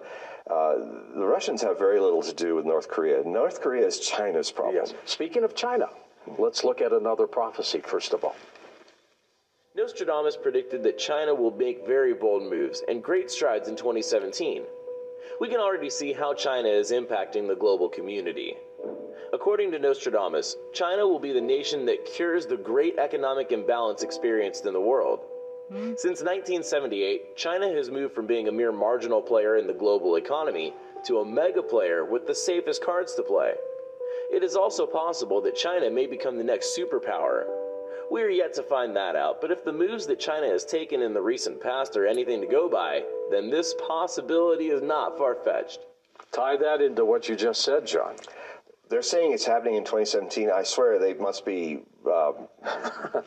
uh, 0.51 0.75
the 1.15 1.27
Russians 1.27 1.63
have 1.63 1.79
very 1.79 2.01
little 2.01 2.23
to 2.23 2.35
do 2.35 2.55
with 2.55 2.65
North 2.65 2.89
Korea. 2.89 3.23
North 3.25 3.61
Korea 3.61 3.87
is 3.87 4.01
China's 4.01 4.51
problem. 4.51 4.77
Yes. 4.77 4.95
Speaking 5.05 5.45
of 5.45 5.55
China, 5.55 5.87
let's 6.39 6.65
look 6.65 6.81
at 6.81 6.93
another 6.93 7.27
prophecy 7.27 7.81
first 7.81 8.13
of 8.13 8.25
all. 8.25 8.37
Nostradamus 9.75 10.37
predicted 10.37 10.83
that 10.83 10.99
China 10.99 11.35
will 11.35 11.51
make 11.51 11.87
very 11.87 12.13
bold 12.13 12.51
moves 12.51 12.83
and 12.89 13.03
great 13.03 13.31
strides 13.31 13.69
in 13.69 13.77
2017. 13.77 14.65
We 15.41 15.49
can 15.49 15.61
already 15.61 15.89
see 15.89 16.13
how 16.13 16.35
China 16.35 16.69
is 16.69 16.91
impacting 16.91 17.49
the 17.49 17.57
global 17.57 17.89
community. 17.89 18.55
According 19.33 19.71
to 19.73 19.79
Nostradamus, 19.79 20.57
China 20.75 21.09
will 21.09 21.19
be 21.19 21.33
the 21.33 21.41
nation 21.41 21.87
that 21.87 22.05
cures 22.05 22.45
the 22.45 22.57
great 22.57 22.99
economic 22.99 23.51
imbalance 23.51 24.03
experienced 24.03 24.67
in 24.67 24.75
the 24.75 24.81
world. 24.81 25.21
Mm-hmm. 25.73 25.95
Since 25.97 26.21
1978, 26.21 27.35
China 27.35 27.73
has 27.73 27.91
moved 27.91 28.15
from 28.15 28.27
being 28.27 28.49
a 28.49 28.53
mere 28.53 28.73
marginal 28.73 29.23
player 29.23 29.57
in 29.57 29.67
the 29.67 29.73
global 29.73 30.17
economy 30.17 30.75
to 31.07 31.21
a 31.21 31.25
mega 31.25 31.63
player 31.63 32.05
with 32.05 32.27
the 32.27 32.35
safest 32.35 32.85
cards 32.85 33.15
to 33.15 33.23
play. 33.23 33.55
It 34.31 34.43
is 34.43 34.55
also 34.55 34.87
possible 34.87 35.41
that 35.41 35.57
China 35.57 35.91
may 35.91 36.07
become 36.07 36.37
the 36.37 36.45
next 36.45 36.77
superpower. 36.79 37.45
We 38.11 38.21
are 38.21 38.29
yet 38.29 38.53
to 38.55 38.63
find 38.63 38.95
that 38.97 39.17
out, 39.17 39.41
but 39.41 39.51
if 39.51 39.65
the 39.65 39.73
moves 39.73 40.07
that 40.09 40.21
China 40.21 40.47
has 40.47 40.67
taken 40.67 41.01
in 41.01 41.15
the 41.15 41.23
recent 41.23 41.59
past 41.63 41.97
are 41.97 42.07
anything 42.07 42.43
to 42.43 42.47
go 42.47 42.69
by, 42.69 43.05
then 43.31 43.49
this 43.49 43.75
possibility 43.89 44.69
is 44.69 44.83
not 44.83 45.17
far 45.17 45.35
fetched. 45.37 45.87
Tie 46.33 46.59
that 46.59 46.83
into 46.83 47.07
what 47.07 47.31
you 47.31 47.37
just 47.37 47.63
said, 47.63 47.87
John. 47.87 48.17
They're 48.93 49.01
saying 49.01 49.33
it's 49.33 49.47
happening 49.47 49.77
in 49.77 49.85
2017. 49.85 50.51
I 50.51 50.65
swear 50.65 50.99
they 50.99 51.15
must 51.15 51.47
be 51.47 51.81
um, 52.05 52.47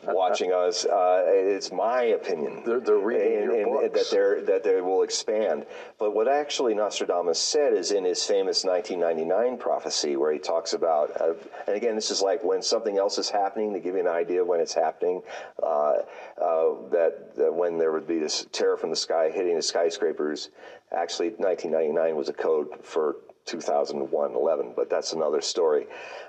watching 0.04 0.52
us. 0.52 0.84
Uh, 0.84 1.24
it's 1.26 1.72
my 1.72 2.02
opinion. 2.02 2.62
They're- 2.64 2.78
they're 2.78 2.98
reading 2.98 3.38
and, 3.38 3.44
your 3.50 3.82
and 3.82 3.92
books. 3.92 4.10
that 4.10 4.14
they're 4.14 4.42
that 4.42 4.62
they 4.62 4.80
will 4.80 5.02
expand. 5.02 5.66
But 5.98 6.14
what 6.14 6.28
actually 6.28 6.74
Nostradamus 6.74 7.40
said 7.40 7.72
is 7.72 7.90
in 7.90 8.04
his 8.04 8.22
famous 8.24 8.64
1999 8.64 9.58
prophecy, 9.58 10.14
where 10.14 10.32
he 10.32 10.38
talks 10.38 10.72
about, 10.72 11.20
uh, 11.20 11.34
and 11.66 11.74
again, 11.74 11.96
this 11.96 12.12
is 12.12 12.22
like 12.22 12.44
when 12.44 12.62
something 12.62 12.96
else 12.96 13.18
is 13.18 13.28
happening 13.28 13.72
to 13.72 13.80
give 13.80 13.96
you 13.96 14.00
an 14.02 14.06
idea 14.06 14.42
of 14.42 14.46
when 14.46 14.60
it's 14.60 14.74
happening. 14.74 15.20
Uh, 15.60 15.94
uh, 16.40 16.74
that, 16.92 17.34
that 17.34 17.52
when 17.52 17.76
there 17.76 17.90
would 17.90 18.06
be 18.06 18.20
this 18.20 18.46
terror 18.52 18.76
from 18.76 18.90
the 18.90 18.96
sky 18.96 19.30
hitting 19.30 19.56
the 19.56 19.62
skyscrapers. 19.62 20.50
Actually, 20.92 21.30
1999 21.30 22.14
was 22.14 22.28
a 22.28 22.32
code 22.32 22.68
for 22.84 23.16
2001 23.46 24.34
11, 24.34 24.72
but 24.76 24.90
that's 24.90 25.12
another 25.12 25.40
story. 25.40 25.86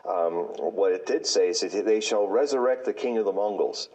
Um, 0.07 0.34
what 0.57 0.91
it 0.91 1.05
did 1.05 1.26
say 1.26 1.49
is 1.49 1.61
that 1.61 1.86
they 1.86 1.99
shall 1.99 2.28
resurrect 2.28 2.86
the 2.86 2.93
king 2.93 3.18
of 3.18 3.26
the 3.26 3.34
Mongols. 3.34 3.89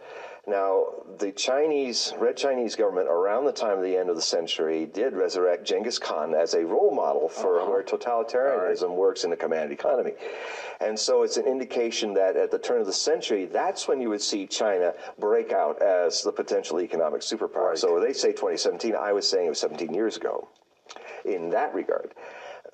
Now, 0.45 0.87
the 1.19 1.31
Chinese, 1.31 2.13
Red 2.19 2.35
Chinese 2.35 2.75
government, 2.75 3.07
around 3.07 3.45
the 3.45 3.53
time 3.53 3.77
of 3.77 3.83
the 3.83 3.95
end 3.95 4.09
of 4.09 4.17
the 4.17 4.21
century, 4.21 4.85
did 4.85 5.13
resurrect 5.13 5.63
Genghis 5.63 5.97
Khan 5.97 6.35
as 6.35 6.53
a 6.53 6.65
role 6.65 6.93
model 6.93 7.29
for 7.29 7.65
where 7.69 7.81
totalitarianism 7.81 8.93
works 8.93 9.23
in 9.23 9.31
a 9.31 9.37
command 9.37 9.71
economy. 9.71 10.11
And 10.81 10.99
so 10.99 11.23
it's 11.23 11.37
an 11.37 11.47
indication 11.47 12.13
that 12.15 12.35
at 12.35 12.51
the 12.51 12.59
turn 12.59 12.81
of 12.81 12.87
the 12.87 12.91
century, 12.91 13.45
that's 13.45 13.87
when 13.87 14.01
you 14.01 14.09
would 14.09 14.21
see 14.21 14.45
China 14.45 14.93
break 15.17 15.53
out 15.53 15.81
as 15.81 16.23
the 16.23 16.31
potential 16.33 16.81
economic 16.81 17.21
superpower. 17.21 17.77
So 17.77 18.01
they 18.01 18.11
say 18.11 18.33
2017, 18.33 18.95
I 18.97 19.13
was 19.13 19.25
saying 19.29 19.45
it 19.45 19.49
was 19.49 19.59
17 19.59 19.93
years 19.93 20.17
ago 20.17 20.49
in 21.23 21.51
that 21.51 21.73
regard. 21.73 22.13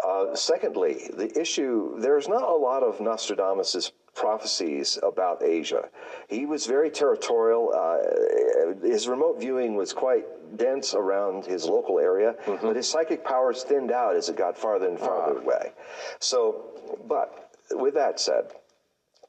Uh, 0.05 0.33
secondly, 0.35 1.09
the 1.13 1.37
issue 1.39 1.99
there's 1.99 2.27
not 2.27 2.43
a 2.43 2.53
lot 2.53 2.83
of 2.83 3.01
Nostradamus's 3.01 3.91
prophecies 4.15 4.97
about 5.03 5.43
Asia. 5.43 5.89
He 6.27 6.45
was 6.45 6.65
very 6.65 6.89
territorial. 6.89 7.71
Uh, 7.75 8.75
his 8.85 9.07
remote 9.07 9.39
viewing 9.39 9.75
was 9.75 9.93
quite 9.93 10.25
dense 10.57 10.93
around 10.93 11.45
his 11.45 11.65
local 11.65 11.99
area, 11.99 12.35
but 12.61 12.75
his 12.75 12.89
psychic 12.89 13.23
powers 13.23 13.63
thinned 13.63 13.91
out 13.91 14.15
as 14.15 14.29
it 14.29 14.35
got 14.35 14.57
farther 14.57 14.87
and 14.87 14.99
farther 14.99 15.39
away. 15.39 15.73
So, 16.19 16.65
but 17.07 17.51
with 17.71 17.93
that 17.95 18.19
said, 18.19 18.51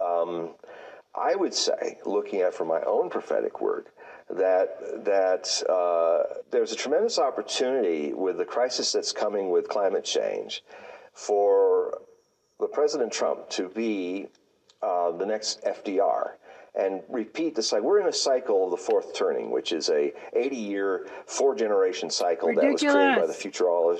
um, 0.00 0.50
I 1.14 1.34
would 1.34 1.54
say, 1.54 1.98
looking 2.06 2.40
at 2.40 2.54
from 2.54 2.68
my 2.68 2.80
own 2.82 3.10
prophetic 3.10 3.60
work, 3.60 3.92
that 4.36 5.04
that 5.04 5.62
uh, 5.68 6.40
there's 6.50 6.72
a 6.72 6.76
tremendous 6.76 7.18
opportunity 7.18 8.12
with 8.12 8.38
the 8.38 8.44
crisis 8.44 8.92
that's 8.92 9.12
coming 9.12 9.50
with 9.50 9.68
climate 9.68 10.04
change 10.04 10.62
for 11.12 11.98
the 12.60 12.68
President 12.68 13.12
Trump 13.12 13.48
to 13.50 13.68
be 13.68 14.28
uh, 14.82 15.12
the 15.12 15.26
next 15.26 15.62
FDR 15.62 16.32
and 16.74 17.02
repeat 17.08 17.56
the 17.56 17.62
cycle. 17.62 17.86
We're 17.88 18.00
in 18.00 18.06
a 18.06 18.12
cycle 18.12 18.64
of 18.64 18.70
the 18.70 18.76
fourth 18.76 19.12
turning, 19.12 19.50
which 19.50 19.72
is 19.72 19.88
a 19.88 20.12
80-year, 20.36 21.08
four-generation 21.26 22.10
cycle 22.10 22.54
that 22.54 22.64
was 22.64 22.80
created 22.80 23.16
by 23.16 23.26
the 23.26 23.32
Ridiculous. 23.32 23.42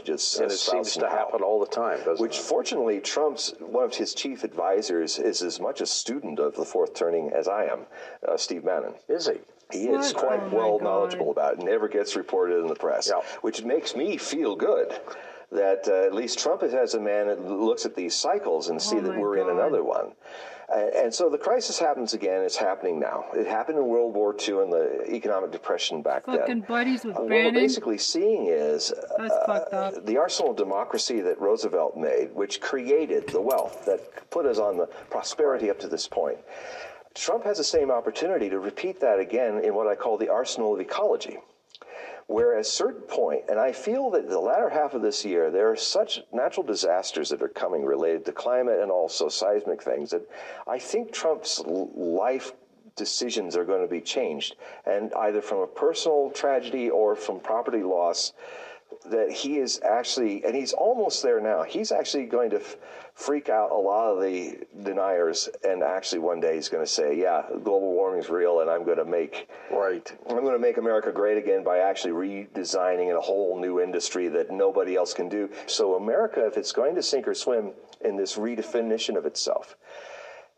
futurologist 0.02 0.38
uh, 0.40 0.44
And 0.44 0.52
it 0.52 0.56
seems 0.58 0.92
to 0.94 1.08
happen 1.08 1.42
all 1.42 1.58
the 1.58 1.66
time, 1.66 1.98
doesn't 2.04 2.20
Which, 2.20 2.38
it? 2.38 2.42
fortunately, 2.42 3.00
Trump's 3.00 3.54
one 3.58 3.84
of 3.84 3.94
his 3.96 4.14
chief 4.14 4.44
advisors 4.44 5.18
is 5.18 5.42
as 5.42 5.58
much 5.58 5.80
a 5.80 5.86
student 5.86 6.38
of 6.38 6.54
the 6.54 6.64
fourth 6.64 6.94
turning 6.94 7.32
as 7.32 7.48
I 7.48 7.64
am, 7.64 7.80
uh, 8.26 8.36
Steve 8.36 8.64
Bannon. 8.64 8.94
Is 9.08 9.26
he? 9.26 9.40
He 9.72 9.88
is 9.88 10.12
quite 10.12 10.40
Oh, 10.44 10.48
well 10.56 10.78
God. 10.78 10.84
knowledgeable 10.84 11.30
about 11.30 11.54
it. 11.54 11.64
Never 11.64 11.88
gets 11.88 12.16
reported 12.16 12.60
in 12.60 12.66
the 12.66 12.74
press, 12.74 13.08
Yeah. 13.14 13.22
which 13.42 13.64
makes 13.64 13.94
me 13.96 14.16
feel 14.16 14.56
good. 14.56 14.98
That 15.52 15.88
uh, 15.88 16.06
at 16.06 16.14
least 16.14 16.38
Trump 16.38 16.62
has 16.62 16.94
a 16.94 17.00
man 17.00 17.26
that 17.26 17.44
looks 17.44 17.84
at 17.84 17.96
these 17.96 18.14
cycles 18.14 18.68
and 18.68 18.80
see 18.80 18.98
Oh, 18.98 19.00
that 19.00 19.16
we're 19.18 19.36
in 19.38 19.48
another 19.48 19.82
one. 19.82 20.12
Uh, 20.72 20.86
and 20.94 21.12
so 21.12 21.28
the 21.28 21.36
crisis 21.38 21.76
happens 21.80 22.14
again. 22.14 22.42
It's 22.42 22.56
happening 22.56 23.00
now. 23.00 23.24
It 23.34 23.48
happened 23.48 23.76
in 23.78 23.84
World 23.88 24.14
War 24.14 24.32
II 24.38 24.60
and 24.62 24.72
the 24.72 25.12
economic 25.12 25.50
depression 25.50 26.00
back 26.02 26.26
Fucking 26.26 26.46
then. 26.46 26.60
buddies 26.60 27.04
with 27.04 27.16
Uh, 27.16 27.22
what 27.22 27.30
we're 27.30 27.50
basically 27.50 27.98
seeing 27.98 28.46
is 28.46 28.92
That's 29.18 29.32
uh, 29.34 29.42
fucked 29.46 29.74
up. 29.74 30.06
the 30.06 30.16
arsenal 30.18 30.52
of 30.52 30.56
democracy 30.56 31.20
that 31.22 31.40
Roosevelt 31.40 31.96
made, 31.96 32.32
which 32.32 32.60
created 32.60 33.26
the 33.30 33.40
wealth 33.40 33.84
that 33.86 34.30
put 34.30 34.46
us 34.46 34.58
on 34.60 34.76
the 34.76 34.86
prosperity 35.10 35.68
up 35.68 35.80
to 35.80 35.88
this 35.88 36.06
point. 36.06 36.38
Trump 37.14 37.44
has 37.44 37.58
the 37.58 37.64
same 37.64 37.90
opportunity 37.90 38.48
to 38.48 38.60
repeat 38.60 39.00
that 39.00 39.18
again 39.18 39.64
in 39.64 39.74
what 39.74 39.88
I 39.88 39.94
call 39.94 40.16
the 40.16 40.28
arsenal 40.28 40.74
of 40.74 40.80
ecology. 40.80 41.38
Where 42.26 42.54
at 42.54 42.60
a 42.60 42.64
certain 42.64 43.02
point, 43.02 43.46
and 43.48 43.58
I 43.58 43.72
feel 43.72 44.10
that 44.10 44.28
the 44.28 44.38
latter 44.38 44.68
half 44.68 44.94
of 44.94 45.02
this 45.02 45.24
year, 45.24 45.50
there 45.50 45.68
are 45.72 45.76
such 45.76 46.20
natural 46.32 46.64
disasters 46.64 47.30
that 47.30 47.42
are 47.42 47.48
coming 47.48 47.84
related 47.84 48.24
to 48.26 48.32
climate 48.32 48.78
and 48.78 48.90
also 48.90 49.28
seismic 49.28 49.82
things 49.82 50.10
that 50.10 50.22
I 50.68 50.78
think 50.78 51.10
Trump's 51.10 51.60
life 51.66 52.52
decisions 52.94 53.56
are 53.56 53.64
going 53.64 53.82
to 53.82 53.88
be 53.88 54.00
changed. 54.00 54.54
And 54.86 55.12
either 55.14 55.42
from 55.42 55.58
a 55.58 55.66
personal 55.66 56.30
tragedy 56.30 56.88
or 56.88 57.16
from 57.16 57.40
property 57.40 57.82
loss, 57.82 58.32
that 59.06 59.30
he 59.30 59.58
is 59.58 59.80
actually, 59.82 60.44
and 60.44 60.54
he's 60.54 60.72
almost 60.72 61.22
there 61.22 61.40
now, 61.40 61.62
he's 61.62 61.92
actually 61.92 62.26
going 62.26 62.50
to 62.50 62.60
f- 62.60 62.76
freak 63.14 63.48
out 63.48 63.70
a 63.70 63.76
lot 63.76 64.12
of 64.12 64.22
the 64.22 64.58
deniers. 64.82 65.48
And 65.64 65.82
actually, 65.82 66.20
one 66.20 66.40
day 66.40 66.56
he's 66.56 66.68
going 66.68 66.84
to 66.84 66.90
say, 66.90 67.16
Yeah, 67.16 67.42
global 67.50 67.92
warming 67.92 68.20
is 68.20 68.30
real, 68.30 68.60
and 68.60 68.70
I'm 68.70 68.84
going 68.84 68.98
to 68.98 69.04
make. 69.04 69.48
Right. 69.70 70.10
I'm 70.28 70.40
going 70.40 70.52
to 70.52 70.58
make 70.58 70.76
America 70.76 71.12
great 71.12 71.38
again 71.38 71.64
by 71.64 71.78
actually 71.78 72.12
redesigning 72.12 73.16
a 73.16 73.20
whole 73.20 73.58
new 73.60 73.80
industry 73.80 74.28
that 74.28 74.50
nobody 74.50 74.96
else 74.96 75.14
can 75.14 75.28
do. 75.28 75.48
So, 75.66 75.94
America, 75.94 76.46
if 76.46 76.56
it's 76.56 76.72
going 76.72 76.94
to 76.94 77.02
sink 77.02 77.26
or 77.26 77.34
swim 77.34 77.72
in 78.02 78.16
this 78.16 78.36
redefinition 78.36 79.16
of 79.16 79.26
itself, 79.26 79.76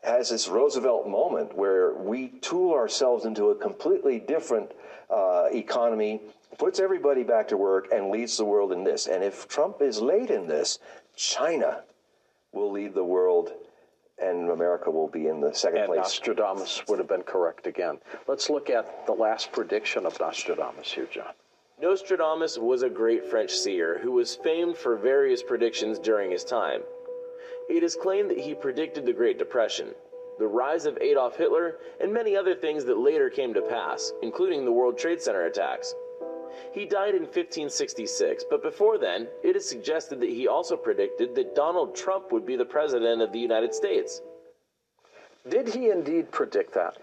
has 0.03 0.31
this 0.31 0.49
Roosevelt 0.49 1.09
moment 1.09 1.57
where 1.57 1.95
we 1.95 2.29
tool 2.41 2.73
ourselves 2.73 3.25
into 3.25 3.51
a 3.51 3.55
completely 3.55 4.19
different 4.19 4.73
uh, 5.13 5.49
economy, 5.53 6.21
puts 6.59 6.81
everybody 6.81 7.23
back 7.23 7.49
to 7.49 7.57
work, 7.57 7.89
and 7.93 8.11
leads 8.11 8.37
the 8.37 8.45
world 8.45 8.73
in 8.73 8.85
this. 8.85 9.07
And 9.07 9.23
if 9.23 9.49
Trump 9.49 9.83
is 9.83 10.01
late 10.01 10.31
in 10.31 10.47
this, 10.47 10.79
China 11.17 11.83
will 12.53 12.71
lead 12.71 12.95
the 12.95 13.05
world 13.05 13.53
and 14.23 14.51
America 14.51 14.91
will 14.91 15.09
be 15.09 15.27
in 15.27 15.41
the 15.41 15.53
second 15.53 15.79
And 15.79 15.87
place. 15.87 15.99
Nostradamus 15.99 16.83
would 16.87 16.99
have 16.99 17.09
been 17.09 17.23
correct 17.23 17.67
again. 17.67 17.99
Let's 18.29 18.49
look 18.49 18.71
at 18.71 19.07
the 19.07 19.13
last 19.13 19.53
prediction 19.53 20.07
of 20.07 20.19
Nostradamus 20.21 20.93
here, 20.93 21.07
John. 21.11 21.33
Nostradamus 21.81 22.59
was 22.59 22.83
a 22.83 22.89
great 22.89 23.27
French 23.27 23.51
seer 23.51 23.99
who 23.99 24.13
was 24.13 24.37
famed 24.37 24.77
for 24.77 24.97
various 24.97 25.43
predictions 25.43 25.99
during 25.99 26.31
his 26.31 26.45
time. 26.45 26.83
It 27.69 27.83
is 27.83 27.97
claimed 27.97 28.31
that 28.31 28.39
he 28.39 28.55
predicted 28.55 29.05
the 29.07 29.13
Great 29.13 29.39
Depression, 29.39 29.89
the 30.39 30.47
rise 30.47 30.87
of 30.87 30.99
Adolf 31.01 31.37
Hitler, 31.37 31.79
and 32.01 32.13
many 32.13 32.37
other 32.37 32.55
things 32.55 32.85
that 32.85 32.99
later 32.99 33.31
came 33.31 33.55
to 33.55 33.63
pass, 33.63 34.13
including 34.23 34.65
the 34.65 34.73
World 34.73 34.99
Trade 34.99 35.21
Center 35.21 35.47
attacks. 35.47 35.95
He 36.73 36.85
died 36.85 37.15
in 37.15 37.23
1566, 37.23 38.45
but 38.51 38.63
before 38.63 38.99
then, 38.99 39.29
it 39.43 39.57
is 39.57 39.69
suggested 39.69 40.21
that 40.21 40.29
he 40.29 40.49
also 40.49 40.77
predicted 40.77 41.35
that 41.35 41.55
Donald 41.55 41.95
Trump 41.95 42.33
would 42.33 42.47
be 42.47 42.57
the 42.57 42.65
president 42.65 43.23
of 43.23 43.33
the 43.33 43.39
United 43.39 43.75
States. 43.75 44.21
Did 45.49 45.69
he 45.69 45.91
indeed 45.91 46.31
predict 46.31 46.75
that? 46.75 46.99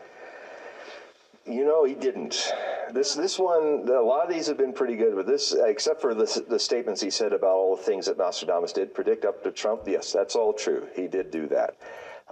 You 1.45 1.65
know, 1.65 1.83
he 1.83 1.95
didn't. 1.95 2.53
This 2.93 3.15
this 3.15 3.39
one, 3.39 3.87
a 3.87 4.01
lot 4.01 4.25
of 4.25 4.33
these 4.33 4.47
have 4.47 4.57
been 4.57 4.73
pretty 4.73 4.95
good, 4.95 5.15
but 5.15 5.25
this, 5.25 5.53
except 5.53 6.01
for 6.01 6.13
the, 6.13 6.45
the 6.47 6.59
statements 6.59 7.01
he 7.01 7.09
said 7.09 7.33
about 7.33 7.55
all 7.55 7.75
the 7.75 7.83
things 7.83 8.05
that 8.05 8.17
Nostradamus 8.17 8.73
did 8.73 8.93
predict 8.93 9.25
up 9.25 9.43
to 9.43 9.51
Trump, 9.51 9.83
yes, 9.87 10.11
that's 10.11 10.35
all 10.35 10.53
true. 10.53 10.87
He 10.95 11.07
did 11.07 11.31
do 11.31 11.47
that. 11.47 11.75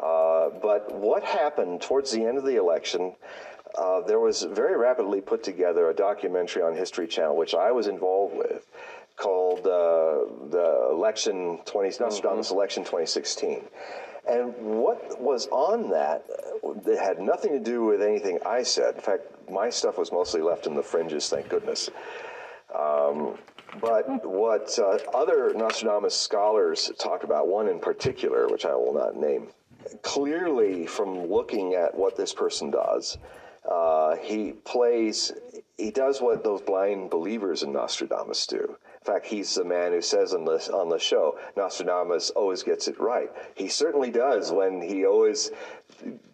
Uh, 0.02 0.50
but 0.62 0.94
what 0.94 1.24
happened 1.24 1.82
towards 1.82 2.12
the 2.12 2.24
end 2.24 2.38
of 2.38 2.44
the 2.44 2.58
election? 2.58 3.16
Uh, 3.78 4.02
there 4.02 4.20
was 4.20 4.44
very 4.44 4.78
rapidly 4.78 5.22
put 5.22 5.44
together 5.44 5.90
a 5.90 5.94
documentary 5.94 6.62
on 6.62 6.76
History 6.76 7.08
Channel, 7.08 7.36
which 7.36 7.54
I 7.54 7.72
was 7.72 7.88
involved 7.88 8.36
with, 8.36 8.66
called 9.16 9.60
uh, 9.60 10.50
the 10.50 10.90
election 10.92 11.60
20 11.66 11.98
Nostradamus 12.00 12.52
election 12.52 12.84
2016. 12.84 13.64
And 14.30 14.54
what 14.58 15.22
was 15.22 15.48
on 15.52 15.90
that 15.92 16.26
that 16.86 17.00
had 17.00 17.20
nothing 17.20 17.54
to 17.54 17.60
do 17.60 17.86
with 17.86 18.02
anything 18.02 18.40
I 18.46 18.64
said. 18.64 18.96
In 18.96 19.02
fact, 19.02 19.24
my 19.50 19.70
stuff 19.70 19.98
was 19.98 20.12
mostly 20.12 20.42
left 20.42 20.68
in 20.68 20.76
the 20.76 20.84
fringes, 20.84 21.30
thank 21.30 21.48
goodness. 21.50 21.90
Um, 22.78 23.38
but 23.80 24.26
what 24.26 24.78
uh, 24.80 24.98
other 25.14 25.54
Nostradamus 25.54 26.16
scholars 26.16 26.92
talked 27.00 27.24
about, 27.24 27.48
one 27.48 27.68
in 27.68 27.80
particular, 27.80 28.48
which 28.48 28.66
I 28.66 28.76
will 28.76 28.94
not 28.94 29.16
name, 29.16 29.48
clearly 30.02 30.86
from 30.88 31.26
looking 31.28 31.74
at 31.74 31.96
what 31.96 32.16
this 32.16 32.34
person 32.34 32.72
does, 32.72 33.18
uh, 33.70 34.16
he 34.18 34.54
plays, 34.54 35.34
he 35.78 35.92
does 35.92 36.22
what 36.22 36.44
those 36.44 36.62
blind 36.62 37.10
believers 37.10 37.64
in 37.64 37.74
Nostradamus 37.74 38.48
do. 38.48 38.78
In 39.02 39.14
fact, 39.14 39.26
he's 39.26 39.56
the 39.56 39.64
man 39.64 39.92
who 39.92 40.02
says 40.02 40.34
on 40.34 40.46
the, 40.46 40.58
on 40.74 40.90
the 40.90 41.00
show, 41.00 41.38
Nostradamus 41.56 42.30
always 42.32 42.64
gets 42.64 42.88
it 42.88 43.00
right. 43.00 43.30
He 43.56 43.68
certainly 43.68 44.12
does 44.12 44.52
when 44.52 44.82
he 44.82 45.06
always 45.06 45.52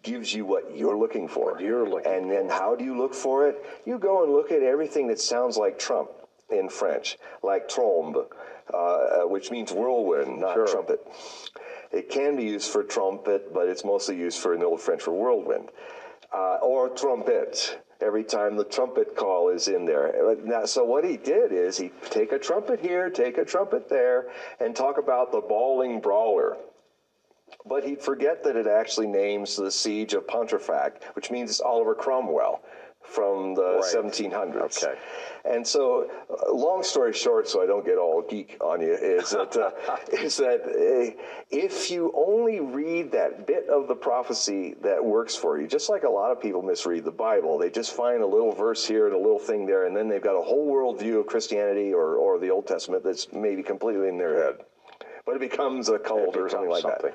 gives 0.02 0.34
you 0.34 0.44
what 0.44 0.76
you're 0.76 0.96
looking 0.96 1.28
for. 1.28 1.60
You're 1.60 1.88
looking 1.88 2.12
and 2.12 2.30
then 2.30 2.48
how 2.48 2.74
do 2.74 2.84
you 2.84 2.96
look 2.96 3.14
for 3.14 3.48
it? 3.48 3.64
You 3.84 3.98
go 3.98 4.24
and 4.24 4.32
look 4.32 4.50
at 4.52 4.62
everything 4.62 5.06
that 5.08 5.20
sounds 5.20 5.56
like 5.56 5.78
Trump 5.78 6.10
in 6.50 6.68
French, 6.68 7.16
like 7.42 7.68
trombe, 7.68 8.26
uh, 8.72 9.20
which 9.22 9.50
means 9.50 9.72
whirlwind, 9.72 10.40
not 10.40 10.54
Sure. 10.54 10.66
trumpet. 10.66 11.06
It 11.94 12.10
can 12.10 12.34
be 12.34 12.42
used 12.42 12.70
for 12.70 12.82
trumpet, 12.82 13.54
but 13.54 13.68
it's 13.68 13.84
mostly 13.84 14.16
used 14.16 14.40
for 14.40 14.52
in 14.52 14.64
Old 14.64 14.80
French 14.80 15.02
for 15.02 15.12
whirlwind. 15.12 15.70
Uh, 16.32 16.56
or 16.60 16.88
trumpet, 16.88 17.78
every 18.00 18.24
time 18.24 18.56
the 18.56 18.64
trumpet 18.64 19.14
call 19.14 19.50
is 19.50 19.68
in 19.68 19.84
there. 19.84 20.12
So 20.66 20.84
what 20.84 21.04
he 21.04 21.16
did 21.16 21.52
is 21.52 21.78
he 21.78 21.92
take 22.10 22.32
a 22.32 22.38
trumpet 22.38 22.80
here, 22.80 23.10
take 23.10 23.38
a 23.38 23.44
trumpet 23.44 23.88
there, 23.88 24.26
and 24.58 24.74
talk 24.74 24.98
about 24.98 25.30
the 25.30 25.40
bawling 25.40 26.00
brawler. 26.00 26.56
But 27.64 27.84
he'd 27.84 28.02
forget 28.02 28.42
that 28.42 28.56
it 28.56 28.66
actually 28.66 29.06
names 29.06 29.54
the 29.54 29.70
siege 29.70 30.14
of 30.14 30.26
Pontefract, 30.26 31.04
which 31.14 31.30
means 31.30 31.50
it's 31.50 31.60
Oliver 31.60 31.94
Cromwell 31.94 32.60
from 33.04 33.54
the 33.54 33.80
Right. 33.82 33.94
1700s. 33.94 34.82
Okay. 34.82 34.98
And 35.44 35.66
so, 35.66 36.10
uh, 36.30 36.52
long 36.54 36.82
story 36.82 37.12
short, 37.12 37.46
so 37.46 37.62
I 37.62 37.66
don't 37.66 37.84
get 37.84 37.98
all 37.98 38.22
geek 38.22 38.56
on 38.62 38.80
you, 38.80 38.94
is 38.94 39.30
that 39.30 39.54
uh, 39.56 39.70
is 40.12 40.38
that 40.38 40.62
uh, 40.64 41.20
if 41.50 41.90
you 41.90 42.12
only 42.16 42.60
read 42.60 43.12
that 43.12 43.46
bit 43.46 43.68
of 43.68 43.86
the 43.86 43.94
prophecy 43.94 44.74
that 44.82 45.04
works 45.04 45.36
for 45.36 45.60
you, 45.60 45.66
just 45.68 45.90
like 45.90 46.04
a 46.04 46.08
lot 46.08 46.30
of 46.30 46.40
people 46.40 46.62
misread 46.62 47.04
the 47.04 47.10
Bible, 47.10 47.58
they 47.58 47.68
just 47.68 47.94
find 47.94 48.22
a 48.22 48.26
little 48.26 48.52
verse 48.52 48.86
here 48.86 49.06
and 49.06 49.14
a 49.14 49.18
little 49.18 49.38
thing 49.38 49.66
there, 49.66 49.84
and 49.86 49.94
then 49.94 50.08
they've 50.08 50.22
got 50.22 50.34
a 50.34 50.42
whole 50.42 50.66
worldview 50.72 51.20
of 51.20 51.26
Christianity 51.26 51.92
or, 51.92 52.16
or 52.16 52.38
the 52.38 52.48
Old 52.50 52.66
Testament 52.66 53.04
that's 53.04 53.30
maybe 53.32 53.62
completely 53.62 54.08
in 54.08 54.16
their 54.16 54.42
head, 54.42 54.64
but 55.26 55.36
it 55.36 55.40
becomes 55.40 55.90
a 55.90 55.98
cult 55.98 56.36
or 56.38 56.48
something 56.48 56.70
like 56.70 56.82
something. 56.82 57.10
that. 57.10 57.14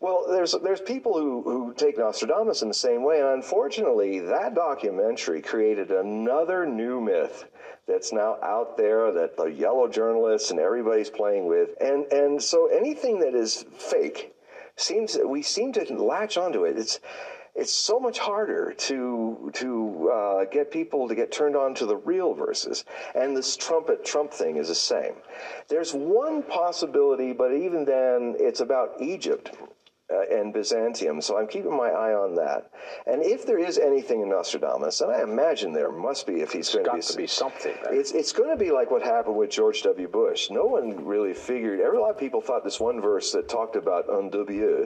Well, 0.00 0.24
there's 0.30 0.54
there's 0.62 0.80
people 0.80 1.12
who, 1.12 1.42
who 1.42 1.74
take 1.74 1.98
Nostradamus 1.98 2.62
in 2.62 2.68
the 2.68 2.74
same 2.74 3.04
way, 3.04 3.20
and 3.20 3.28
unfortunately, 3.28 4.20
that 4.20 4.54
documentary 4.54 5.42
created 5.42 5.90
another 5.90 6.64
new 6.64 7.02
myth 7.02 7.44
that's 7.86 8.10
now 8.10 8.38
out 8.42 8.78
there 8.78 9.12
that 9.12 9.36
the 9.36 9.44
yellow 9.44 9.88
journalists 9.88 10.50
and 10.50 10.58
everybody's 10.58 11.10
playing 11.10 11.46
with, 11.46 11.70
and 11.82 12.10
and 12.12 12.42
so 12.42 12.68
anything 12.68 13.20
that 13.20 13.34
is 13.34 13.66
fake 13.76 14.32
seems 14.76 15.18
we 15.26 15.42
seem 15.42 15.70
to 15.74 15.84
latch 15.94 16.38
onto 16.38 16.64
it. 16.64 16.78
It's 16.78 17.00
it's 17.54 17.74
so 17.74 18.00
much 18.00 18.18
harder 18.18 18.72
to 18.72 19.50
to 19.52 20.10
uh, 20.10 20.44
get 20.46 20.70
people 20.70 21.08
to 21.08 21.14
get 21.14 21.30
turned 21.30 21.56
on 21.56 21.74
to 21.74 21.84
the 21.84 21.96
real 21.96 22.32
verses. 22.32 22.86
And 23.14 23.36
this 23.36 23.54
trumpet 23.54 24.04
Trump 24.04 24.32
thing 24.32 24.56
is 24.56 24.68
the 24.68 24.74
same. 24.74 25.12
There's 25.68 25.92
one 25.92 26.42
possibility, 26.42 27.34
but 27.34 27.52
even 27.52 27.84
then, 27.84 28.36
it's 28.38 28.60
about 28.60 28.94
Egypt. 29.00 29.50
Uh, 30.12 30.38
and 30.38 30.52
Byzantium, 30.52 31.20
so 31.20 31.38
I'm 31.38 31.46
keeping 31.46 31.76
my 31.76 31.88
eye 31.88 32.12
on 32.12 32.34
that. 32.34 32.68
And 33.06 33.22
if 33.22 33.46
there 33.46 33.60
is 33.60 33.78
anything 33.78 34.22
in 34.22 34.28
Nostradamus, 34.28 35.00
and 35.02 35.12
I 35.12 35.22
imagine 35.22 35.72
there 35.72 35.92
must 35.92 36.26
be 36.26 36.40
if 36.40 36.50
he's 36.50 36.68
going 36.68 36.84
be, 36.92 37.00
to 37.00 37.16
be 37.16 37.26
something. 37.28 37.74
It's 37.90 38.10
it's 38.10 38.32
going 38.32 38.50
to 38.50 38.56
be 38.56 38.72
like 38.72 38.90
what 38.90 39.02
happened 39.02 39.36
with 39.36 39.50
George 39.50 39.82
W. 39.82 40.08
Bush. 40.08 40.50
No 40.50 40.64
one 40.64 41.04
really 41.04 41.32
figured. 41.32 41.80
Every 41.80 41.98
lot 41.98 42.10
of 42.10 42.18
people 42.18 42.40
thought 42.40 42.64
this 42.64 42.80
one 42.80 43.00
verse 43.00 43.30
that 43.32 43.48
talked 43.48 43.76
about 43.76 44.10
un 44.10 44.30
the, 44.30 44.80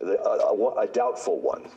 a, 0.00 0.04
a, 0.06 0.82
a 0.82 0.86
doubtful 0.86 1.40
one 1.40 1.68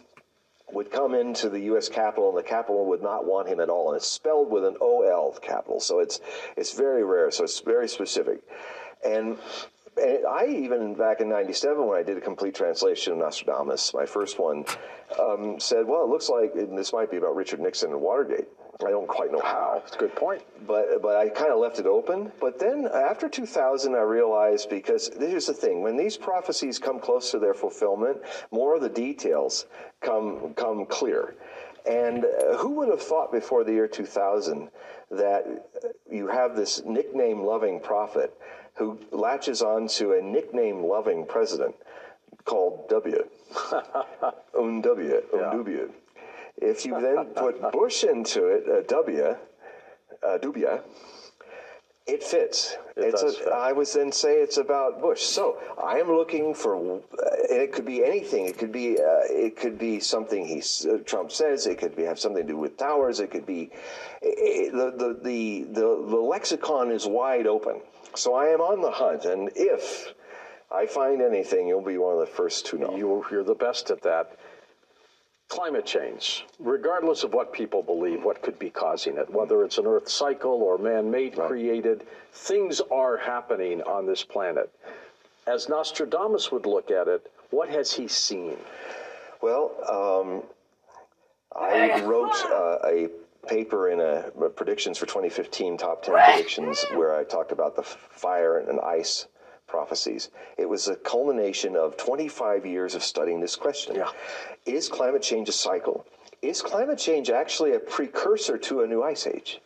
would 0.72 0.92
come 0.92 1.16
into 1.16 1.50
the 1.50 1.60
U.S. 1.62 1.90
Capitol, 1.90 2.30
and 2.30 2.38
the 2.38 2.48
Capitol 2.48 2.86
would 2.86 3.02
not 3.02 3.26
want 3.26 3.48
him 3.48 3.60
at 3.60 3.70
all. 3.70 3.90
And 3.90 3.98
it's 3.98 4.08
spelled 4.08 4.52
with 4.52 4.64
an 4.64 4.78
O-L 4.80 5.38
capital, 5.42 5.80
so 5.80 6.00
it's 6.00 6.20
it's 6.56 6.74
very 6.74 7.04
rare. 7.04 7.32
So 7.32 7.44
it's 7.44 7.60
very 7.60 7.88
specific. 7.88 8.42
And 9.04 9.38
I 9.98 10.46
even 10.48 10.96
back 10.96 11.22
in 11.22 11.30
'97 11.30 11.86
when 11.86 12.00
I 12.00 12.04
did 12.04 12.18
a 12.18 12.22
complete 12.22 12.56
translation 12.56 13.14
of 13.14 13.20
Nostradamus, 13.20 13.94
my 13.94 14.06
first 14.06 14.40
one, 14.40 14.66
um, 15.20 15.60
said, 15.60 15.86
"Well, 15.86 16.04
it 16.04 16.10
looks 16.10 16.30
like 16.30 16.54
this 16.54 16.94
might 16.94 17.12
be 17.12 17.18
about 17.18 17.36
Richard 17.36 17.60
Nixon 17.60 17.92
and 17.92 18.02
Watergate." 18.02 18.48
I 18.84 18.90
don't 18.90 19.08
quite 19.08 19.32
know 19.32 19.42
how 19.42 19.82
That's 19.84 19.96
a 19.96 20.00
good 20.00 20.16
point. 20.16 20.42
but 20.66 21.02
but 21.02 21.16
I 21.16 21.30
kind 21.30 21.52
of 21.52 21.60
left 21.60 21.80
it 21.80 21.86
open. 21.86 22.32
But 22.40 22.58
then 22.58 22.88
after 22.92 23.30
2000, 23.30 23.94
I 23.94 24.02
realized 24.02 24.70
because 24.70 25.12
here's 25.20 25.46
the 25.46 25.54
thing: 25.54 25.84
when 25.84 25.98
these 25.98 26.18
prophecies 26.18 26.80
come 26.80 27.00
close 27.00 27.32
to 27.32 27.40
their 27.40 27.54
fulfillment, 27.54 28.22
more 28.52 28.76
of 28.76 28.82
the 28.82 28.90
details 28.90 29.66
come 30.00 30.54
come 30.56 30.86
clear. 30.86 31.36
And 31.90 32.26
uh, 32.26 32.58
who 32.58 32.76
would 32.76 32.90
have 32.90 33.02
thought 33.02 33.32
before 33.32 33.64
the 33.64 33.74
year 33.74 33.88
2000 33.88 34.70
that 35.10 35.46
you 36.10 36.28
have 36.28 36.56
this 36.56 36.84
nickname-loving 36.86 37.80
prophet 37.80 38.38
who 38.76 39.00
latches 39.12 39.62
on 39.62 39.88
to 39.88 40.14
a 40.14 40.22
nickname-loving 40.22 41.26
president 41.26 41.76
called 42.46 42.90
W, 42.90 43.24
un 44.58 44.82
W, 44.82 45.22
un 45.34 45.58
W. 45.58 45.92
If 46.58 46.86
you 46.86 47.00
then 47.00 47.26
put 47.36 47.72
Bush 47.74 48.04
into 48.04 48.48
it, 48.48 48.68
a 48.68 48.84
W, 48.84 49.36
uh, 50.24 50.38
Dubya, 50.38 50.82
it 52.08 52.24
fits. 52.24 52.78
it's 52.98 53.22
does 53.22 53.36
a, 53.36 53.40
fit. 53.40 53.54
I 53.54 53.72
would 53.72 53.88
then 53.88 54.12
say 54.12 54.42
it's 54.42 54.58
about 54.58 55.02
Bush. 55.02 55.22
So 55.22 55.60
I 55.82 56.00
am 56.00 56.08
looking 56.08 56.54
for, 56.54 56.76
uh, 56.76 57.00
and 57.50 57.62
it 57.62 57.72
could 57.72 57.86
be 57.86 58.04
anything. 58.04 58.48
It 58.48 58.58
could 58.58 58.72
be, 58.72 58.98
uh, 58.98 59.24
it 59.30 59.56
could 59.56 59.78
be 59.78 60.00
something 60.00 60.46
he 60.46 60.62
uh, 60.90 60.98
Trump 61.06 61.32
says. 61.32 61.68
It 61.68 61.78
could 61.78 61.96
be 61.96 62.04
have 62.04 62.20
something 62.20 62.46
to 62.46 62.54
do 62.54 62.58
with 62.58 62.78
towers. 62.78 63.20
It 63.20 63.32
could 63.32 63.46
be 63.46 63.72
the 64.22 64.94
the 64.98 65.20
the 65.22 65.64
the, 65.64 65.82
the 65.82 66.18
lexicon 66.18 66.92
is 66.92 67.06
wide 67.06 67.48
open. 67.48 67.82
So 68.16 68.36
I 68.36 68.48
am 68.48 68.60
on 68.60 68.82
the 68.82 68.92
hunt, 68.92 69.26
and 69.26 69.50
if 69.56 70.14
I 70.72 70.86
find 70.86 71.22
anything, 71.22 71.68
you'll 71.68 71.82
be 71.82 71.98
one 71.98 72.14
of 72.14 72.20
the 72.20 72.26
first 72.26 72.66
to 72.68 72.78
know. 72.78 72.96
You, 72.96 73.26
you're 73.32 73.44
the 73.44 73.56
best 73.56 73.90
at 73.90 74.02
that. 74.04 74.38
Climate 75.48 75.86
change, 75.86 76.46
regardless 76.60 77.24
of 77.24 77.34
what 77.34 77.52
people 77.52 77.84
believe, 77.84 78.24
what 78.24 78.42
could 78.42 78.58
be 78.58 78.70
causing 78.70 79.18
it, 79.18 79.30
whether 79.30 79.66
it's 79.66 79.78
an 79.78 79.86
Earth 79.86 80.08
cycle 80.08 80.62
or 80.64 80.78
man 80.78 81.12
made, 81.12 81.36
created, 81.36 82.06
things 82.32 82.82
are 82.90 83.18
happening 83.18 83.82
on 83.82 84.06
this 84.06 84.24
planet. 84.24 84.72
As 85.48 85.68
Nostradamus 85.68 86.52
would 86.52 86.66
look 86.66 86.90
at 86.90 87.10
it, 87.10 87.30
what 87.50 87.68
has 87.68 87.92
he 87.92 88.08
seen? 88.08 88.56
Well, 89.42 89.72
um, 89.90 90.44
I 91.54 92.02
wrote 92.04 92.36
uh, 92.46 92.78
a 92.86 93.10
paper 93.48 93.90
in 93.90 94.00
a, 94.00 94.32
a 94.44 94.50
predictions 94.50 94.98
for 94.98 95.06
2015 95.06 95.78
top 95.78 96.04
10 96.04 96.16
predictions 96.16 96.86
where 96.94 97.16
I 97.16 97.24
talked 97.24 97.52
about 97.52 97.76
the 97.76 97.84
fire 97.84 98.60
and 98.60 98.80
ice 98.80 99.28
prophecies. 99.68 100.30
It 100.58 100.68
was 100.68 100.88
a 100.88 100.96
culmination 100.96 101.76
of 101.76 101.98
25 101.98 102.66
years 102.66 102.94
of 102.94 103.04
studying 103.04 103.40
this 103.40 103.56
question. 103.56 103.96
Yeah. 103.96 104.12
Is 104.66 104.90
climate 104.90 105.22
change 105.22 105.50
a 105.50 105.54
cycle? 105.54 106.06
Is 106.42 106.62
climate 106.62 107.00
change 107.00 107.30
actually 107.30 107.74
a 107.74 107.80
precursor 107.80 108.58
to 108.58 108.82
a 108.82 108.88
new 108.88 109.02
ice 109.02 109.28
age? 109.28 109.62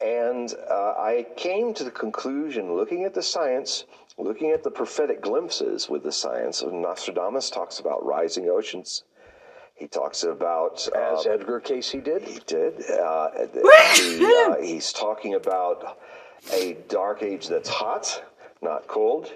And 0.00 0.54
uh, 0.70 0.94
I 0.96 1.26
came 1.36 1.74
to 1.74 1.82
the 1.82 1.90
conclusion, 1.90 2.76
looking 2.76 3.04
at 3.04 3.14
the 3.14 3.22
science, 3.22 3.84
looking 4.16 4.52
at 4.52 4.62
the 4.62 4.70
prophetic 4.70 5.20
glimpses 5.20 5.88
with 5.88 6.04
the 6.04 6.12
science, 6.12 6.62
of 6.62 6.72
Nostradamus 6.72 7.50
talks 7.50 7.80
about 7.80 8.06
rising 8.06 8.48
oceans. 8.48 9.02
He 9.78 9.86
talks 9.86 10.24
about 10.24 10.88
uh, 10.94 11.18
As 11.18 11.26
Edgar 11.26 11.60
Cayce 11.60 11.92
did. 11.92 12.22
he 12.22 12.40
did. 12.46 12.82
Uh, 12.90 13.30
he, 13.94 14.24
uh, 14.24 14.56
he's 14.60 14.92
talking 14.92 15.34
about 15.34 15.98
a 16.52 16.76
dark 16.88 17.22
age 17.22 17.46
that's 17.48 17.68
hot, 17.68 18.24
not 18.60 18.88
cold, 18.88 19.32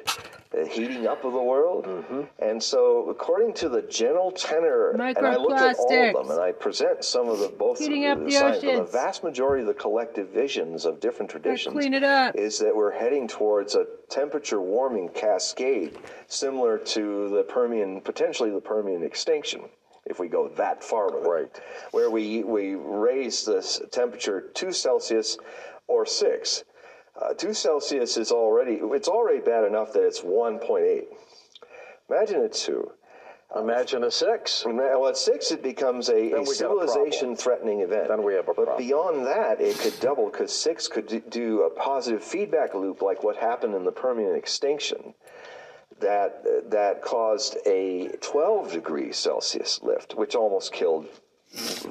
the 0.51 0.67
heating 0.67 1.07
up 1.07 1.25
of 1.25 1.33
the 1.33 1.43
world. 1.43 1.87
And 2.41 2.61
so, 2.63 3.09
according 3.09 3.55
to 3.55 3.69
the 3.69 3.83
general 3.83 4.33
tenor, 4.33 4.91
and 4.91 5.01
I 5.03 5.37
looked 5.37 5.61
at 5.61 5.77
all 5.77 5.93
of 5.93 6.15
them, 6.27 6.31
and 6.33 6.41
I 6.41 6.51
present 6.53 7.05
some 7.05 7.29
of 7.29 7.39
the 7.39 7.49
both 7.49 7.79
Heating 7.79 8.03
the, 8.03 8.09
up 8.09 8.19
the 8.19 8.25
the 8.25 8.31
signs, 8.33 8.65
but 8.65 8.77
the 8.77 8.83
vast 8.93 9.23
majority 9.25 9.63
of 9.63 9.69
the 9.69 9.75
collective 9.75 10.29
visions 10.31 10.85
of 10.85 10.99
different 11.01 11.31
traditions 11.31 11.73
clean 11.75 11.95
it 11.95 12.03
up. 12.03 12.35
is 12.35 12.59
that 12.59 12.75
we're 12.75 12.91
heading 12.91 13.29
towards 13.29 13.77
a 13.77 13.87
temperature 14.11 14.61
warming 14.61 15.09
cascade 15.11 15.97
similar 16.27 16.79
to 16.79 17.29
the 17.31 17.45
Permian, 17.45 18.01
potentially 18.01 18.51
the 18.51 18.61
Permian 18.61 19.03
extinction, 19.05 19.63
if 20.07 20.19
we 20.19 20.29
go 20.29 20.49
that 20.57 20.83
far 20.83 21.07
with 21.13 21.25
it. 21.25 21.29
Right. 21.29 21.61
Where 21.93 22.11
we, 22.11 22.43
we 22.45 22.75
raise 22.75 23.45
this 23.45 23.81
temperature 23.91 24.51
two 24.55 24.73
Celsius 24.73 25.39
or 25.87 26.07
six. 26.07 26.65
Uh, 27.21 27.35
two 27.35 27.53
Celsius 27.53 28.17
is 28.17 28.33
already, 28.33 28.81
it's 28.83 29.09
already 29.09 29.41
bad 29.41 29.65
enough 29.65 29.93
that 29.93 30.05
it's 30.05 30.23
1.8. 30.23 31.05
Imagine 32.11 32.41
a 32.43 32.49
two. 32.49 32.91
Imagine 33.55 34.05
a 34.05 34.11
six. 34.11 34.65
Well, 34.67 35.09
at 35.09 35.17
six, 35.19 35.51
it 35.51 35.63
becomes 35.63 36.09
a, 36.09 36.15
a 36.15 36.17
we 36.17 36.31
got 36.31 36.41
a 36.41 36.45
problem. 36.45 36.89
civilization-threatening 36.89 37.81
event. 37.81 38.09
Then 38.09 38.23
we 38.23 38.33
have 38.35 38.49
a 38.49 38.55
but 38.55 38.65
problem. 38.65 38.79
beyond 38.79 39.27
that, 39.27 39.61
it 39.61 39.79
could 39.79 39.99
double 40.01 40.31
because 40.31 40.53
six 40.53 40.89
could 40.89 41.23
do 41.29 41.63
a 41.63 41.71
positive 41.71 42.25
feedback 42.25 42.75
loop, 42.75 43.03
like 43.03 43.23
what 43.23 43.37
happened 43.37 43.75
in 43.75 43.85
the 43.85 43.93
Permian 43.93 44.35
extinction, 44.35 45.13
that 46.03 46.71
that 46.71 47.03
caused 47.03 47.57
a 47.67 48.09
12 48.21 48.73
degree 48.73 49.13
Celsius 49.13 49.81
lift, 49.83 50.15
which 50.15 50.35
almost 50.35 50.73
killed 50.73 51.07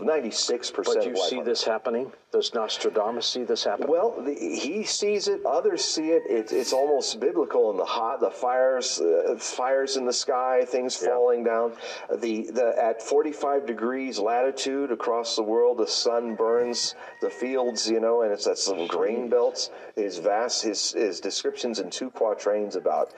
96 0.01 0.71
percent. 0.71 0.97
But 0.97 1.05
you 1.05 1.15
see 1.15 1.41
this 1.41 1.63
happening? 1.63 2.11
Does 2.31 2.53
Nostradamus 2.53 3.27
see 3.27 3.43
this 3.43 3.63
happening? 3.63 3.89
Well, 3.89 4.15
the, 4.19 4.33
he 4.33 4.83
sees 4.83 5.27
it. 5.27 5.45
Others 5.45 5.83
see 5.83 6.09
it. 6.09 6.23
It's 6.25 6.51
it's 6.51 6.73
almost 6.73 7.19
biblical 7.19 7.69
in 7.69 7.77
the 7.77 7.85
hot, 7.85 8.21
the 8.21 8.31
fires, 8.31 8.99
uh, 8.99 9.35
fires 9.37 9.97
in 9.97 10.05
the 10.05 10.13
sky, 10.13 10.65
things 10.65 10.95
falling 10.95 11.43
down. 11.43 11.73
The 12.09 12.49
the 12.49 12.73
at 12.81 13.03
45 13.03 13.67
degrees 13.67 14.17
latitude 14.17 14.91
across 14.91 15.35
the 15.35 15.43
world, 15.43 15.77
the 15.77 15.87
sun 15.87 16.35
burns 16.35 16.95
the 17.21 17.29
fields. 17.29 17.87
You 17.87 17.99
know, 17.99 18.23
and 18.23 18.31
it's 18.31 18.45
that 18.45 18.57
some 18.57 18.87
grain 18.87 19.29
belts. 19.29 19.69
His 19.95 20.17
vast 20.17 20.63
his 20.63 20.93
his 20.93 21.19
descriptions 21.19 21.79
in 21.79 21.91
two 21.91 22.09
quatrains 22.09 22.75
about. 22.75 23.13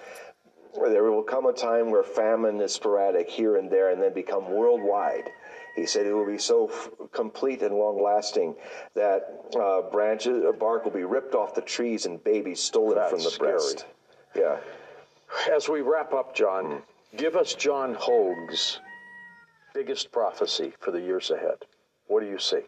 Where 0.76 0.89
There 0.89 1.03
will 1.11 1.24
come 1.24 1.45
a 1.45 1.53
time 1.53 1.91
where 1.91 2.03
famine 2.03 2.59
is 2.61 2.74
sporadic 2.74 3.30
here 3.30 3.57
and 3.57 3.69
there, 3.69 3.89
and 3.91 4.01
then 4.01 4.13
become 4.13 4.51
worldwide. 4.51 5.30
He 5.76 5.86
said 5.86 6.05
it 6.05 6.13
will 6.13 6.26
be 6.26 6.38
so 6.38 6.67
f- 6.67 6.89
complete 7.11 7.63
and 7.63 7.76
long 7.76 8.01
lasting 8.01 8.55
that 8.95 9.41
uh, 9.59 9.82
branches, 9.89 10.43
bark 10.59 10.84
will 10.86 10.91
be 10.91 11.03
ripped 11.03 11.34
off 11.34 11.55
the 11.55 11.61
trees 11.61 12.05
and 12.05 12.24
babies 12.24 12.61
stolen 12.61 12.95
That's 12.95 13.09
from 13.09 13.19
the 13.24 13.30
scary. 13.32 13.51
breast. 13.53 13.86
Yeah. 14.36 14.57
As 15.51 15.67
we 15.69 15.82
wrap 15.82 16.13
up, 16.13 16.36
John, 16.36 16.84
give 17.17 17.36
us 17.36 17.55
John 17.55 17.95
Hogue's 17.95 18.80
biggest 19.74 20.11
prophecy 20.11 20.74
for 20.80 20.91
the 20.91 21.01
years 21.01 21.32
ahead. 21.32 21.57
What 22.05 22.19
do 22.21 22.28
you 22.28 22.38
see? 22.38 22.61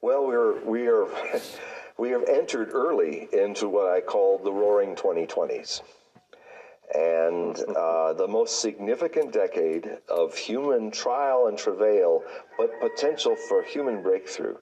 Well, 0.00 0.26
we're 0.26 0.58
we 0.64 0.88
are 0.88 1.06
we 1.98 2.10
have 2.10 2.24
entered 2.28 2.70
early 2.72 3.28
into 3.32 3.68
what 3.68 3.86
I 3.88 4.00
call 4.00 4.38
the 4.38 4.52
Roaring 4.52 4.96
2020s, 4.96 5.82
and 6.94 7.58
uh, 7.76 8.12
the 8.12 8.28
most 8.28 8.60
significant 8.60 9.32
decade 9.32 9.98
of 10.08 10.36
human 10.36 10.90
trial 10.90 11.48
and 11.48 11.58
travail, 11.58 12.22
but 12.56 12.80
potential 12.80 13.36
for 13.48 13.62
human 13.62 14.02
breakthrough. 14.02 14.56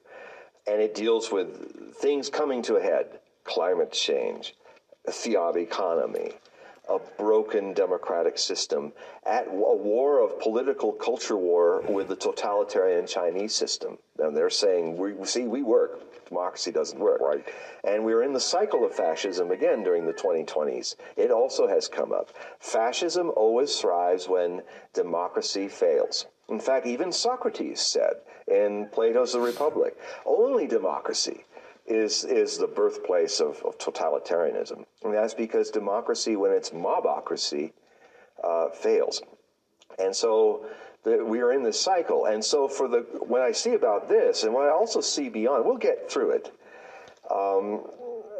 And 0.65 0.81
it 0.81 0.95
deals 0.95 1.31
with 1.31 1.95
things 1.95 2.29
coming 2.29 2.61
to 2.63 2.75
a 2.77 2.81
head: 2.81 3.19
climate 3.43 3.91
change, 3.91 4.55
a 5.07 5.11
theob 5.11 5.57
economy, 5.57 6.31
a 6.89 6.99
broken 7.17 7.73
democratic 7.73 8.37
system, 8.37 8.93
at 9.25 9.47
a 9.47 9.51
war 9.51 10.23
of 10.23 10.39
political 10.39 10.91
culture 10.91 11.37
war 11.37 11.81
with 11.87 12.07
the 12.07 12.15
totalitarian 12.15 13.05
Chinese 13.07 13.53
system. 13.53 13.97
And 14.19 14.35
they're 14.35 14.49
saying, 14.49 14.97
we 14.97 15.13
see, 15.25 15.43
we 15.43 15.63
work. 15.63 16.01
Democracy 16.27 16.71
doesn't 16.71 16.99
work. 16.99 17.21
Right. 17.21 17.45
And 17.83 18.03
we're 18.03 18.23
in 18.23 18.33
the 18.33 18.39
cycle 18.39 18.85
of 18.85 18.93
fascism 18.93 19.51
again 19.51 19.83
during 19.83 20.05
the 20.05 20.13
2020s. 20.13 20.95
It 21.17 21.31
also 21.31 21.67
has 21.67 21.87
come 21.87 22.11
up. 22.11 22.31
Fascism 22.59 23.31
always 23.35 23.79
thrives 23.79 24.27
when 24.27 24.61
democracy 24.93 25.67
fails. 25.67 26.25
In 26.49 26.59
fact, 26.59 26.85
even 26.85 27.11
Socrates 27.11 27.81
said 27.81 28.13
in 28.47 28.87
Plato's 28.91 29.33
The 29.33 29.39
Republic, 29.39 29.97
only 30.25 30.67
democracy 30.67 31.45
is 31.85 32.23
is 32.23 32.57
the 32.57 32.67
birthplace 32.67 33.39
of, 33.39 33.61
of 33.63 33.77
totalitarianism. 33.77 34.85
And 35.03 35.13
that's 35.13 35.33
because 35.33 35.69
democracy, 35.69 36.35
when 36.35 36.51
it's 36.51 36.69
mobocracy, 36.69 37.73
uh, 38.43 38.69
fails. 38.69 39.21
And 39.99 40.15
so 40.15 40.65
the, 41.03 41.23
we 41.23 41.41
are 41.41 41.51
in 41.51 41.63
this 41.63 41.79
cycle. 41.79 42.25
And 42.25 42.43
so 42.43 42.67
for 42.67 42.87
the 42.87 43.05
when 43.21 43.41
I 43.41 43.51
see 43.51 43.73
about 43.73 44.09
this, 44.09 44.43
and 44.43 44.53
what 44.53 44.65
I 44.65 44.71
also 44.71 45.01
see 45.01 45.29
beyond, 45.29 45.65
we'll 45.65 45.77
get 45.77 46.09
through 46.09 46.31
it. 46.31 46.51
Um, 47.29 47.85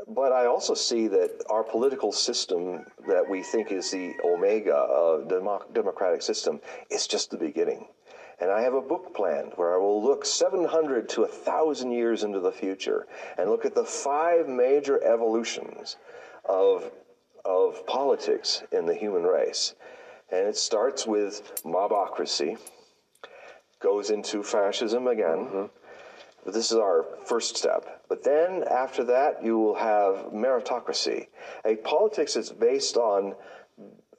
but 0.07 0.32
I 0.34 0.45
also 0.45 0.74
see 0.74 1.07
that 1.07 1.43
our 1.49 1.64
political 1.64 2.11
system 2.11 2.86
that 3.07 3.30
we 3.30 3.41
think 3.41 3.72
is 3.72 3.91
the 3.91 4.14
omega 4.24 4.76
of 4.76 5.30
the 5.30 5.59
democratic 5.74 6.22
system 6.22 6.59
is 6.89 7.07
just 7.07 7.32
the 7.32 7.38
beginning. 7.38 7.88
And 8.39 8.51
I 8.51 8.61
have 8.61 8.74
a 8.74 8.82
book 8.82 9.16
planned 9.16 9.53
where 9.55 9.74
I 9.74 9.78
will 9.78 10.03
look 10.03 10.26
700 10.26 11.07
to 11.09 11.22
1,000 11.22 11.91
years 11.91 12.24
into 12.24 12.39
the 12.39 12.51
future 12.51 13.07
and 13.38 13.49
look 13.49 13.64
at 13.64 13.76
the 13.76 13.86
five 13.86 14.49
major 14.49 15.01
evolutions 15.03 15.95
of, 16.43 16.91
of 17.45 17.86
politics 17.88 18.64
in 18.72 18.86
the 18.86 18.95
human 18.95 19.24
race. 19.24 19.76
And 20.34 20.47
it 20.47 20.57
starts 20.57 21.05
with 21.05 21.61
mobocracy, 21.63 22.57
goes 23.79 24.09
into 24.09 24.41
fascism 24.41 25.05
again. 25.05 25.45
Mm-hmm. 25.45 25.65
But 26.43 26.53
this 26.55 26.71
is 26.71 26.77
our 26.77 27.05
first 27.25 27.55
step. 27.55 28.03
But 28.09 28.23
then 28.23 28.63
after 28.63 29.03
that, 29.03 29.45
you 29.45 29.59
will 29.59 29.75
have 29.75 30.31
meritocracy, 30.34 31.27
a 31.63 31.75
politics 31.75 32.34
that's 32.34 32.49
based 32.49 32.97
on 32.97 33.36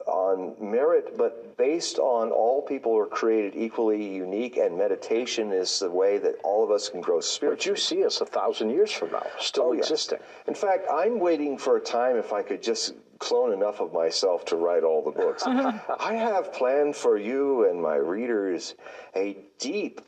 on 0.07 0.55
merit, 0.59 1.17
but 1.17 1.57
based 1.57 1.99
on 1.99 2.31
all 2.31 2.61
people 2.61 2.97
are 2.97 3.05
created 3.05 3.55
equally 3.55 4.03
unique, 4.03 4.57
and 4.57 4.77
meditation 4.77 5.51
is 5.51 5.79
the 5.79 5.89
way 5.89 6.17
that 6.17 6.35
all 6.43 6.63
of 6.63 6.71
us 6.71 6.89
can 6.89 7.01
grow 7.01 7.19
spiritually. 7.19 7.57
But 7.57 7.65
you 7.65 7.75
see 7.75 8.05
us 8.05 8.21
a 8.21 8.25
thousand 8.25 8.69
years 8.69 8.91
from 8.91 9.11
now, 9.11 9.25
still 9.39 9.65
Oh, 9.65 9.73
existing. 9.73 10.19
In 10.47 10.53
fact, 10.55 10.87
I'm 10.91 11.19
waiting 11.19 11.57
for 11.57 11.77
a 11.77 11.81
time 11.81 12.17
if 12.17 12.33
I 12.33 12.41
could 12.43 12.61
just 12.61 12.93
clone 13.19 13.53
enough 13.53 13.79
of 13.79 13.93
myself 13.93 14.45
to 14.45 14.57
write 14.57 14.83
all 14.83 15.01
the 15.01 15.11
books. 15.11 15.43
I 15.47 16.13
have 16.13 16.53
planned 16.53 16.95
for 16.95 17.17
you 17.17 17.69
and 17.69 17.81
my 17.81 17.95
readers 17.95 18.75
a 19.15 19.37
deep 19.57 20.01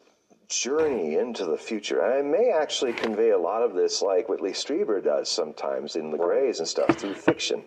journey 0.50 1.16
into 1.16 1.46
the 1.46 1.58
future. 1.58 2.00
And 2.02 2.14
I 2.14 2.22
may 2.22 2.52
actually 2.52 2.94
convey 2.94 3.32
a 3.32 3.38
lot 3.38 3.62
of 3.64 3.74
this 3.74 4.02
like 4.02 4.30
Whitley 4.30 4.52
Strieber 4.52 5.04
does 5.04 5.30
sometimes 5.30 5.96
in 5.96 6.12
The 6.12 6.18
Greys 6.18 6.60
and 6.60 6.68
stuff 6.68 6.96
through 6.96 7.16
fiction. 7.16 7.64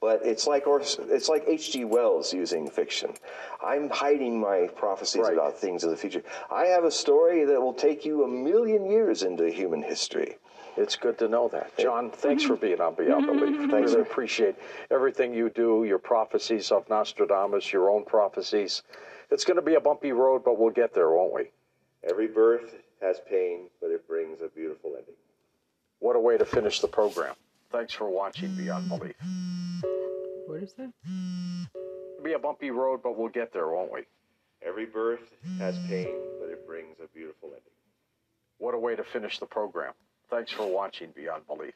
But 0.00 0.20
it's 0.24 0.46
like 0.46 0.66
or 0.66 0.80
it's 0.80 1.28
like 1.28 1.44
H.G. 1.46 1.84
Wells 1.84 2.32
using 2.32 2.68
fiction. 2.68 3.14
I'm 3.64 3.88
hiding 3.90 4.40
my 4.40 4.68
prophecies 4.74 5.22
Right. 5.22 5.32
about 5.34 5.58
things 5.58 5.84
of 5.84 5.90
the 5.90 5.96
future. 5.96 6.22
I 6.50 6.66
have 6.66 6.84
a 6.84 6.90
story 6.90 7.44
that 7.44 7.60
will 7.60 7.72
take 7.74 8.04
you 8.04 8.24
a 8.24 8.28
million 8.28 8.84
years 8.84 9.22
into 9.22 9.48
human 9.50 9.82
history. 9.82 10.38
It's 10.76 10.96
good 10.96 11.18
to 11.18 11.28
know 11.28 11.48
that. 11.48 11.76
John, 11.78 12.10
thanks 12.10 12.42
for 12.42 12.56
being 12.56 12.80
on 12.80 12.94
Beyond 12.94 13.26
Belief. 13.38 13.70
Thanks. 13.70 13.90
Really 13.92 14.02
appreciate 14.02 14.56
everything 14.90 15.34
you 15.34 15.50
do, 15.50 15.84
your 15.84 15.98
prophecies 15.98 16.70
of 16.72 16.88
Nostradamus, 16.88 17.72
your 17.72 17.90
own 17.90 18.04
prophecies. 18.04 18.82
It's 19.30 19.44
going 19.44 19.56
to 19.56 19.62
be 19.62 19.74
a 19.74 19.80
bumpy 19.80 20.12
road, 20.12 20.42
but 20.44 20.58
we'll 20.58 20.70
get 20.70 20.94
there, 20.94 21.10
won't 21.10 21.32
we? 21.34 21.50
Every 22.08 22.26
birth 22.26 22.74
has 23.00 23.18
pain, 23.28 23.68
but 23.80 23.90
it 23.90 24.06
brings 24.08 24.40
a 24.40 24.48
beautiful 24.48 24.90
ending. 24.96 25.14
What 26.00 26.16
a 26.16 26.20
way 26.20 26.36
to 26.36 26.44
finish 26.44 26.80
the 26.80 26.88
program. 26.88 27.34
Thanks 27.70 27.92
for 27.92 28.08
watching 28.08 28.54
Beyond 28.56 28.88
Belief. 28.88 29.14
What 30.46 30.62
is 30.62 30.72
that? 30.74 30.92
It'll 31.06 32.24
be 32.24 32.32
a 32.32 32.38
bumpy 32.38 32.70
road, 32.70 33.00
but 33.02 33.16
we'll 33.16 33.28
get 33.28 33.52
there, 33.52 33.68
won't 33.68 33.92
we? 33.92 34.00
Every 34.66 34.86
birth 34.86 35.20
has 35.58 35.76
pain, 35.88 36.14
but 36.40 36.48
it 36.50 36.66
brings 36.66 36.96
a 37.02 37.06
beautiful 37.14 37.48
ending. 37.48 37.62
What 38.58 38.74
a 38.74 38.78
way 38.78 38.94
to 38.96 39.04
finish 39.04 39.38
the 39.38 39.46
program. 39.46 39.92
Thanks 40.30 40.52
for 40.52 40.66
watching 40.66 41.10
Beyond 41.14 41.46
Belief. 41.46 41.74